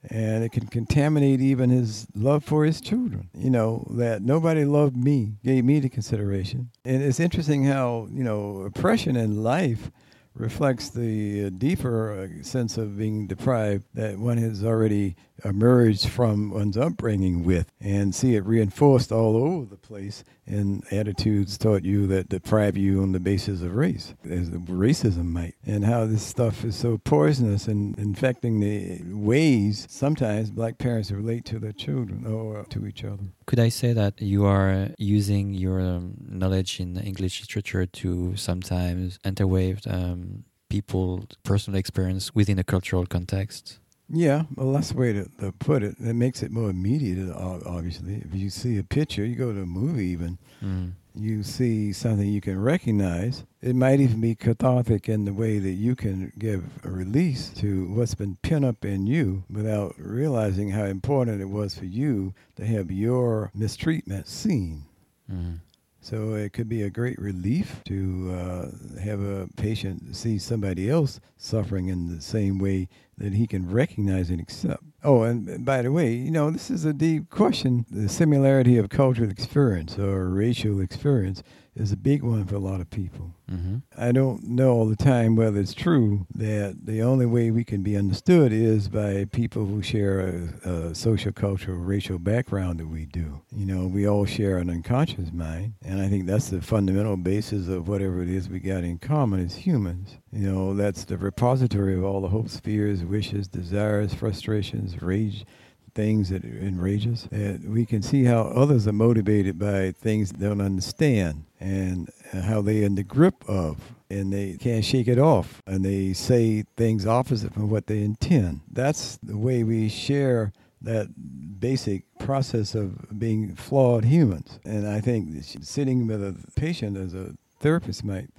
and 0.10 0.44
it 0.44 0.52
can 0.52 0.68
contaminate 0.68 1.42
even 1.42 1.70
his 1.70 2.08
love 2.16 2.44
for 2.44 2.66
his 2.66 2.82
children. 2.82 3.30
You 3.36 3.50
know, 3.50 3.86
that 3.92 4.22
nobody 4.22 4.66
loved 4.66 4.98
me, 4.98 5.34
gave 5.44 5.64
me 5.64 5.80
the 5.80 5.90
consideration. 5.90 6.72
And 6.84 7.04
it's 7.04 7.20
interesting 7.20 7.66
how, 7.66 8.08
you 8.12 8.24
know, 8.24 8.62
oppression 8.62 9.16
in 9.16 9.44
life 9.44 9.92
reflects 10.34 10.90
the 10.90 11.46
uh, 11.46 11.50
deeper 11.50 12.14
uh, 12.14 12.44
sense 12.44 12.78
of 12.78 12.98
being 12.98 13.28
deprived 13.28 13.84
that 13.94 14.18
one 14.18 14.38
has 14.38 14.64
already 14.64 15.16
emerged 15.44 16.08
from 16.08 16.52
one's 16.52 16.78
upbringing 16.78 17.44
with 17.44 17.72
and 17.80 18.14
see 18.14 18.36
it 18.36 18.46
reinforced 18.46 19.12
all 19.12 19.36
over 19.36 19.66
the 19.66 19.78
place 19.78 20.24
in 20.46 20.84
attitudes 20.92 21.58
taught 21.58 21.84
you 21.84 22.08
that 22.08 22.30
deprive 22.30 22.78
you 22.78 23.02
on 23.02 23.12
the 23.12 23.20
basis 23.20 23.62
of 23.62 23.76
race, 23.76 24.14
as 24.30 24.50
racism 24.50 25.26
might, 25.26 25.56
and 25.66 25.86
how 25.86 26.06
this 26.06 26.24
stuff 26.24 26.66
is 26.66 26.76
so 26.76 26.98
poisonous 26.98 27.68
and 27.68 27.98
infecting 27.98 28.60
the 28.60 29.02
ways 29.16 29.88
sometimes 29.90 30.52
black 30.52 30.78
parents 30.78 31.12
relate 31.12 31.46
to 31.46 31.60
their 31.60 31.72
children 31.72 32.26
or 32.26 32.64
to 32.66 32.86
each 32.86 33.04
other. 33.04 33.24
Could 33.46 33.60
I 33.60 33.70
say 33.70 33.94
that 33.94 34.22
you 34.22 34.46
are 34.46 34.90
using 34.98 35.54
your 35.54 35.80
um, 35.80 36.16
knowledge 36.20 36.80
in 36.80 36.98
English 36.98 37.42
literature 37.42 37.86
to 37.86 38.36
sometimes 38.36 39.20
interweave 39.24 39.82
um, 39.88 40.44
people's 40.70 41.28
personal 41.44 41.78
experience 41.78 42.34
within 42.34 42.58
a 42.60 42.64
cultural 42.64 43.06
context? 43.06 43.81
Yeah, 44.14 44.44
well, 44.56 44.74
that's 44.74 44.90
the 44.90 44.98
way 44.98 45.14
to, 45.14 45.30
to, 45.40 45.52
put 45.54 45.84
it. 45.84 45.96
It 46.00 46.14
makes 46.14 46.44
it 46.44 46.52
more 46.52 46.70
immediate, 46.70 47.34
obviously. 47.34 48.16
If 48.26 48.36
you 48.36 48.50
see 48.50 48.78
a 48.78 48.84
picture, 48.84 49.24
you 49.24 49.36
go 49.36 49.54
to 49.54 49.62
a 49.62 49.66
movie 49.66 50.08
even, 50.08 50.38
mm. 50.62 50.92
you 51.16 51.44
see 51.44 51.94
something 51.94 52.28
you 52.28 52.42
can 52.42 52.62
recognize. 52.62 53.46
It 53.62 53.76
might 53.76 54.02
even 54.02 54.20
be 54.20 54.36
cathartic 54.36 55.08
in 55.08 55.24
the 55.24 55.34
way 55.34 55.60
that 55.60 55.72
you 55.72 55.96
can 55.96 56.34
give 56.38 56.64
a 56.84 56.90
release 56.90 57.50
to 57.56 57.88
what's 57.94 58.16
been 58.16 58.36
pent 58.42 58.66
up 58.66 58.84
in 58.84 59.08
you 59.08 59.46
without 59.50 59.96
realizing 59.98 60.72
how 60.72 60.84
important 60.84 61.42
it 61.42 61.50
was 61.50 61.78
for 61.78 61.86
you 61.86 62.34
to 62.58 62.66
have 62.66 62.92
your 62.92 63.50
mistreatment 63.54 64.28
seen. 64.28 64.84
Mm. 65.32 65.60
So 66.04 66.34
it 66.34 66.52
could 66.52 66.68
be 66.68 66.82
a 66.82 66.90
great 66.90 67.20
relief 67.20 67.82
to 67.86 68.32
uh, 68.34 69.00
have 69.00 69.22
a 69.22 69.48
patient 69.56 70.16
see 70.16 70.40
somebody 70.40 70.90
else 70.90 71.20
suffering 71.38 71.90
in 71.90 72.14
the 72.14 72.22
same 72.22 72.58
way 72.58 72.90
that 73.22 73.34
he 73.34 73.48
can 73.48 73.70
recognize 73.70 74.30
and 74.30 74.40
accept. 74.40 74.84
Oh, 75.04 75.24
and 75.24 75.64
by 75.64 75.82
the 75.82 75.92
way, 75.92 76.14
you 76.14 76.32
know, 76.32 76.52
this 76.52 76.70
is 76.70 76.86
a 76.86 76.94
deep 76.94 77.30
question. 77.30 77.86
The 77.90 78.10
similarity 78.10 78.78
of 78.78 78.90
cultural 78.90 79.30
experience 79.30 79.98
or 79.98 80.30
racial 80.30 80.82
experience 80.82 81.44
is 81.76 81.92
a 81.92 81.98
big 81.98 82.22
one 82.22 82.46
for 82.46 82.56
a 82.56 82.60
lot 82.60 82.82
of 82.82 82.90
people. 82.90 83.34
Mm-hmm. 83.50 83.78
I 83.98 84.12
don't 84.12 84.44
know 84.44 84.72
all 84.72 84.86
the 84.86 84.96
time 84.96 85.36
whether 85.36 85.60
it's 85.60 85.74
true 85.74 86.26
that 86.36 86.86
the 86.86 87.02
only 87.02 87.26
way 87.26 87.50
we 87.50 87.64
can 87.64 87.82
be 87.82 87.96
understood 87.96 88.52
is 88.52 88.90
by 88.90 89.26
people 89.32 89.66
who 89.66 89.82
share 89.82 90.20
a, 90.66 90.70
a 90.70 90.96
social, 90.96 91.32
cultural, 91.32 91.78
racial 91.78 92.20
background 92.20 92.80
that 92.80 92.88
we 92.88 93.06
do. 93.06 93.42
You 93.56 93.66
know, 93.66 93.88
we 93.88 94.08
all 94.08 94.26
share 94.26 94.58
an 94.58 94.70
unconscious 94.70 95.32
mind, 95.32 95.74
and 95.84 96.02
I 96.02 96.10
think 96.10 96.26
that's 96.26 96.50
the 96.50 96.62
fundamental 96.62 97.16
basis 97.18 97.68
of 97.68 97.88
whatever 97.88 98.22
it 98.22 98.30
is 98.30 98.50
we 98.50 98.60
got 98.60 98.84
in 98.84 98.98
common 98.98 99.44
as 99.44 99.56
humans. 99.56 100.18
You 100.32 100.52
know, 100.52 100.74
that's 100.74 101.06
the 101.06 101.18
repository 101.18 101.96
of 101.96 102.04
all 102.04 102.22
the 102.22 102.30
hopes, 102.30 102.60
fears, 102.60 103.04
wishes, 103.04 103.48
desires, 103.48 104.14
frustrations, 104.14 105.02
rage, 105.02 105.46
things 105.94 106.30
that 106.30 106.44
enrage 106.44 107.08
us. 107.08 107.28
And 107.32 107.74
we 107.74 107.86
can 107.86 108.02
see 108.02 108.24
how 108.24 108.44
others 108.44 108.88
are 108.88 108.94
motivated 108.94 109.60
by 109.60 109.92
things 109.92 110.32
they 110.32 110.48
don't 110.48 110.62
understand 110.62 111.46
and 111.60 112.10
how 112.32 112.62
they're 112.62 112.84
in 112.84 112.96
the 112.96 113.04
grip 113.04 113.44
of 113.48 113.94
and 114.10 114.34
they 114.34 114.58
can't 114.58 114.84
shake 114.84 115.08
it 115.08 115.20
off 115.20 115.62
and 115.66 115.86
they 115.86 116.14
say 116.14 116.64
things 116.76 117.06
opposite 117.06 117.54
from 117.54 117.70
what 117.70 117.88
they 117.88 118.02
intend. 118.02 118.62
That's 118.72 119.18
the 119.24 119.38
way 119.38 119.64
we 119.64 119.90
share 119.90 120.52
that 120.82 121.60
basic 121.60 122.04
process 122.20 122.74
of 122.76 123.18
being 123.18 123.56
flawed 123.56 124.06
humans. 124.06 124.60
And 124.66 124.88
I 124.88 125.00
think 125.00 125.44
sitting 125.44 126.08
with 126.08 126.24
a 126.24 126.36
patient 126.56 126.98
as 126.98 127.14
a 127.14 127.36
therapist 127.60 128.04
might 128.04 128.30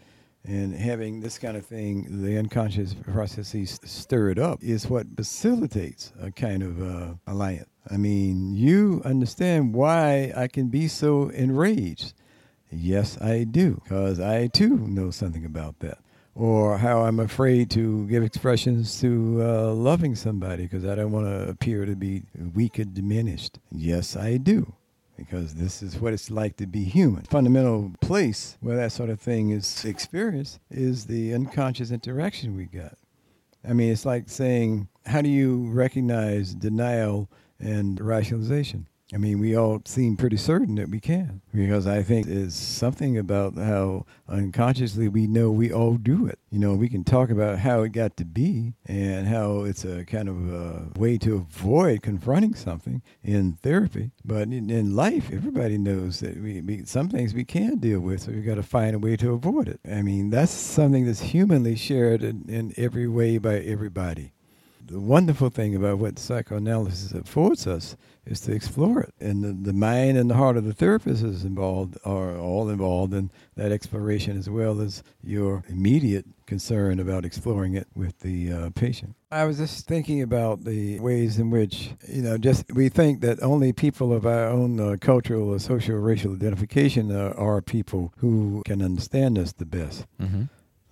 and 0.45 0.74
having 0.74 1.20
this 1.20 1.38
kind 1.38 1.57
of 1.57 1.64
thing, 1.64 2.22
the 2.22 2.36
unconscious 2.36 2.95
processes 2.95 3.78
stirred 3.84 4.38
up, 4.38 4.62
is 4.62 4.88
what 4.88 5.07
facilitates 5.16 6.12
a 6.20 6.30
kind 6.30 6.62
of 6.62 6.82
uh, 6.82 7.14
alliance. 7.26 7.68
I 7.90 7.97
mean, 7.97 8.55
you 8.55 9.03
understand 9.05 9.74
why 9.74 10.32
I 10.36 10.49
can 10.49 10.68
be 10.68 10.88
so 10.88 11.28
enraged. 11.30 12.14
Yes, 12.70 13.20
I 13.20 13.45
do, 13.45 13.80
because 13.82 14.18
I 14.18 14.47
too 14.47 14.78
know 14.78 15.11
something 15.11 15.45
about 15.45 15.80
that. 15.80 15.99
Or 16.34 16.78
how 16.78 17.03
I'm 17.05 17.20
afraid 17.20 17.70
to 17.72 18.07
give 18.09 18.22
expressions 18.22 18.99
to 19.01 19.43
uh, 19.43 19.72
loving 19.72 20.14
somebody 20.14 20.62
because 20.62 20.86
I 20.86 20.95
don't 20.95 21.12
want 21.12 21.26
to 21.26 21.51
appear 21.51 21.84
to 21.84 21.95
be 21.95 22.22
weak 22.55 22.78
or 22.78 22.84
diminished. 22.84 23.59
Yes, 23.70 24.16
I 24.16 24.38
do 24.38 24.74
because 25.16 25.54
this 25.54 25.82
is 25.82 26.00
what 26.00 26.12
it's 26.12 26.30
like 26.30 26.56
to 26.56 26.66
be 26.66 26.84
human. 26.84 27.22
Fundamental 27.22 27.92
place 28.00 28.56
where 28.60 28.76
that 28.76 28.92
sort 28.92 29.10
of 29.10 29.20
thing 29.20 29.50
is 29.50 29.84
experienced 29.84 30.58
is 30.70 31.06
the 31.06 31.34
unconscious 31.34 31.90
interaction 31.90 32.56
we 32.56 32.64
got. 32.64 32.96
I 33.66 33.72
mean, 33.72 33.92
it's 33.92 34.04
like 34.04 34.28
saying, 34.28 34.88
how 35.06 35.22
do 35.22 35.28
you 35.28 35.70
recognize 35.70 36.54
denial 36.54 37.30
and 37.60 38.00
rationalization? 38.00 38.86
I 39.14 39.18
mean, 39.18 39.40
we 39.40 39.54
all 39.54 39.82
seem 39.84 40.16
pretty 40.16 40.38
certain 40.38 40.76
that 40.76 40.88
we 40.88 40.98
can 40.98 41.42
because 41.54 41.86
I 41.86 42.02
think 42.02 42.26
it's 42.26 42.56
something 42.56 43.18
about 43.18 43.56
how 43.56 44.06
unconsciously 44.26 45.06
we 45.06 45.26
know 45.26 45.50
we 45.50 45.70
all 45.70 45.94
do 45.94 46.26
it. 46.26 46.38
You 46.50 46.58
know, 46.58 46.74
we 46.74 46.88
can 46.88 47.04
talk 47.04 47.28
about 47.28 47.58
how 47.58 47.82
it 47.82 47.90
got 47.90 48.16
to 48.16 48.24
be 48.24 48.72
and 48.86 49.26
how 49.26 49.64
it's 49.64 49.84
a 49.84 50.06
kind 50.06 50.30
of 50.30 50.52
a 50.52 50.98
way 50.98 51.18
to 51.18 51.34
avoid 51.34 52.02
confronting 52.02 52.54
something 52.54 53.02
in 53.22 53.52
therapy. 53.62 54.12
But 54.24 54.44
in, 54.44 54.70
in 54.70 54.96
life, 54.96 55.30
everybody 55.30 55.76
knows 55.76 56.20
that 56.20 56.42
we, 56.42 56.62
we, 56.62 56.84
some 56.86 57.10
things 57.10 57.34
we 57.34 57.44
can 57.44 57.76
deal 57.76 58.00
with, 58.00 58.22
so 58.22 58.32
we've 58.32 58.46
got 58.46 58.54
to 58.54 58.62
find 58.62 58.96
a 58.96 58.98
way 58.98 59.16
to 59.18 59.32
avoid 59.32 59.68
it. 59.68 59.80
I 59.90 60.00
mean, 60.00 60.30
that's 60.30 60.52
something 60.52 61.04
that's 61.04 61.20
humanly 61.20 61.76
shared 61.76 62.22
in, 62.22 62.46
in 62.48 62.72
every 62.78 63.08
way 63.08 63.36
by 63.36 63.58
everybody 63.58 64.32
the 64.93 65.01
wonderful 65.01 65.49
thing 65.49 65.74
about 65.74 65.99
what 65.99 66.18
psychoanalysis 66.18 67.12
affords 67.12 67.66
us 67.66 67.97
is 68.26 68.40
to 68.43 68.53
explore 68.53 69.01
it. 69.01 69.14
And 69.18 69.43
the, 69.43 69.72
the 69.72 69.72
mind 69.72 70.18
and 70.18 70.28
the 70.28 70.34
heart 70.34 70.59
of 70.59 70.64
the 70.64 70.74
therapist 70.74 71.24
is 71.24 71.45
involved, 71.45 71.97
are 72.05 72.36
all 72.36 72.68
involved 72.68 73.14
in 73.14 73.30
that 73.57 73.72
exploration 73.72 74.36
as 74.36 74.51
well 74.51 74.80
as 74.82 75.03
your 75.24 75.64
immediate 75.68 76.26
concern 76.47 77.01
about 77.01 77.24
exploring 77.24 77.74
it 77.74 77.88
with 77.95 78.20
the 78.20 78.53
uh, 78.53 78.70
patient. 78.74 79.16
I 79.30 79.45
was 79.47 79.57
just 79.57 79.86
thinking 79.86 80.20
about 80.20 80.64
the 80.64 81.01
ways 81.01 81.38
in 81.38 81.51
which, 81.51 81.93
you 82.07 82.20
know, 82.20 82.36
just 82.36 82.70
we 82.74 82.90
think 82.90 83.22
that 83.22 83.43
only 83.43 83.72
people 83.72 84.12
of 84.12 84.26
our 84.26 84.49
own 84.49 84.78
uh, 84.78 84.97
cultural 85.01 85.49
or 85.49 85.59
social 85.59 85.97
racial 85.97 86.34
identification 86.34 87.11
uh, 87.11 87.32
are 87.38 87.62
people 87.62 88.12
who 88.18 88.62
can 88.66 88.82
understand 88.82 89.38
us 89.38 89.53
the 89.53 89.64
best. 89.64 90.05
Mm-hmm 90.20 90.43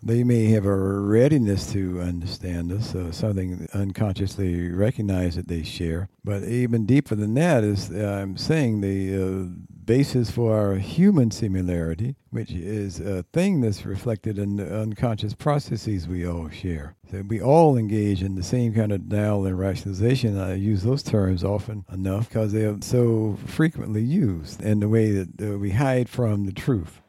they 0.03 0.25
may 0.25 0.47
have 0.47 0.65
a 0.65 0.77
readiness 0.77 1.71
to 1.73 2.01
understand 2.01 2.73
us, 2.73 2.95
uh, 2.95 3.13
something 3.13 3.69
unconsciously 3.75 4.71
recognized 4.71 5.37
that 5.39 5.49
they 5.49 5.63
share. 5.63 6.09
But 6.25 6.45
even 6.45 6.87
deeper 6.87 7.15
than 7.15 7.35
that 7.35 7.65
is, 7.65 7.91
uh, 7.91 8.21
I'm 8.23 8.37
saying, 8.37 8.81
the 8.81 9.23
uh, 9.23 9.45
basis 9.85 10.31
for 10.31 10.57
our 10.57 10.77
human 10.77 11.31
similarity, 11.31 12.17
which 12.31 12.53
is 12.53 13.01
a 13.01 13.25
thing 13.33 13.61
that's 13.61 13.85
reflected 13.85 14.39
in 14.39 14.57
the 14.57 14.81
unconscious 14.81 15.35
processes 15.35 16.09
we 16.09 16.27
all 16.27 16.49
share. 16.49 16.95
So 17.11 17.23
we 17.27 17.43
all 17.43 17.77
engage 17.77 18.23
in 18.23 18.37
the 18.37 18.43
same 18.43 18.73
kind 18.73 18.93
of 18.93 19.09
denial 19.09 19.45
and 19.47 19.59
rationalization. 19.59 20.39
I 20.39 20.55
use 20.55 20.83
those 20.83 21.03
terms 21.03 21.43
often 21.45 21.85
enough 21.93 22.29
because 22.29 22.53
they 22.53 22.65
are 22.65 22.79
so 22.81 23.37
frequently 23.47 24.03
used 24.03 24.63
in 24.63 24.81
the 24.81 24.89
way 24.89 25.11
that 25.11 25.29
uh, 25.43 25.59
we 25.59 25.73
hide 25.73 26.09
from 26.09 26.47
the 26.47 26.53
truth 26.53 27.01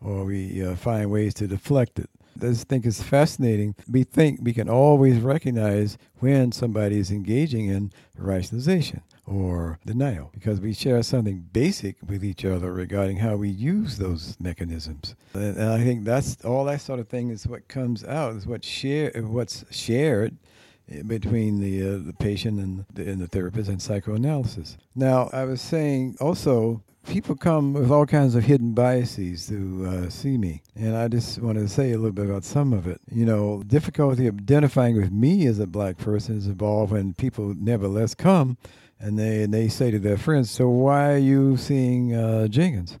or 0.00 0.24
we 0.24 0.64
uh, 0.64 0.74
find 0.76 1.10
ways 1.10 1.34
to 1.34 1.46
deflect 1.46 1.98
it. 1.98 2.08
I 2.44 2.52
think 2.54 2.86
is 2.86 3.02
fascinating. 3.02 3.74
We 3.90 4.04
think 4.04 4.40
we 4.42 4.52
can 4.52 4.68
always 4.68 5.20
recognize 5.20 5.98
when 6.18 6.52
somebody 6.52 6.98
is 6.98 7.10
engaging 7.10 7.66
in 7.66 7.92
rationalization 8.16 9.02
or 9.26 9.78
denial 9.86 10.30
because 10.32 10.60
we 10.60 10.72
share 10.72 11.02
something 11.02 11.48
basic 11.52 11.96
with 12.06 12.24
each 12.24 12.44
other 12.44 12.72
regarding 12.72 13.18
how 13.18 13.36
we 13.36 13.48
use 13.48 13.98
those 13.98 14.36
mechanisms. 14.40 15.14
And, 15.34 15.62
I 15.62 15.82
think 15.82 16.04
that's 16.04 16.44
all 16.44 16.64
that 16.64 16.80
sort 16.80 17.00
of 17.00 17.08
thing 17.08 17.30
is 17.30 17.46
what 17.46 17.68
comes 17.68 18.04
out, 18.04 18.34
is 18.34 18.46
what 18.46 18.64
share, 18.64 19.12
what's 19.22 19.64
shared 19.70 20.36
between 21.06 21.60
the 21.60 21.82
uh, 21.82 21.98
the 21.98 22.12
patient 22.12 22.58
and 22.60 22.84
the, 22.92 23.10
and 23.10 23.20
the 23.20 23.26
therapist 23.26 23.68
and 23.68 23.80
psychoanalysis. 23.80 24.76
Now, 24.94 25.30
I 25.32 25.44
was 25.44 25.60
saying 25.60 26.16
also 26.20 26.82
people 27.06 27.34
come 27.34 27.72
with 27.72 27.90
all 27.90 28.06
kinds 28.06 28.34
of 28.34 28.44
hidden 28.44 28.72
biases 28.72 29.46
to 29.48 29.86
uh, 29.86 30.08
see 30.10 30.36
me. 30.36 30.62
And 30.76 30.96
I 30.96 31.08
just 31.08 31.40
wanted 31.40 31.60
to 31.60 31.68
say 31.68 31.92
a 31.92 31.96
little 31.96 32.12
bit 32.12 32.26
about 32.26 32.44
some 32.44 32.72
of 32.72 32.86
it. 32.86 33.00
You 33.10 33.24
know, 33.24 33.62
difficulty 33.66 34.28
identifying 34.28 34.96
with 34.96 35.10
me 35.10 35.46
as 35.46 35.58
a 35.58 35.66
black 35.66 35.98
person 35.98 36.36
is 36.36 36.46
involved 36.46 36.92
when 36.92 37.14
people 37.14 37.54
nevertheless 37.58 38.14
come 38.14 38.58
and 38.98 39.18
they, 39.18 39.42
and 39.42 39.54
they 39.54 39.68
say 39.68 39.90
to 39.90 39.98
their 39.98 40.18
friends, 40.18 40.50
So 40.50 40.68
why 40.68 41.12
are 41.12 41.18
you 41.18 41.56
seeing 41.56 42.14
uh, 42.14 42.48
Jenkins? 42.48 42.98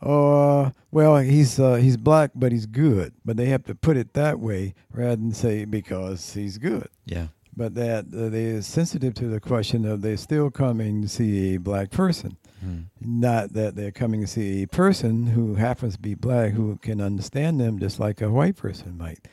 Oh, 0.00 0.60
uh, 0.60 0.70
well, 0.90 1.16
he's 1.18 1.58
uh, 1.58 1.74
he's 1.74 1.96
black, 1.96 2.30
but 2.34 2.52
he's 2.52 2.66
good. 2.66 3.14
But 3.24 3.36
they 3.36 3.46
have 3.46 3.64
to 3.64 3.74
put 3.74 3.96
it 3.96 4.14
that 4.14 4.38
way 4.38 4.74
rather 4.92 5.16
than 5.16 5.32
say 5.32 5.64
because 5.64 6.34
he's 6.34 6.58
good. 6.58 6.88
Yeah. 7.04 7.28
But 7.56 7.74
that 7.74 8.06
uh, 8.14 8.28
they're 8.28 8.62
sensitive 8.62 9.14
to 9.14 9.26
the 9.26 9.40
question 9.40 9.84
of 9.84 10.02
they're 10.02 10.16
still 10.16 10.50
coming 10.50 11.02
to 11.02 11.08
see 11.08 11.54
a 11.54 11.58
black 11.58 11.90
person. 11.90 12.36
Mm. 12.64 12.84
Not 13.00 13.52
that 13.54 13.74
they're 13.74 13.90
coming 13.90 14.20
to 14.20 14.26
see 14.28 14.62
a 14.62 14.68
person 14.68 15.26
who 15.26 15.56
happens 15.56 15.94
to 15.94 16.00
be 16.00 16.14
black 16.14 16.52
who 16.52 16.76
can 16.76 17.00
understand 17.00 17.60
them 17.60 17.80
just 17.80 17.98
like 17.98 18.20
a 18.20 18.30
white 18.30 18.56
person 18.56 18.96
might. 18.96 19.26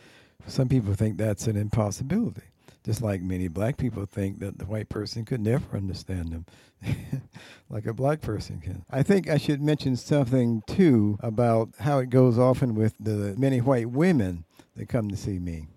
Some 0.47 0.69
people 0.69 0.93
think 0.93 1.17
that's 1.17 1.47
an 1.47 1.57
impossibility, 1.57 2.43
just 2.85 3.01
like 3.01 3.21
many 3.21 3.47
black 3.47 3.77
people 3.77 4.05
think 4.05 4.39
that 4.39 4.59
the 4.59 4.65
white 4.65 4.89
person 4.89 5.25
could 5.25 5.41
never 5.41 5.75
understand 5.75 6.31
them 6.31 6.45
like 7.69 7.85
a 7.87 7.93
black 7.93 8.21
person 8.21 8.59
can. 8.59 8.85
I 8.91 9.01
think 9.01 9.29
I 9.29 9.37
should 9.37 9.61
mention 9.61 9.95
something 9.95 10.61
too 10.67 11.17
about 11.21 11.69
how 11.79 11.99
it 11.99 12.09
goes 12.09 12.37
often 12.37 12.75
with 12.75 12.93
the 12.99 13.33
many 13.37 13.59
white 13.59 13.89
women 13.89 14.45
that 14.75 14.87
come 14.87 15.09
to 15.09 15.17
see 15.17 15.39
me. 15.39 15.67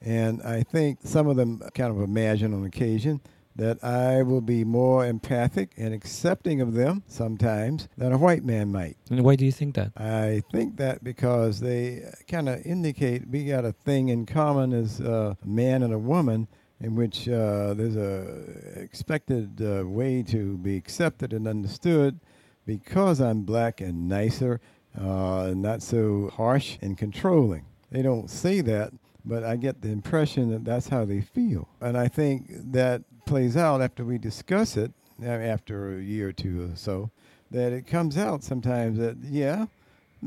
And 0.00 0.42
I 0.42 0.62
think 0.62 1.00
some 1.02 1.26
of 1.26 1.36
them 1.36 1.60
kind 1.74 1.90
of 1.90 2.00
imagine 2.00 2.54
on 2.54 2.64
occasion 2.64 3.20
that 3.56 3.82
I 3.84 4.22
will 4.22 4.40
be 4.40 4.64
more 4.64 5.06
empathic 5.06 5.72
and 5.76 5.94
accepting 5.94 6.60
of 6.60 6.74
them 6.74 7.02
sometimes 7.06 7.88
than 7.96 8.12
a 8.12 8.18
white 8.18 8.44
man 8.44 8.72
might. 8.72 8.96
And 9.10 9.22
why 9.22 9.36
do 9.36 9.44
you 9.44 9.52
think 9.52 9.74
that? 9.76 9.92
I 9.96 10.42
think 10.50 10.76
that 10.78 11.04
because 11.04 11.60
they 11.60 12.02
kind 12.28 12.48
of 12.48 12.64
indicate 12.66 13.28
we 13.28 13.44
got 13.44 13.64
a 13.64 13.72
thing 13.72 14.08
in 14.08 14.26
common 14.26 14.72
as 14.72 15.00
a 15.00 15.36
man 15.44 15.82
and 15.82 15.92
a 15.92 15.98
woman 15.98 16.48
in 16.80 16.96
which 16.96 17.28
uh, 17.28 17.74
there's 17.74 17.96
a 17.96 18.80
expected 18.80 19.60
uh, 19.62 19.86
way 19.86 20.22
to 20.22 20.58
be 20.58 20.76
accepted 20.76 21.32
and 21.32 21.46
understood 21.46 22.20
because 22.66 23.20
I'm 23.20 23.42
black 23.42 23.80
and 23.80 24.08
nicer, 24.08 24.60
uh, 24.98 25.52
not 25.56 25.82
so 25.82 26.30
harsh 26.34 26.78
and 26.82 26.98
controlling. 26.98 27.64
They 27.90 28.02
don't 28.02 28.28
say 28.28 28.60
that, 28.62 28.92
but 29.24 29.44
I 29.44 29.56
get 29.56 29.82
the 29.82 29.90
impression 29.90 30.50
that 30.50 30.64
that's 30.64 30.88
how 30.88 31.04
they 31.04 31.20
feel. 31.20 31.68
And 31.80 31.96
I 31.96 32.08
think 32.08 32.48
that 32.72 33.02
plays 33.24 33.56
out 33.56 33.80
after 33.80 34.04
we 34.04 34.18
discuss 34.18 34.76
it, 34.76 34.92
after 35.22 35.96
a 35.96 36.02
year 36.02 36.28
or 36.28 36.32
two 36.32 36.72
or 36.72 36.76
so, 36.76 37.10
that 37.50 37.72
it 37.72 37.86
comes 37.86 38.16
out 38.16 38.42
sometimes 38.42 38.98
that, 38.98 39.16
yeah, 39.22 39.66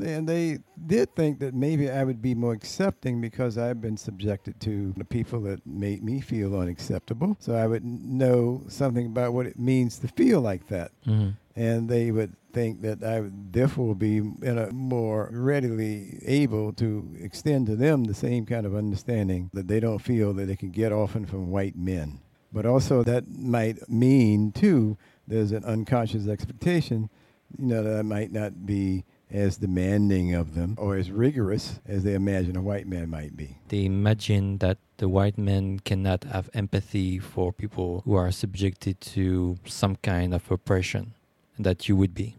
and 0.00 0.28
they 0.28 0.58
did 0.86 1.14
think 1.14 1.40
that 1.40 1.54
maybe 1.54 1.90
I 1.90 2.04
would 2.04 2.22
be 2.22 2.34
more 2.34 2.52
accepting 2.52 3.20
because 3.20 3.58
I've 3.58 3.80
been 3.80 3.96
subjected 3.96 4.60
to 4.60 4.94
the 4.96 5.04
people 5.04 5.40
that 5.42 5.66
made 5.66 6.02
me 6.02 6.20
feel 6.20 6.56
unacceptable. 6.56 7.36
So 7.40 7.54
I 7.54 7.66
would 7.66 7.84
know 7.84 8.62
something 8.68 9.06
about 9.06 9.32
what 9.32 9.46
it 9.46 9.58
means 9.58 9.98
to 9.98 10.08
feel 10.08 10.40
like 10.40 10.68
that. 10.68 10.92
Mm-hmm. 11.06 11.30
And 11.56 11.88
they 11.88 12.12
would 12.12 12.36
think 12.52 12.82
that 12.82 13.02
I 13.02 13.20
would 13.20 13.52
therefore 13.52 13.94
be 13.96 14.18
in 14.18 14.58
a 14.58 14.70
more 14.70 15.28
readily 15.32 16.20
able 16.24 16.72
to 16.74 17.16
extend 17.20 17.66
to 17.66 17.76
them 17.76 18.04
the 18.04 18.14
same 18.14 18.46
kind 18.46 18.64
of 18.66 18.76
understanding 18.76 19.50
that 19.52 19.66
they 19.66 19.80
don't 19.80 19.98
feel 19.98 20.32
that 20.34 20.46
they 20.46 20.56
can 20.56 20.70
get 20.70 20.92
often 20.92 21.26
from 21.26 21.50
white 21.50 21.76
men. 21.76 22.20
But 22.52 22.66
also, 22.66 23.02
that 23.02 23.24
might 23.28 23.88
mean, 23.88 24.52
too, 24.52 24.96
there's 25.26 25.52
an 25.52 25.64
unconscious 25.64 26.26
expectation, 26.26 27.10
you 27.58 27.66
know, 27.66 27.82
that 27.82 27.98
I 27.98 28.02
might 28.02 28.32
not 28.32 28.66
be 28.66 29.04
as 29.30 29.58
demanding 29.58 30.34
of 30.34 30.54
them 30.54 30.74
or 30.78 30.96
as 30.96 31.10
rigorous 31.10 31.80
as 31.86 32.02
they 32.02 32.14
imagine 32.14 32.56
a 32.56 32.62
white 32.62 32.86
man 32.86 33.10
might 33.10 33.36
be. 33.36 33.58
They 33.68 33.84
imagine 33.84 34.58
that 34.58 34.78
the 34.96 35.08
white 35.08 35.36
man 35.36 35.80
cannot 35.80 36.24
have 36.24 36.48
empathy 36.54 37.18
for 37.18 37.52
people 37.52 38.02
who 38.04 38.14
are 38.14 38.32
subjected 38.32 39.00
to 39.02 39.58
some 39.66 39.96
kind 39.96 40.32
of 40.32 40.50
oppression 40.50 41.14
that 41.58 41.88
you 41.88 41.96
would 41.96 42.14
be. 42.14 42.36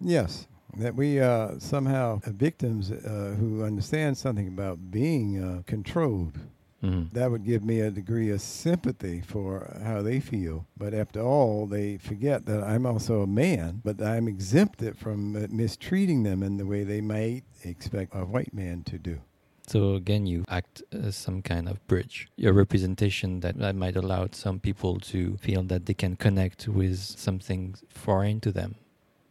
Yes, 0.00 0.48
that 0.76 0.94
we 0.94 1.20
are 1.20 1.52
uh, 1.52 1.58
somehow 1.58 2.20
victims 2.26 2.90
uh, 2.90 3.34
who 3.38 3.62
understand 3.62 4.18
something 4.18 4.48
about 4.48 4.90
being 4.90 5.42
uh, 5.42 5.62
controlled 5.66 6.38
Mm-hmm. 6.82 7.14
That 7.14 7.30
would 7.30 7.44
give 7.44 7.64
me 7.64 7.80
a 7.80 7.90
degree 7.90 8.30
of 8.30 8.40
sympathy 8.40 9.22
for 9.22 9.78
how 9.82 10.02
they 10.02 10.20
feel. 10.20 10.66
But 10.76 10.94
after 10.94 11.20
all, 11.20 11.66
they 11.66 11.96
forget 11.96 12.46
that 12.46 12.62
I'm 12.62 12.86
also 12.86 13.22
a 13.22 13.26
man, 13.26 13.80
but 13.82 14.00
I'm 14.02 14.28
exempted 14.28 14.98
from 14.98 15.36
uh, 15.36 15.46
mistreating 15.50 16.22
them 16.22 16.42
in 16.42 16.58
the 16.58 16.66
way 16.66 16.84
they 16.84 17.00
might 17.00 17.44
expect 17.64 18.14
a 18.14 18.24
white 18.24 18.52
man 18.52 18.82
to 18.84 18.98
do. 18.98 19.20
So 19.66 19.94
again, 19.94 20.26
you 20.26 20.44
act 20.48 20.82
as 20.92 21.16
some 21.16 21.42
kind 21.42 21.68
of 21.68 21.84
bridge, 21.88 22.28
your 22.36 22.52
representation 22.52 23.40
that, 23.40 23.58
that 23.58 23.74
might 23.74 23.96
allow 23.96 24.28
some 24.30 24.60
people 24.60 25.00
to 25.00 25.36
feel 25.38 25.64
that 25.64 25.86
they 25.86 25.94
can 25.94 26.14
connect 26.14 26.68
with 26.68 26.98
something 26.98 27.74
foreign 27.88 28.40
to 28.40 28.52
them. 28.52 28.76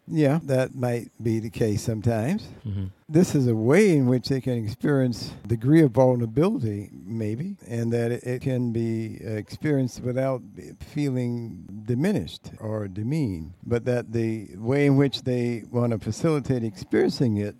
Yeah, 0.08 0.39
that 0.43 0.76
might 0.76 1.12
be 1.22 1.39
the 1.39 1.49
case 1.49 1.82
sometimes. 1.82 2.47
Mm-hmm. 2.66 2.86
This 3.10 3.34
is 3.34 3.47
a 3.47 3.56
way 3.56 3.95
in 3.95 4.08
which 4.08 4.30
they 4.30 4.41
can 4.41 4.64
experience 4.64 5.32
degree 5.47 5.82
of 5.82 5.91
vulnerability, 5.91 6.89
maybe, 6.93 7.58
and 7.68 7.91
that 7.93 8.12
it, 8.12 8.24
it 8.24 8.41
can 8.41 8.72
be 8.72 9.18
experienced 9.22 10.01
without 10.01 10.41
feeling 10.80 11.66
diminished 11.86 12.51
or 12.60 12.88
demeaned. 12.88 13.53
But 13.66 13.86
that 13.86 14.12
the 14.12 14.49
way 14.56 14.86
in 14.86 14.95
which 14.95 15.24
they 15.24 15.64
want 15.72 15.91
to 15.91 15.99
facilitate 15.99 16.64
experiencing 16.64 17.38
it 17.38 17.56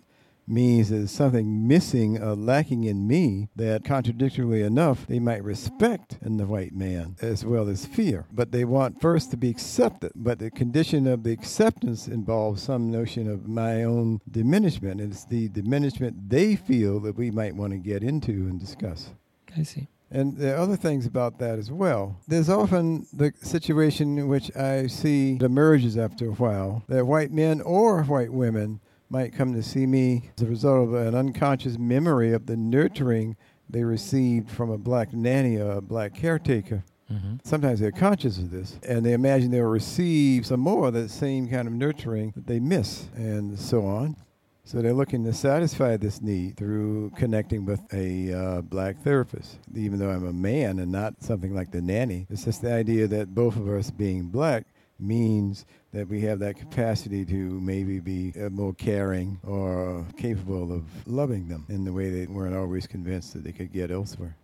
means 0.48 0.90
there's 0.90 1.10
something 1.10 1.66
missing 1.66 2.22
or 2.22 2.34
lacking 2.34 2.84
in 2.84 3.06
me 3.06 3.48
that, 3.56 3.84
contradictorily 3.84 4.62
enough, 4.62 5.06
they 5.06 5.18
might 5.18 5.42
respect 5.42 6.18
in 6.22 6.36
the 6.36 6.46
white 6.46 6.74
man 6.74 7.16
as 7.20 7.44
well 7.44 7.68
as 7.68 7.86
fear. 7.86 8.26
But 8.32 8.52
they 8.52 8.64
want 8.64 9.00
first 9.00 9.30
to 9.30 9.36
be 9.36 9.50
accepted. 9.50 10.12
But 10.14 10.38
the 10.38 10.50
condition 10.50 11.06
of 11.06 11.22
the 11.22 11.32
acceptance 11.32 12.08
involves 12.08 12.62
some 12.62 12.90
notion 12.90 13.28
of 13.30 13.48
my 13.48 13.84
own 13.84 14.20
diminishment. 14.30 15.00
It's 15.00 15.24
the 15.24 15.48
diminishment 15.48 16.28
they 16.28 16.56
feel 16.56 17.00
that 17.00 17.16
we 17.16 17.30
might 17.30 17.56
want 17.56 17.72
to 17.72 17.78
get 17.78 18.02
into 18.02 18.32
and 18.32 18.60
discuss. 18.60 19.10
I 19.56 19.62
see. 19.62 19.88
And 20.10 20.36
there 20.36 20.54
are 20.54 20.60
other 20.60 20.76
things 20.76 21.04
about 21.04 21.40
that 21.40 21.58
as 21.58 21.70
well. 21.72 22.20
There's 22.28 22.48
often 22.48 23.06
the 23.12 23.32
situation 23.42 24.18
in 24.18 24.28
which 24.28 24.54
I 24.56 24.86
see 24.86 25.36
emerges 25.40 25.98
after 25.98 26.28
a 26.28 26.32
while 26.32 26.84
that 26.88 27.06
white 27.06 27.32
men 27.32 27.60
or 27.60 28.04
white 28.04 28.32
women 28.32 28.80
might 29.08 29.34
come 29.34 29.52
to 29.54 29.62
see 29.62 29.86
me 29.86 30.30
as 30.36 30.42
a 30.42 30.46
result 30.46 30.88
of 30.88 30.94
an 30.94 31.14
unconscious 31.14 31.78
memory 31.78 32.32
of 32.32 32.46
the 32.46 32.56
nurturing 32.56 33.36
they 33.68 33.84
received 33.84 34.50
from 34.50 34.70
a 34.70 34.78
black 34.78 35.12
nanny 35.12 35.56
or 35.56 35.72
a 35.72 35.80
black 35.80 36.14
caretaker. 36.14 36.84
Mm-hmm. 37.12 37.36
Sometimes 37.44 37.78
they're 37.78 37.92
conscious 37.92 38.38
of 38.38 38.50
this 38.50 38.78
and 38.82 39.04
they 39.04 39.12
imagine 39.12 39.50
they'll 39.50 39.64
receive 39.64 40.44
some 40.44 40.60
more 40.60 40.88
of 40.88 40.94
that 40.94 41.08
same 41.10 41.48
kind 41.48 41.68
of 41.68 41.74
nurturing 41.74 42.32
that 42.34 42.46
they 42.46 42.58
miss 42.58 43.08
and 43.14 43.58
so 43.58 43.84
on. 43.86 44.16
So 44.64 44.82
they're 44.82 44.92
looking 44.92 45.22
to 45.24 45.32
satisfy 45.32 45.96
this 45.96 46.20
need 46.20 46.56
through 46.56 47.10
connecting 47.10 47.64
with 47.64 47.80
a 47.94 48.32
uh, 48.32 48.60
black 48.62 49.00
therapist. 49.04 49.60
Even 49.76 50.00
though 50.00 50.10
I'm 50.10 50.26
a 50.26 50.32
man 50.32 50.80
and 50.80 50.90
not 50.90 51.22
something 51.22 51.54
like 51.54 51.70
the 51.70 51.80
nanny, 51.80 52.26
it's 52.28 52.44
just 52.44 52.62
the 52.62 52.72
idea 52.72 53.06
that 53.06 53.32
both 53.32 53.54
of 53.54 53.68
us 53.68 53.92
being 53.92 54.24
black 54.24 54.66
means 54.98 55.66
that 55.92 56.08
we 56.08 56.20
have 56.20 56.38
that 56.40 56.56
capacity 56.56 57.24
to 57.24 57.60
maybe 57.60 58.00
be 58.00 58.32
uh, 58.40 58.48
more 58.50 58.74
caring 58.74 59.38
or 59.46 60.04
capable 60.16 60.72
of 60.72 60.84
loving 61.06 61.48
them 61.48 61.64
in 61.68 61.84
the 61.84 61.92
way 61.92 62.10
they 62.10 62.26
weren't 62.26 62.56
always 62.56 62.86
convinced 62.86 63.32
that 63.32 63.44
they 63.44 63.52
could 63.52 63.72
get 63.72 63.90
elsewhere. 63.90 64.36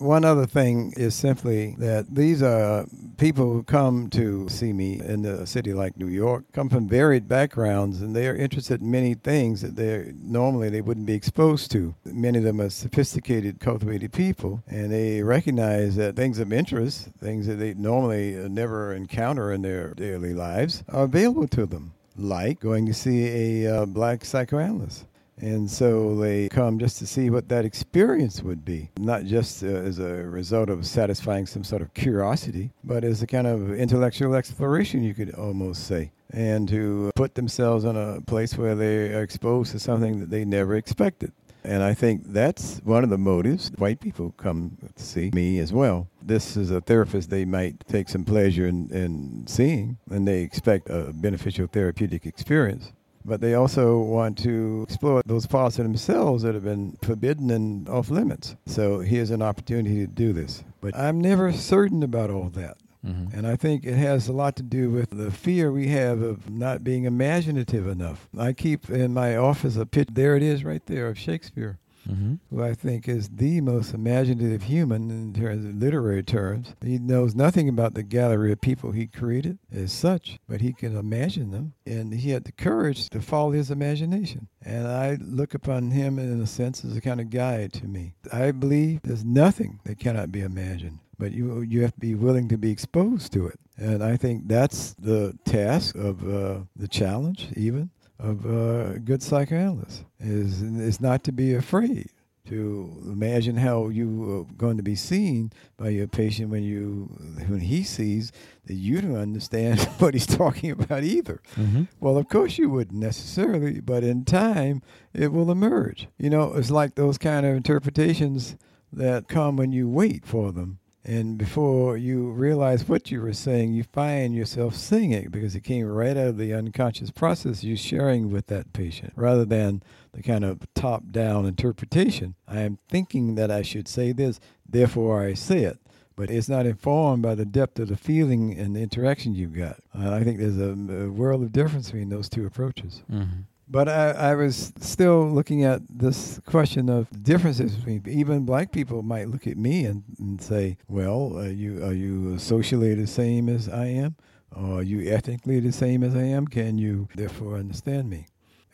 One 0.00 0.24
other 0.24 0.44
thing 0.44 0.92
is 0.96 1.14
simply 1.14 1.76
that 1.78 2.12
these 2.12 2.42
are 2.42 2.84
people 3.16 3.52
who 3.52 3.62
come 3.62 4.10
to 4.10 4.48
see 4.48 4.72
me 4.72 5.00
in 5.00 5.24
a 5.24 5.46
city 5.46 5.72
like 5.72 5.96
New 5.96 6.08
York, 6.08 6.46
come 6.52 6.68
from 6.68 6.88
varied 6.88 7.28
backgrounds, 7.28 8.02
and 8.02 8.14
they 8.14 8.26
are 8.26 8.34
interested 8.34 8.80
in 8.80 8.90
many 8.90 9.14
things 9.14 9.60
that 9.60 9.76
they 9.76 10.12
normally 10.20 10.68
they 10.68 10.80
wouldn't 10.80 11.06
be 11.06 11.14
exposed 11.14 11.70
to. 11.70 11.94
Many 12.04 12.38
of 12.38 12.44
them 12.44 12.60
are 12.60 12.70
sophisticated, 12.70 13.60
cultivated 13.60 14.12
people, 14.12 14.64
and 14.66 14.90
they 14.90 15.22
recognize 15.22 15.94
that 15.94 16.16
things 16.16 16.40
of 16.40 16.52
interest, 16.52 17.10
things 17.20 17.46
that 17.46 17.60
they 17.60 17.74
normally 17.74 18.32
never 18.48 18.92
encounter 18.92 19.52
in 19.52 19.62
their 19.62 19.94
daily 19.94 20.34
lives, 20.34 20.82
are 20.88 21.04
available 21.04 21.46
to 21.46 21.66
them, 21.66 21.92
like 22.16 22.58
going 22.58 22.84
to 22.86 22.94
see 22.94 23.62
a 23.62 23.82
uh, 23.82 23.86
black 23.86 24.24
psychoanalyst 24.24 25.06
And 25.40 25.70
so 25.70 26.16
they 26.16 26.48
come 26.48 26.78
just 26.78 26.98
to 26.98 27.06
see 27.06 27.30
what 27.30 27.48
that 27.48 27.64
experience 27.64 28.42
would 28.42 28.64
be, 28.64 28.90
not 28.98 29.24
just 29.24 29.62
uh, 29.62 29.66
as 29.66 29.98
a 29.98 30.24
result 30.24 30.70
of 30.70 30.86
satisfying 30.86 31.46
some 31.46 31.64
sort 31.64 31.82
of 31.82 31.92
curiosity, 31.94 32.70
but 32.84 33.04
as 33.04 33.22
a 33.22 33.26
kind 33.26 33.46
of 33.46 33.72
intellectual 33.72 34.34
exploration, 34.34 35.02
you 35.02 35.14
could 35.14 35.34
almost 35.34 35.86
say, 35.86 36.12
and 36.30 36.68
to 36.68 37.10
put 37.16 37.34
themselves 37.34 37.84
in 37.84 37.96
a 37.96 38.20
place 38.20 38.56
where 38.56 38.74
they 38.74 39.12
are 39.12 39.22
exposed 39.22 39.72
to 39.72 39.78
something 39.78 40.20
that 40.20 40.30
they 40.30 40.44
never 40.44 40.76
expected. 40.76 41.32
And 41.66 41.82
I 41.82 41.94
think 41.94 42.24
that's 42.26 42.80
one 42.84 43.04
of 43.04 43.10
the 43.10 43.16
motives. 43.16 43.70
White 43.78 43.98
people 43.98 44.34
come 44.36 44.76
to 44.94 45.02
see 45.02 45.30
me 45.32 45.58
as 45.60 45.72
well. 45.72 46.08
This 46.22 46.58
is 46.58 46.70
a 46.70 46.82
therapist 46.82 47.30
they 47.30 47.46
might 47.46 47.86
take 47.88 48.10
some 48.10 48.24
pleasure 48.24 48.66
in, 48.66 48.90
in 48.90 49.46
seeing, 49.46 49.96
and 50.10 50.28
they 50.28 50.42
expect 50.42 50.90
a 50.90 51.10
beneficial 51.14 51.66
therapeutic 51.66 52.26
experience 52.26 52.92
but 53.24 53.40
they 53.40 53.54
also 53.54 53.98
want 53.98 54.38
to 54.38 54.84
explore 54.86 55.22
those 55.24 55.46
parts 55.46 55.78
of 55.78 55.84
themselves 55.84 56.42
that 56.42 56.54
have 56.54 56.64
been 56.64 56.96
forbidden 57.02 57.50
and 57.50 57.88
off 57.88 58.10
limits. 58.10 58.56
So 58.66 59.00
here's 59.00 59.30
an 59.30 59.42
opportunity 59.42 60.06
to 60.06 60.06
do 60.06 60.32
this. 60.32 60.64
But 60.80 60.96
I'm 60.96 61.20
never 61.20 61.52
certain 61.52 62.02
about 62.02 62.30
all 62.30 62.50
that. 62.50 62.76
Mm-hmm. 63.06 63.36
And 63.36 63.46
I 63.46 63.56
think 63.56 63.84
it 63.84 63.96
has 63.96 64.28
a 64.28 64.32
lot 64.32 64.56
to 64.56 64.62
do 64.62 64.90
with 64.90 65.10
the 65.10 65.30
fear 65.30 65.70
we 65.70 65.88
have 65.88 66.22
of 66.22 66.48
not 66.48 66.82
being 66.82 67.04
imaginative 67.04 67.86
enough. 67.86 68.28
I 68.38 68.54
keep 68.54 68.88
in 68.88 69.12
my 69.12 69.36
office 69.36 69.76
a 69.76 69.84
picture, 69.84 70.14
there 70.14 70.36
it 70.36 70.42
is 70.42 70.64
right 70.64 70.84
there, 70.86 71.08
of 71.08 71.18
Shakespeare 71.18 71.78
mm-hmm. 72.08 72.34
who 72.50 72.62
I 72.62 72.74
think 72.74 73.08
is 73.08 73.28
the 73.28 73.60
most 73.60 73.94
imaginative 73.94 74.64
human 74.64 75.10
in 75.10 75.32
terms 75.32 75.64
of 75.64 75.74
literary 75.74 76.22
terms. 76.22 76.74
He 76.82 76.98
knows 76.98 77.34
nothing 77.34 77.68
about 77.68 77.94
the 77.94 78.02
gallery 78.02 78.52
of 78.52 78.60
people 78.60 78.92
he 78.92 79.06
created 79.06 79.58
as 79.72 79.92
such, 79.92 80.38
but 80.48 80.60
he 80.60 80.72
can 80.72 80.96
imagine 80.96 81.50
them, 81.50 81.74
and 81.86 82.14
he 82.14 82.30
had 82.30 82.44
the 82.44 82.52
courage 82.52 83.08
to 83.10 83.20
follow 83.20 83.52
his 83.52 83.70
imagination. 83.70 84.48
And 84.62 84.86
I 84.86 85.18
look 85.20 85.54
upon 85.54 85.90
him 85.90 86.18
in 86.18 86.40
a 86.40 86.46
sense 86.46 86.84
as 86.84 86.96
a 86.96 87.00
kind 87.00 87.20
of 87.20 87.30
guide 87.30 87.72
to 87.74 87.86
me. 87.86 88.14
I 88.32 88.50
believe 88.50 89.02
there's 89.02 89.24
nothing 89.24 89.80
that 89.84 89.98
cannot 89.98 90.32
be 90.32 90.40
imagined 90.40 90.98
but 91.18 91.32
you 91.32 91.60
you 91.60 91.82
have 91.82 91.94
to 91.94 92.00
be 92.00 92.14
willing 92.14 92.48
to 92.48 92.58
be 92.58 92.70
exposed 92.70 93.32
to 93.32 93.46
it. 93.46 93.58
And 93.76 94.02
I 94.02 94.16
think 94.16 94.46
that's 94.46 94.94
the 94.94 95.36
task 95.44 95.96
of 95.96 96.22
uh, 96.22 96.60
the 96.76 96.88
challenge, 96.88 97.48
even 97.56 97.90
of 98.18 98.46
a 98.46 98.98
good 99.00 99.22
psychoanalyst 99.22 100.04
is 100.20 100.62
is 100.62 101.00
not 101.00 101.24
to 101.24 101.32
be 101.32 101.54
afraid 101.54 102.10
to 102.46 103.00
imagine 103.06 103.56
how 103.56 103.88
you 103.88 104.30
are 104.30 104.44
going 104.56 104.76
to 104.76 104.82
be 104.82 104.94
seen 104.94 105.50
by 105.78 105.88
your 105.88 106.06
patient 106.06 106.50
when 106.50 106.62
you 106.62 107.04
when 107.48 107.60
he 107.60 107.82
sees 107.82 108.32
that 108.66 108.74
you 108.74 109.00
don't 109.00 109.16
understand 109.16 109.80
what 109.98 110.14
he's 110.14 110.26
talking 110.26 110.70
about 110.70 111.02
either. 111.02 111.40
Mm-hmm. 111.56 111.84
Well, 112.00 112.18
of 112.18 112.28
course 112.28 112.58
you 112.58 112.68
wouldn't 112.68 113.00
necessarily, 113.00 113.80
but 113.80 114.04
in 114.04 114.24
time 114.24 114.82
it 115.14 115.32
will 115.32 115.50
emerge. 115.50 116.08
You 116.18 116.30
know, 116.30 116.54
it's 116.54 116.70
like 116.70 116.94
those 116.94 117.18
kind 117.18 117.46
of 117.46 117.56
interpretations 117.56 118.56
that 118.92 119.28
come 119.28 119.56
when 119.56 119.72
you 119.72 119.88
wait 119.88 120.26
for 120.26 120.52
them. 120.52 120.78
And 121.06 121.36
before 121.36 121.98
you 121.98 122.30
realize 122.30 122.88
what 122.88 123.10
you 123.10 123.20
were 123.20 123.34
saying, 123.34 123.74
you 123.74 123.84
find 123.84 124.34
yourself 124.34 124.74
saying 124.74 125.12
it 125.12 125.30
because 125.30 125.54
it 125.54 125.60
came 125.60 125.84
right 125.86 126.16
out 126.16 126.28
of 126.28 126.38
the 126.38 126.54
unconscious 126.54 127.10
process 127.10 127.62
you're 127.62 127.76
sharing 127.76 128.30
with 128.30 128.46
that 128.46 128.72
patient 128.72 129.12
rather 129.14 129.44
than 129.44 129.82
the 130.12 130.22
kind 130.22 130.44
of 130.44 130.60
top 130.74 131.02
down 131.10 131.44
interpretation. 131.44 132.36
I 132.48 132.60
am 132.60 132.78
thinking 132.88 133.34
that 133.34 133.50
I 133.50 133.60
should 133.60 133.86
say 133.86 134.12
this, 134.12 134.40
therefore 134.66 135.22
I 135.22 135.34
say 135.34 135.64
it. 135.64 135.78
But 136.16 136.30
it's 136.30 136.48
not 136.48 136.64
informed 136.64 137.22
by 137.22 137.34
the 137.34 137.44
depth 137.44 137.80
of 137.80 137.88
the 137.88 137.96
feeling 137.96 138.56
and 138.56 138.74
the 138.74 138.80
interaction 138.80 139.34
you've 139.34 139.56
got. 139.56 139.80
Uh, 139.98 140.12
I 140.12 140.22
think 140.22 140.38
there's 140.38 140.58
a, 140.58 140.70
a, 140.70 141.10
world 141.10 141.42
of 141.42 141.50
difference 141.50 141.90
between 141.90 142.08
those 142.08 142.28
two 142.28 142.46
approaches. 142.46 143.02
Mm-hmm. 143.10 143.40
But 143.68 143.88
I, 143.88 144.10
I, 144.10 144.34
was 144.34 144.72
still 144.80 145.26
looking 145.28 145.64
at 145.64 145.82
this 145.88 146.38
question 146.46 146.90
of 146.90 147.08
differences 147.22 147.76
between 147.76 148.02
even 148.06 148.44
black 148.44 148.72
people 148.72 149.02
might 149.02 149.28
look 149.28 149.46
at 149.46 149.56
me 149.56 149.86
and, 149.86 150.04
and 150.18 150.40
say, 150.40 150.76
"Well, 150.86 151.38
are 151.38 151.50
you 151.50 151.82
are 151.82 151.94
you 151.94 152.38
socially 152.38 152.94
the 152.94 153.06
same 153.06 153.48
as 153.48 153.68
I 153.68 153.86
am, 153.86 154.16
or 154.54 154.80
are 154.80 154.82
you 154.82 155.10
ethnically 155.10 155.60
the 155.60 155.72
same 155.72 156.02
as 156.02 156.14
I 156.14 156.24
am? 156.24 156.46
Can 156.46 156.76
you 156.76 157.08
therefore 157.14 157.56
understand 157.56 158.10
me?" 158.10 158.26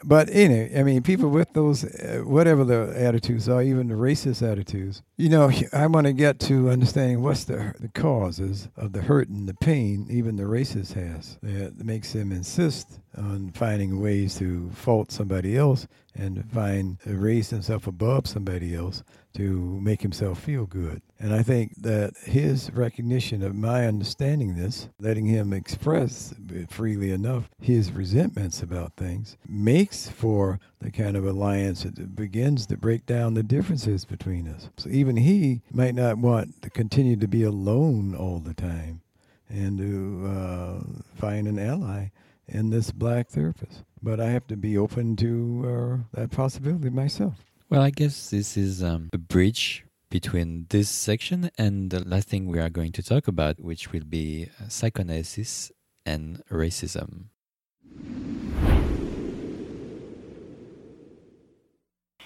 But 0.03 0.31
anyway, 0.31 0.73
I 0.79 0.83
mean, 0.83 1.03
people 1.03 1.29
with 1.29 1.53
those, 1.53 1.85
uh, 1.85 2.23
whatever 2.25 2.65
the 2.65 2.95
attitudes 2.97 3.49
are, 3.49 3.63
even 3.63 3.89
the 3.89 3.95
racist 3.95 4.43
attitudes, 4.43 5.03
you 5.17 5.29
know, 5.29 5.51
I 5.73 5.87
want 5.87 6.07
to 6.07 6.13
get 6.13 6.39
to 6.41 6.71
understanding 6.71 7.23
what's 7.23 7.45
the, 7.45 7.75
the 7.79 7.89
causes 7.89 8.69
of 8.77 8.93
the 8.93 9.03
hurt 9.03 9.29
and 9.29 9.49
the 9.49 9.55
pain 9.55 10.07
even 10.11 10.37
the 10.37 10.45
racist 10.45 10.95
has. 10.95 11.39
That 11.43 11.85
makes 11.85 12.13
them 12.13 12.33
insist 12.33 13.01
on 13.17 13.51
finding 13.53 14.01
ways 14.01 14.39
to 14.39 14.71
fault 14.71 15.13
somebody 15.13 15.57
else 15.57 15.87
and 16.15 16.51
find 16.51 16.99
uh, 17.07 17.15
raise 17.15 17.51
himself 17.51 17.87
above 17.87 18.27
somebody 18.27 18.75
else 18.75 19.03
to 19.35 19.79
make 19.81 20.03
himself 20.03 20.41
feel 20.41 20.67
good. 20.67 21.03
And 21.19 21.33
I 21.35 21.43
think 21.43 21.83
that 21.83 22.17
his 22.25 22.71
recognition 22.73 23.43
of 23.43 23.55
my 23.55 23.87
understanding 23.87 24.57
this, 24.57 24.89
letting 24.99 25.27
him 25.27 25.53
express 25.53 26.35
freely 26.69 27.13
enough 27.13 27.49
his 27.61 27.93
resentments 27.93 28.63
about 28.63 28.97
things, 28.97 29.37
makes 29.47 30.09
for 30.09 30.59
the 30.81 30.91
kind 30.91 31.17
of 31.17 31.27
alliance 31.27 31.83
that 31.83 32.17
begins 32.17 32.67
to 32.67 32.77
break 32.77 33.07
down 33.07 33.35
the 33.35 33.43
differences 33.43 34.05
between 34.05 34.49
us. 34.49 34.71
So 34.77 34.89
even 34.91 35.17
he 35.17 35.63
might 35.71 35.95
not 35.95 36.19
want 36.19 36.63
to 36.63 36.71
continue 36.71 37.17
to 37.17 37.29
be 37.29 37.43
alone 37.43 38.15
all 38.15 38.39
the 38.39 38.55
time 38.55 39.03
and 39.49 39.79
to 39.79 40.27
uh, 40.27 41.01
find 41.17 41.47
an 41.47 41.59
ally 41.59 42.09
in 42.49 42.71
this 42.71 42.91
black 42.91 43.29
therapist. 43.29 43.83
But 44.03 44.21
I 44.21 44.31
have 44.31 44.47
to 44.47 44.57
be 44.57 44.79
open 44.79 45.17
to 45.17 46.03
uh, 46.15 46.21
that 46.21 46.31
possibility 46.31 46.89
myself. 46.89 47.45
Well, 47.71 47.83
I 47.83 47.91
guess 47.91 48.31
this 48.31 48.57
is 48.57 48.83
um, 48.83 49.11
a 49.13 49.19
bridge 49.19 49.85
between 50.11 50.67
this 50.71 50.89
section 50.89 51.53
and 51.57 51.89
the 51.91 52.03
last 52.03 52.27
thing 52.27 52.49
we 52.49 52.59
are 52.59 52.69
going 52.69 52.91
to 52.91 53.01
talk 53.01 53.29
about, 53.29 53.61
which 53.61 53.93
will 53.93 54.03
be 54.03 54.49
uh, 54.61 54.69
psychoanalysis 54.69 55.71
and 56.05 56.43
racism. 56.51 57.27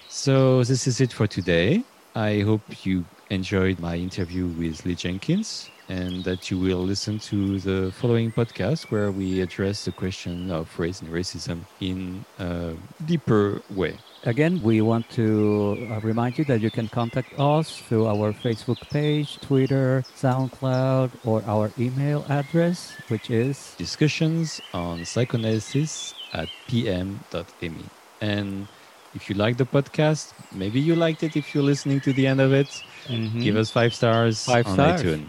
So, 0.07 0.63
this 0.63 0.87
is 0.87 0.99
it 0.99 1.13
for 1.13 1.27
today. 1.27 1.83
I 2.15 2.39
hope 2.39 2.63
you 2.83 3.05
enjoyed 3.29 3.77
my 3.79 3.97
interview 3.97 4.47
with 4.47 4.83
Lee 4.83 4.95
Jenkins 4.95 5.69
and 5.89 6.23
that 6.23 6.49
you 6.49 6.57
will 6.57 6.83
listen 6.83 7.19
to 7.19 7.59
the 7.59 7.91
following 7.91 8.31
podcast 8.31 8.85
where 8.85 9.11
we 9.11 9.41
address 9.41 9.85
the 9.85 9.91
question 9.91 10.49
of 10.49 10.67
race 10.79 11.01
and 11.03 11.11
racism 11.11 11.59
in 11.81 12.25
a 12.39 12.73
deeper 13.05 13.61
way. 13.69 13.95
Again, 14.25 14.59
we 14.63 14.81
want 14.81 15.07
to 15.11 15.87
uh, 15.91 15.99
remind 16.01 16.39
you 16.39 16.45
that 16.45 16.59
you 16.59 16.71
can 16.71 16.87
contact 16.87 17.39
us 17.39 17.77
through 17.77 18.07
our 18.07 18.33
Facebook 18.33 18.81
page, 18.89 19.37
Twitter, 19.39 20.03
SoundCloud, 20.17 21.11
or 21.23 21.43
our 21.45 21.71
email 21.77 22.25
address, 22.27 22.97
which 23.09 23.29
is 23.29 23.75
discussions 23.77 24.61
on 24.73 25.05
psychoanalysis 25.05 26.15
at 26.33 26.49
pm.me. 26.67 27.85
And 28.19 28.67
if 29.13 29.29
you 29.29 29.35
like 29.35 29.57
the 29.57 29.65
podcast, 29.65 30.33
maybe 30.51 30.79
you 30.79 30.95
liked 30.95 31.21
it 31.21 31.35
if 31.37 31.53
you're 31.53 31.63
listening 31.63 32.01
to 32.01 32.11
the 32.11 32.25
end 32.25 32.41
of 32.41 32.51
it, 32.51 32.81
mm-hmm. 33.05 33.41
give 33.41 33.55
us 33.55 33.69
five 33.69 33.93
stars 33.93 34.43
five 34.43 34.65
on 34.65 34.73
stars. 34.73 35.03
iTunes. 35.03 35.27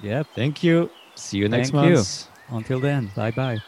Yep. 0.00 0.26
Thank 0.36 0.62
you. 0.62 0.90
See 1.16 1.38
you 1.38 1.48
next 1.48 1.70
Thank 1.70 1.90
month. 1.90 2.28
You. 2.50 2.56
Until 2.56 2.78
then, 2.78 3.10
bye 3.16 3.32
bye. 3.32 3.58